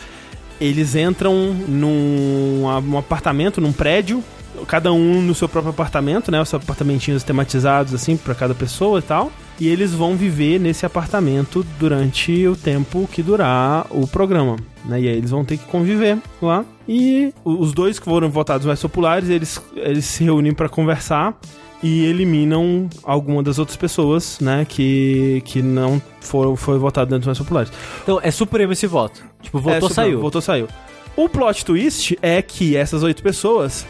[0.60, 4.24] Eles entram num um apartamento, num prédio,
[4.68, 6.42] cada um no seu próprio apartamento, né?
[6.42, 9.32] Os apartamentinhos tematizados assim para cada pessoa e tal.
[9.60, 15.02] E eles vão viver nesse apartamento durante o tempo que durar o programa, né?
[15.02, 16.64] E aí eles vão ter que conviver lá.
[16.88, 21.38] E os dois que foram votados mais populares, eles, eles se reúnem para conversar
[21.84, 24.66] e eliminam alguma das outras pessoas, né?
[24.68, 27.72] Que, que não foram foi votado dentro dos mais populares.
[28.04, 29.24] Então é supremo esse voto.
[29.42, 30.22] Tipo, votou, É, super- saiu.
[30.22, 30.68] Votou, saiu.
[31.16, 33.86] O plot twist é que essas oito pessoas,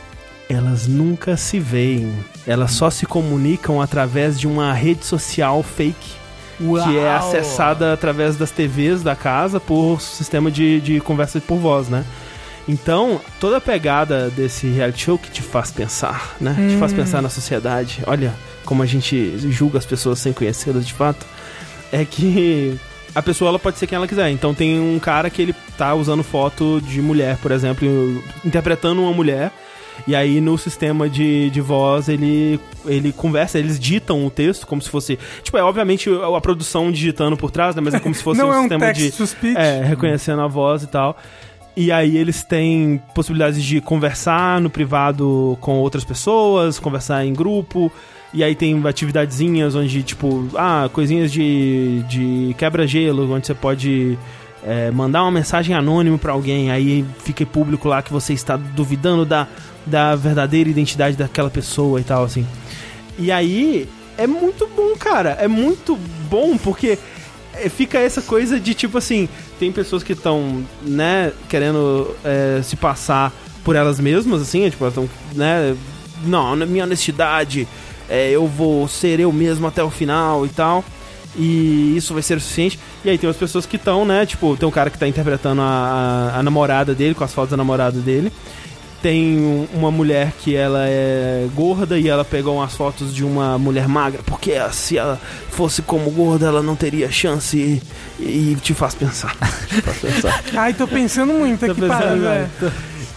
[0.50, 2.12] elas nunca se veem.
[2.46, 6.26] Elas só se comunicam através de uma rede social fake.
[6.58, 11.90] Que é acessada através das TVs da casa por sistema de, de conversa por voz,
[11.90, 12.06] né?
[12.68, 16.56] Então, toda a pegada desse reality show que te faz pensar, né?
[16.70, 18.02] Te faz pensar na sociedade.
[18.08, 18.34] Olha
[18.66, 21.26] como a gente julga as pessoas sem conhecê-las de fato.
[21.92, 22.80] É que
[23.14, 24.30] a pessoa ela pode ser quem ela quiser.
[24.30, 27.88] Então tem um cara que ele tá usando foto de mulher, por exemplo,
[28.44, 29.52] interpretando uma mulher.
[30.06, 34.82] E aí no sistema de, de voz ele, ele conversa, eles ditam o texto como
[34.82, 35.18] se fosse.
[35.42, 37.82] Tipo, é obviamente a produção digitando por trás, né?
[37.82, 39.12] Mas é como se fosse um é um sistema de.
[39.56, 41.18] É, reconhecendo a voz e tal.
[41.76, 47.92] E aí eles têm possibilidades de conversar no privado com outras pessoas, conversar em grupo.
[48.34, 54.18] E aí tem atividadezinhas onde, tipo, ah, coisinhas de, de quebra-gelo, onde você pode
[54.66, 56.72] é, mandar uma mensagem anônima pra alguém.
[56.72, 59.48] Aí fica público lá que você está duvidando da,
[59.86, 62.46] da verdadeira identidade daquela pessoa e tal, assim.
[63.18, 65.32] E aí é muito bom, cara.
[65.40, 65.98] É muito
[66.30, 66.98] bom porque
[67.54, 69.30] é, fica essa coisa de tipo assim:
[69.60, 73.34] tem pessoas que estão, né, querendo é, se passar
[73.64, 75.76] por elas mesmas, assim, tipo, elas estão, né,
[76.24, 77.68] não, na minha honestidade,
[78.10, 80.84] é, eu vou ser eu mesmo até o final e tal.
[81.38, 82.80] E isso vai ser o suficiente.
[83.04, 84.26] E aí tem as pessoas que estão, né?
[84.26, 87.52] Tipo, tem um cara que tá interpretando a, a, a namorada dele, com as fotos
[87.52, 88.32] da namorada dele.
[89.06, 93.56] Tem um- uma mulher que ela é gorda e ela pegou umas fotos de uma
[93.56, 97.84] mulher magra, porque se ela fosse como gorda, ela não teria chance e,
[98.20, 99.36] e te faz pensar.
[99.70, 100.44] Te faz pensar.
[100.56, 102.50] Ai, tô pensando muito aqui, pensando, parando, é.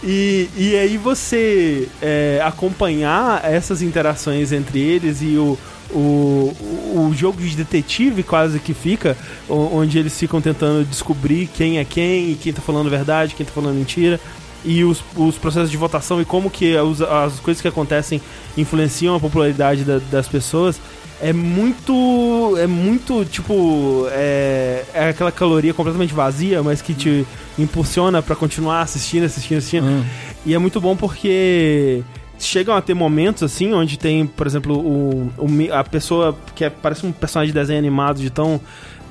[0.03, 5.57] E, e aí você é, acompanhar essas interações entre eles e o,
[5.89, 6.55] o,
[6.95, 9.17] o jogo de detetive quase que fica,
[9.49, 13.51] onde eles ficam tentando descobrir quem é quem e quem tá falando verdade, quem tá
[13.51, 14.19] falando mentira.
[14.65, 18.21] E os, os processos de votação e como que os- as coisas que acontecem
[18.57, 20.79] influenciam a popularidade da- das pessoas
[21.21, 22.55] é muito.
[22.57, 24.07] É muito, tipo.
[24.11, 27.25] É, é aquela caloria completamente vazia, mas que te
[27.57, 29.85] impulsiona pra continuar assistindo, assistindo, assistindo.
[29.87, 30.03] Hum.
[30.45, 32.03] E é muito bom porque
[32.37, 36.69] chegam a ter momentos assim, onde tem, por exemplo, o, o a pessoa que é,
[36.69, 38.59] parece um personagem de desenho animado de tão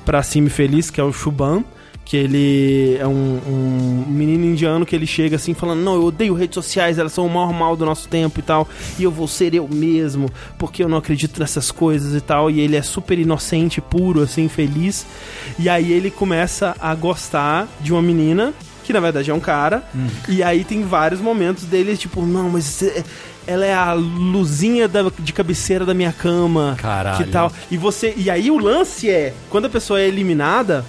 [0.03, 1.63] pra cima e feliz, que é o Shuban.
[2.09, 6.33] Que ele é um, um menino indiano que ele chega assim falando: Não, eu odeio
[6.33, 8.67] redes sociais, elas são o maior mal do nosso tempo e tal.
[8.97, 12.49] E eu vou ser eu mesmo, porque eu não acredito nessas coisas e tal.
[12.49, 15.05] E ele é super inocente, puro, assim, feliz.
[15.59, 19.83] E aí ele começa a gostar de uma menina que na verdade é um cara.
[20.27, 22.83] E aí tem vários momentos dele, tipo, não, mas
[23.45, 26.75] ela é a luzinha da- de cabeceira da minha cama.
[26.79, 27.23] Caralho.
[27.23, 27.53] Que tal?
[27.69, 28.15] E você.
[28.17, 30.83] E aí o lance é, quando a pessoa é eliminada,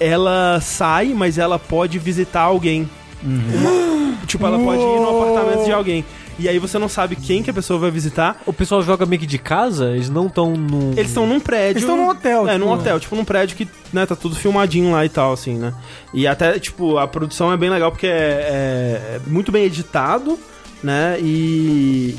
[0.00, 2.88] ela sai, mas ela pode visitar alguém.
[3.22, 6.04] Uma- tipo, ela pode ir no apartamento de alguém.
[6.40, 8.40] E aí você não sabe quem que a pessoa vai visitar.
[8.46, 10.92] O pessoal joga meio que de casa, eles não estão no.
[10.92, 11.70] Eles estão num prédio.
[11.72, 14.36] Eles estão num hotel, É, tipo- num hotel, tipo num prédio que, né, tá tudo
[14.36, 15.74] filmadinho lá e tal, assim, né?
[16.14, 20.38] E até, tipo, a produção é bem legal porque é, é- é muito bem editado,
[20.80, 21.18] né?
[21.20, 22.14] E.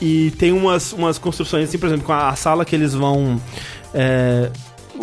[0.00, 3.38] E tem umas, umas construções, assim, por exemplo, com a, a sala que eles vão.
[3.92, 4.50] é,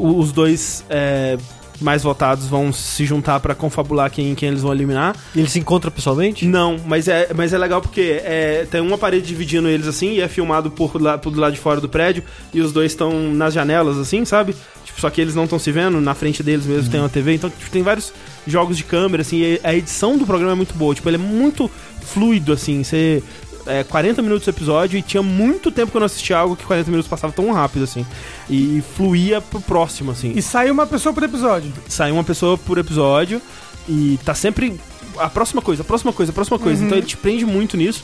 [0.02, 1.38] os dois é,
[1.80, 5.16] mais votados vão se juntar pra confabular quem, quem eles vão eliminar.
[5.36, 6.46] E eles se encontram pessoalmente?
[6.46, 10.22] Não, mas é, mas é legal porque é, tem uma parede dividindo eles assim e
[10.22, 12.24] é filmado por lá, por do lado de fora do prédio
[12.54, 14.56] e os dois estão nas janelas assim, sabe?
[14.86, 17.34] Tipo, só que eles não estão se vendo, na frente deles mesmo tem uma TV,
[17.36, 18.14] então tipo, tem vários
[18.46, 21.20] jogos de câmera assim, e a edição do programa é muito boa, tipo, ele é
[21.20, 21.70] muito
[22.02, 23.22] fluido assim, você
[23.68, 26.66] é 40 minutos o episódio e tinha muito tempo que eu não assistia algo que
[26.66, 28.06] 40 minutos passava tão rápido assim.
[28.50, 31.72] E fluía pro próximo assim E sai uma pessoa por episódio.
[31.88, 33.42] sai uma pessoa por episódio
[33.88, 34.80] e tá sempre
[35.20, 36.84] a próxima coisa, a próxima coisa, a próxima coisa.
[36.84, 38.04] Então ele te prende muito nisso.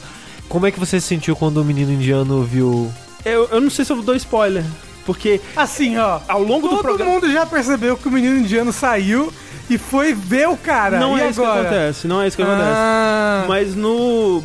[0.50, 2.92] Como é que você se sentiu quando o menino indiano viu.
[3.26, 4.64] Eu, eu não sei se eu dou spoiler,
[5.06, 6.20] porque Assim, ó.
[6.28, 9.32] ao longo do Todo programa mundo já percebeu que o menino indiano saiu
[9.74, 11.00] e foi ver o cara.
[11.00, 11.62] não e é isso que agora?
[11.62, 12.70] acontece, não é isso que acontece.
[12.76, 14.42] Ah, Mas no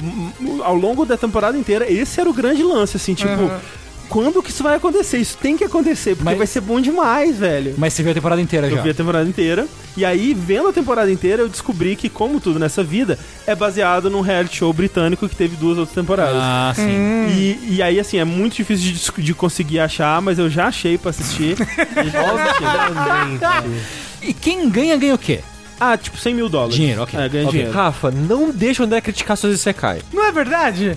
[0.64, 3.60] ao longo da temporada inteira, esse era o grande lance assim, tipo, Aham.
[4.08, 5.18] Quando que isso vai acontecer?
[5.18, 7.74] Isso tem que acontecer, porque Mas- vai ser bom demais, velho.
[7.76, 8.82] Mas você viu a temporada inteira Eu já.
[8.82, 9.66] vi a temporada inteira.
[9.96, 14.08] E aí, vendo a temporada inteira, eu descobri que, como tudo nessa vida, é baseado
[14.08, 16.36] num reality show britânico que teve duas outras temporadas.
[16.36, 17.26] Ah, sim.
[17.30, 20.96] E, e aí, assim, é muito difícil de, de conseguir achar, mas eu já achei
[20.96, 21.56] pra assistir.
[21.98, 23.74] E já assisti.
[24.22, 25.40] E quem ganha, ganha o quê?
[25.80, 26.74] Ah, tipo 100 mil dólares.
[26.74, 27.18] Dinheiro, ok.
[27.18, 27.52] É, ganha Ok.
[27.52, 27.72] dinheiro.
[27.76, 30.00] Rafa, não deixa o André criticar suas Isekai.
[30.12, 30.96] não é verdade?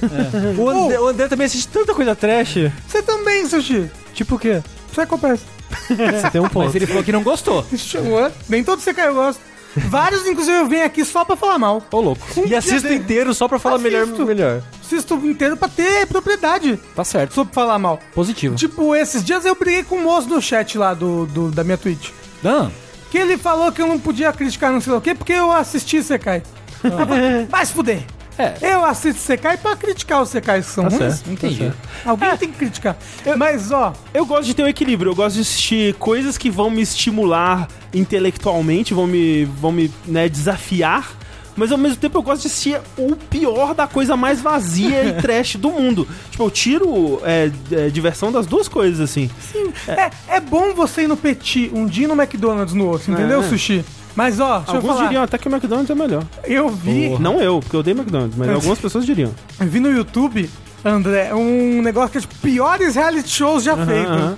[0.57, 2.55] O André, o André também assiste tanta coisa trash.
[2.87, 3.89] Você também, Sushi.
[4.13, 4.61] Tipo o quê?
[4.91, 5.39] Psychopath.
[5.87, 6.65] Você tem um ponto.
[6.65, 7.65] Mas ele falou que não gostou.
[7.77, 8.29] Chegou.
[8.49, 9.39] Nem todo você eu gosto.
[9.73, 11.81] Vários, inclusive, eu venho aqui só pra falar mal.
[11.89, 12.21] Ô, louco.
[12.35, 14.25] Um E assisto inteiro só pra falar melhor, Assisto.
[14.25, 14.61] melhor.
[14.85, 17.33] Assisto inteiro pra ter propriedade Tá certo.
[17.33, 17.97] sobre falar mal.
[18.13, 18.55] Positivo.
[18.57, 21.77] Tipo, esses dias eu briguei com o moço do chat lá do, do- da minha
[21.77, 22.09] Twitch.
[22.43, 22.69] Não.
[23.11, 26.01] Que ele falou que eu não podia criticar não sei o quê porque eu assisti
[26.01, 26.41] Sekai.
[27.49, 28.01] Vai se fuder.
[28.37, 28.55] É.
[28.61, 30.97] Eu assisto Sekai pra criticar os Sekais que são ruins.
[31.15, 31.71] certo, Entendi.
[32.05, 32.97] Alguém tem que criticar.
[33.37, 36.69] Mas, ó, Eu gosto de ter um equilíbrio, eu gosto de assistir coisas que vão
[36.69, 41.11] me estimular intelectualmente, vão me, vão me né, desafiar,
[41.55, 45.13] mas ao mesmo tempo eu gosto de assistir o pior da coisa mais vazia e
[45.21, 46.07] trash do mundo.
[46.31, 49.29] Tipo, eu tiro é, é, diversão das duas coisas, assim.
[49.87, 53.41] é, é bom você ir no Petit um dia e no McDonald's no outro, entendeu,
[53.41, 53.47] É.
[53.47, 53.83] Sushi?
[54.13, 56.23] Mas, ó, deixa Alguns diriam até que o McDonald's é melhor.
[56.43, 59.31] Eu vi, Não eu, porque eu odeio McDonald's, mas algumas pessoas diriam.
[59.59, 60.49] eu vi no YouTube,
[60.83, 64.11] André, um negócio que é tipo piores reality shows já feitos.
[64.11, 64.37] aham.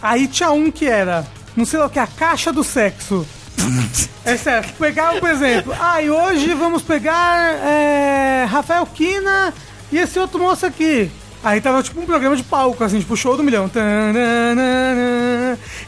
[0.00, 3.26] Aí tinha um que era, não sei lá o que, a caixa do sexo.
[4.24, 9.52] É sério, pegaram, por exemplo, ah, e hoje vamos pegar é, Rafael Kina
[9.90, 11.10] e esse outro moço aqui.
[11.42, 13.70] Aí tava tipo um programa de palco, assim, tipo show do milhão.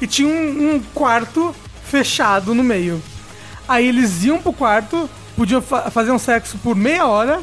[0.00, 1.54] E tinha um, um quarto
[1.84, 3.02] fechado no meio.
[3.68, 7.40] Aí eles iam pro quarto, podiam fa- fazer um sexo por meia hora.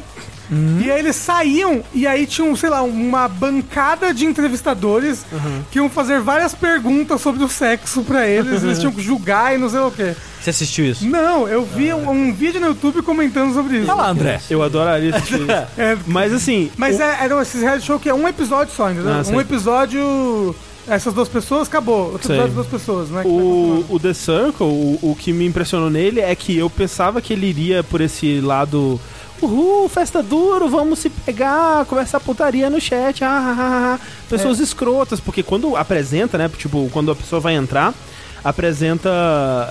[0.50, 5.24] E aí eles saíam e aí tinham, sei lá, uma bancada de entrevistadores
[5.70, 8.62] que iam fazer várias perguntas sobre o sexo pra eles.
[8.62, 10.14] Eles tinham que julgar e não sei o quê.
[10.40, 11.06] Você assistiu isso?
[11.06, 13.86] Não, eu vi um, um vídeo no YouTube comentando sobre isso.
[13.94, 14.40] Lá, André.
[14.48, 15.48] Eu adoraria assistir isso.
[15.76, 16.70] É, Mas assim.
[16.76, 19.12] mas o- é, eram esses reality show que é um episódio só, entendeu?
[19.12, 19.38] Ah, um sei.
[19.40, 20.54] episódio.
[20.86, 22.12] Essas duas pessoas, acabou.
[22.12, 22.36] Outro Sei.
[22.36, 23.22] episódio, duas pessoas, né?
[23.26, 27.34] O, o The Circle, o, o que me impressionou nele é que eu pensava que
[27.34, 28.98] ele iria por esse lado.
[29.40, 34.58] Uhul, festa duro, vamos se pegar, conversar putaria no chat, ah, ah, ah, ah." pessoas
[34.58, 37.94] escrotas, porque quando apresenta, né, tipo, quando a pessoa vai entrar,
[38.42, 39.08] apresenta,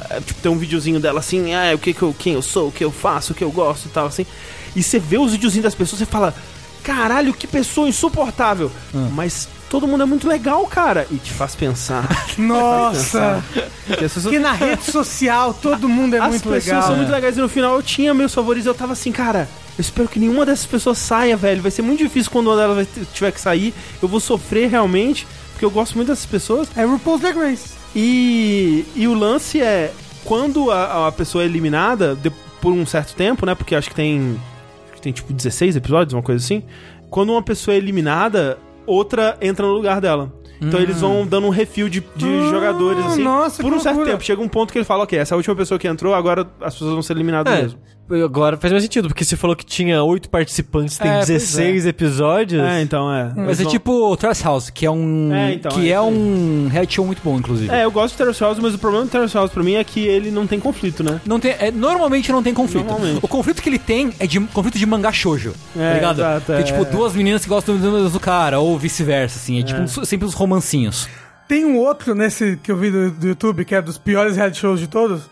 [0.10, 2.70] é, tipo, tem um videozinho dela assim, ah, o que que eu, quem eu sou,
[2.70, 4.26] o que eu faço, o que eu gosto e tal, assim,
[4.76, 6.34] e você vê os videozinhos das pessoas, você fala,
[6.82, 8.72] caralho, que pessoa insuportável,
[9.14, 12.08] mas todo mundo é muito legal, cara, e te faz pensar.
[12.38, 13.44] Nossa!
[13.86, 16.84] que as pessoas- que na rede social todo mundo é as muito pessoas legal.
[16.84, 19.82] são muito legais e no final eu tinha meus favoritos eu tava assim, cara, eu
[19.82, 21.62] espero que nenhuma dessas pessoas saia, velho.
[21.62, 23.74] Vai ser muito difícil quando uma delas tiver que sair.
[24.02, 26.68] Eu vou sofrer realmente, porque eu gosto muito dessas pessoas.
[26.76, 27.70] É RuPaul's Drag Race.
[27.96, 29.92] E, e o lance é,
[30.24, 33.54] quando a, a pessoa é eliminada, de- por um certo tempo, né?
[33.54, 34.40] Porque acho que tem.
[34.86, 36.64] acho que tem tipo 16 episódios, uma coisa assim.
[37.10, 38.58] Quando uma pessoa é eliminada,
[38.88, 40.34] outra entra no lugar dela.
[40.60, 43.98] Então eles vão dando um refil de, de Ah, jogadores, assim, nossa, por um certo
[43.98, 44.14] loucura.
[44.14, 44.24] tempo.
[44.24, 46.74] Chega um ponto que ele fala, ok, essa é última pessoa que entrou, agora as
[46.74, 47.80] pessoas vão ser eliminadas É, mesmo.
[48.24, 51.86] Agora faz mais sentido, porque você falou que tinha oito participantes, tem É, pois 16
[51.86, 52.62] episódios.
[52.64, 53.34] É, então é.
[53.36, 55.34] Mas é Eles tipo Terrace House, que é um.
[55.34, 57.74] É, então, que é é, um reality show muito bom, inclusive.
[57.74, 59.84] É, eu gosto de Terrace House, mas o problema do Terrace House pra mim é
[59.84, 61.20] que ele não tem conflito, né?
[61.26, 62.86] Não tem, é, normalmente não tem conflito.
[62.86, 63.20] Normalmente.
[63.24, 66.20] O conflito que ele tem é de conflito de mangá shoujo, É, tá ligado?
[66.20, 66.64] exato, Tem é.
[66.64, 69.60] tipo duas meninas que gostam do, do cara, ou vice-versa, assim.
[69.60, 71.08] É, tipo uns- sempre uns romancinhos.
[71.48, 74.58] Tem um outro nesse que eu vi do, do YouTube, que é dos piores reality
[74.60, 75.24] shows de todos.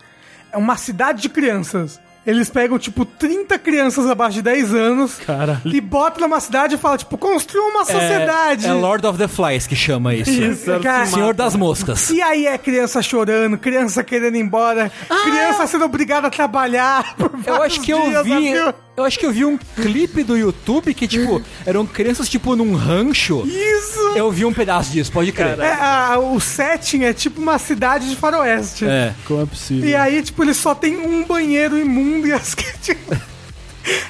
[0.52, 1.99] É uma cidade de crianças.
[2.26, 5.61] Eles pegam, tipo, 30 crianças abaixo de 10 anos Caralho.
[5.65, 8.65] e botam numa cidade e falam, tipo, construa uma sociedade.
[8.65, 10.31] É, é Lord of the Flies que chama isso.
[10.31, 11.06] Isso, cara.
[11.06, 12.10] Senhor das Moscas.
[12.10, 14.91] E aí é criança chorando, criança querendo ir embora,
[15.23, 17.15] criança sendo obrigada a trabalhar.
[17.18, 18.53] por Eu vários acho que eu dias, vi.
[18.53, 18.73] viu?
[18.97, 22.76] Eu acho que eu vi um clipe do YouTube que, tipo, eram crianças, tipo, num
[22.76, 23.43] rancho.
[23.45, 23.99] Isso!
[24.15, 25.60] Eu vi um pedaço disso, pode crer.
[25.60, 28.85] É, a- o setting é tipo uma cidade de faroeste.
[28.85, 29.14] É.
[29.26, 29.89] Como é possível?
[29.89, 32.56] E aí, tipo, eles só tem um banheiro imundo e as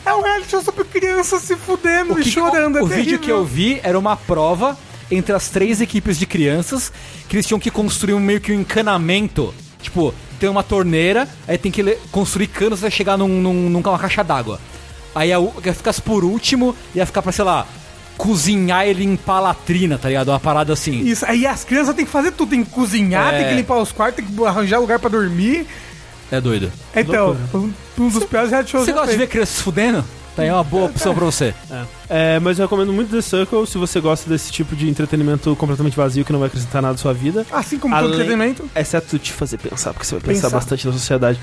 [0.06, 2.76] É um reality show sobre crianças se fudendo O, e que- chorando.
[2.76, 4.78] o, é o vídeo que eu vi era uma prova
[5.12, 6.92] entre as três equipes de crianças
[7.28, 9.54] que eles tinham que construir um meio que um encanamento.
[9.82, 14.24] Tipo, tem uma torneira, aí tem que construir canos pra chegar num, num- numa caixa
[14.24, 14.60] d'água.
[15.14, 17.68] Aí a, ia ficar por último, ia ficar pra, sei lá,
[18.18, 20.30] cozinhar e limpar a latrina, tá ligado?
[20.30, 21.02] Uma parada assim.
[21.02, 23.40] Isso, aí as crianças têm que fazer tudo, tem que cozinhar, É.
[23.40, 25.68] tem que limpar os quartos, tem que arranjar lugar pra dormir.
[26.32, 26.72] É doido.
[26.96, 30.04] Então, um, um dos piores reality shows Você gosta de ver crianças fudendo?
[30.36, 31.54] Tá aí uma boa opção pra você.
[32.10, 35.96] É, mas eu recomendo muito The Circle se você gosta desse tipo de entretenimento completamente
[35.96, 37.46] vazio que não vai acrescentar nada à sua vida.
[37.50, 38.70] Assim como todo Além- entretenimento.
[38.76, 40.50] Exceto te fazer pensar, porque você vai pensar, Pensar.
[40.58, 41.40] bastante na sociedade.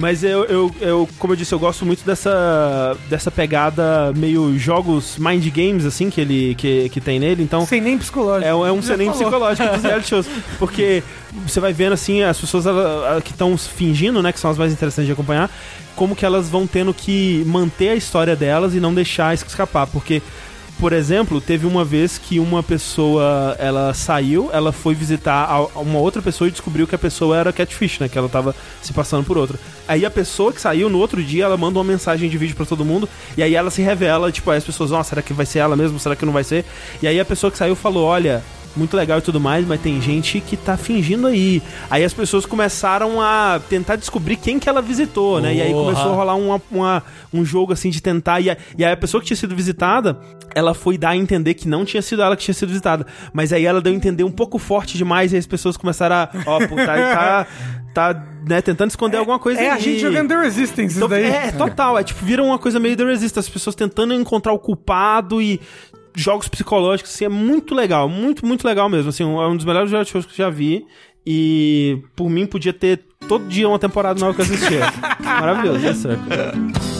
[0.00, 5.16] Mas eu, eu, eu, como eu disse, eu gosto muito dessa, dessa pegada meio jogos
[5.18, 7.42] mind games, assim, que ele que, que tem nele.
[7.42, 8.46] Então, Sem nem psicológico.
[8.48, 9.22] é, um- é um cenário falou.
[9.30, 10.26] psicológico dos reality shows.
[10.56, 11.02] Porque
[11.44, 12.64] você vai vendo, assim, as pessoas
[13.24, 15.50] que estão fingindo, né, que são as mais interessantes de acompanhar,
[15.96, 19.88] como que elas vão tendo que manter a história delas e não deixar isso escapar.
[19.88, 20.22] Porque,
[20.78, 26.22] por exemplo, teve uma vez que uma pessoa, ela saiu, ela foi visitar uma outra
[26.22, 29.36] pessoa e descobriu que a pessoa era catfish, né, que ela tava se passando por
[29.36, 29.58] outra.
[29.86, 32.64] Aí a pessoa que saiu, no outro dia, ela manda uma mensagem de vídeo pra
[32.64, 35.46] todo mundo, e aí ela se revela, tipo, aí as pessoas, ó, será que vai
[35.46, 35.98] ser ela mesmo?
[35.98, 36.64] Será que não vai ser?
[37.02, 38.42] E aí a pessoa que saiu falou, olha,
[38.76, 41.62] muito legal e tudo mais, mas tem gente que tá fingindo aí.
[41.90, 45.54] Aí as pessoas começaram a tentar descobrir quem que ela visitou, né?
[45.54, 48.40] E aí começou a rolar uma, uma- um jogo assim de tentar.
[48.40, 50.18] E, a- e aí a pessoa que tinha sido visitada,
[50.54, 53.06] ela foi dar a entender que não tinha sido ela que tinha sido visitada.
[53.32, 56.14] Mas aí ela deu a entender um pouco forte demais, e aí as pessoas começaram
[56.16, 56.28] a.
[56.46, 57.46] Ó, pô, tá, tá,
[57.94, 61.24] tá né, tentando esconder alguma coisa É a gente jogando The Resistance, isso Então, daí.
[61.24, 61.98] é, total.
[61.98, 63.46] É tipo, vira uma coisa meio The Resistance.
[63.48, 65.60] As pessoas tentando encontrar o culpado e
[66.20, 68.08] jogos psicológicos, assim, é muito legal.
[68.08, 69.10] Muito, muito legal mesmo.
[69.10, 70.86] Assim, é um dos melhores reality shows que eu já vi.
[71.26, 74.80] E, por mim, podia ter todo dia uma temporada nova que eu assistia.
[75.22, 76.97] Maravilhoso, é certo.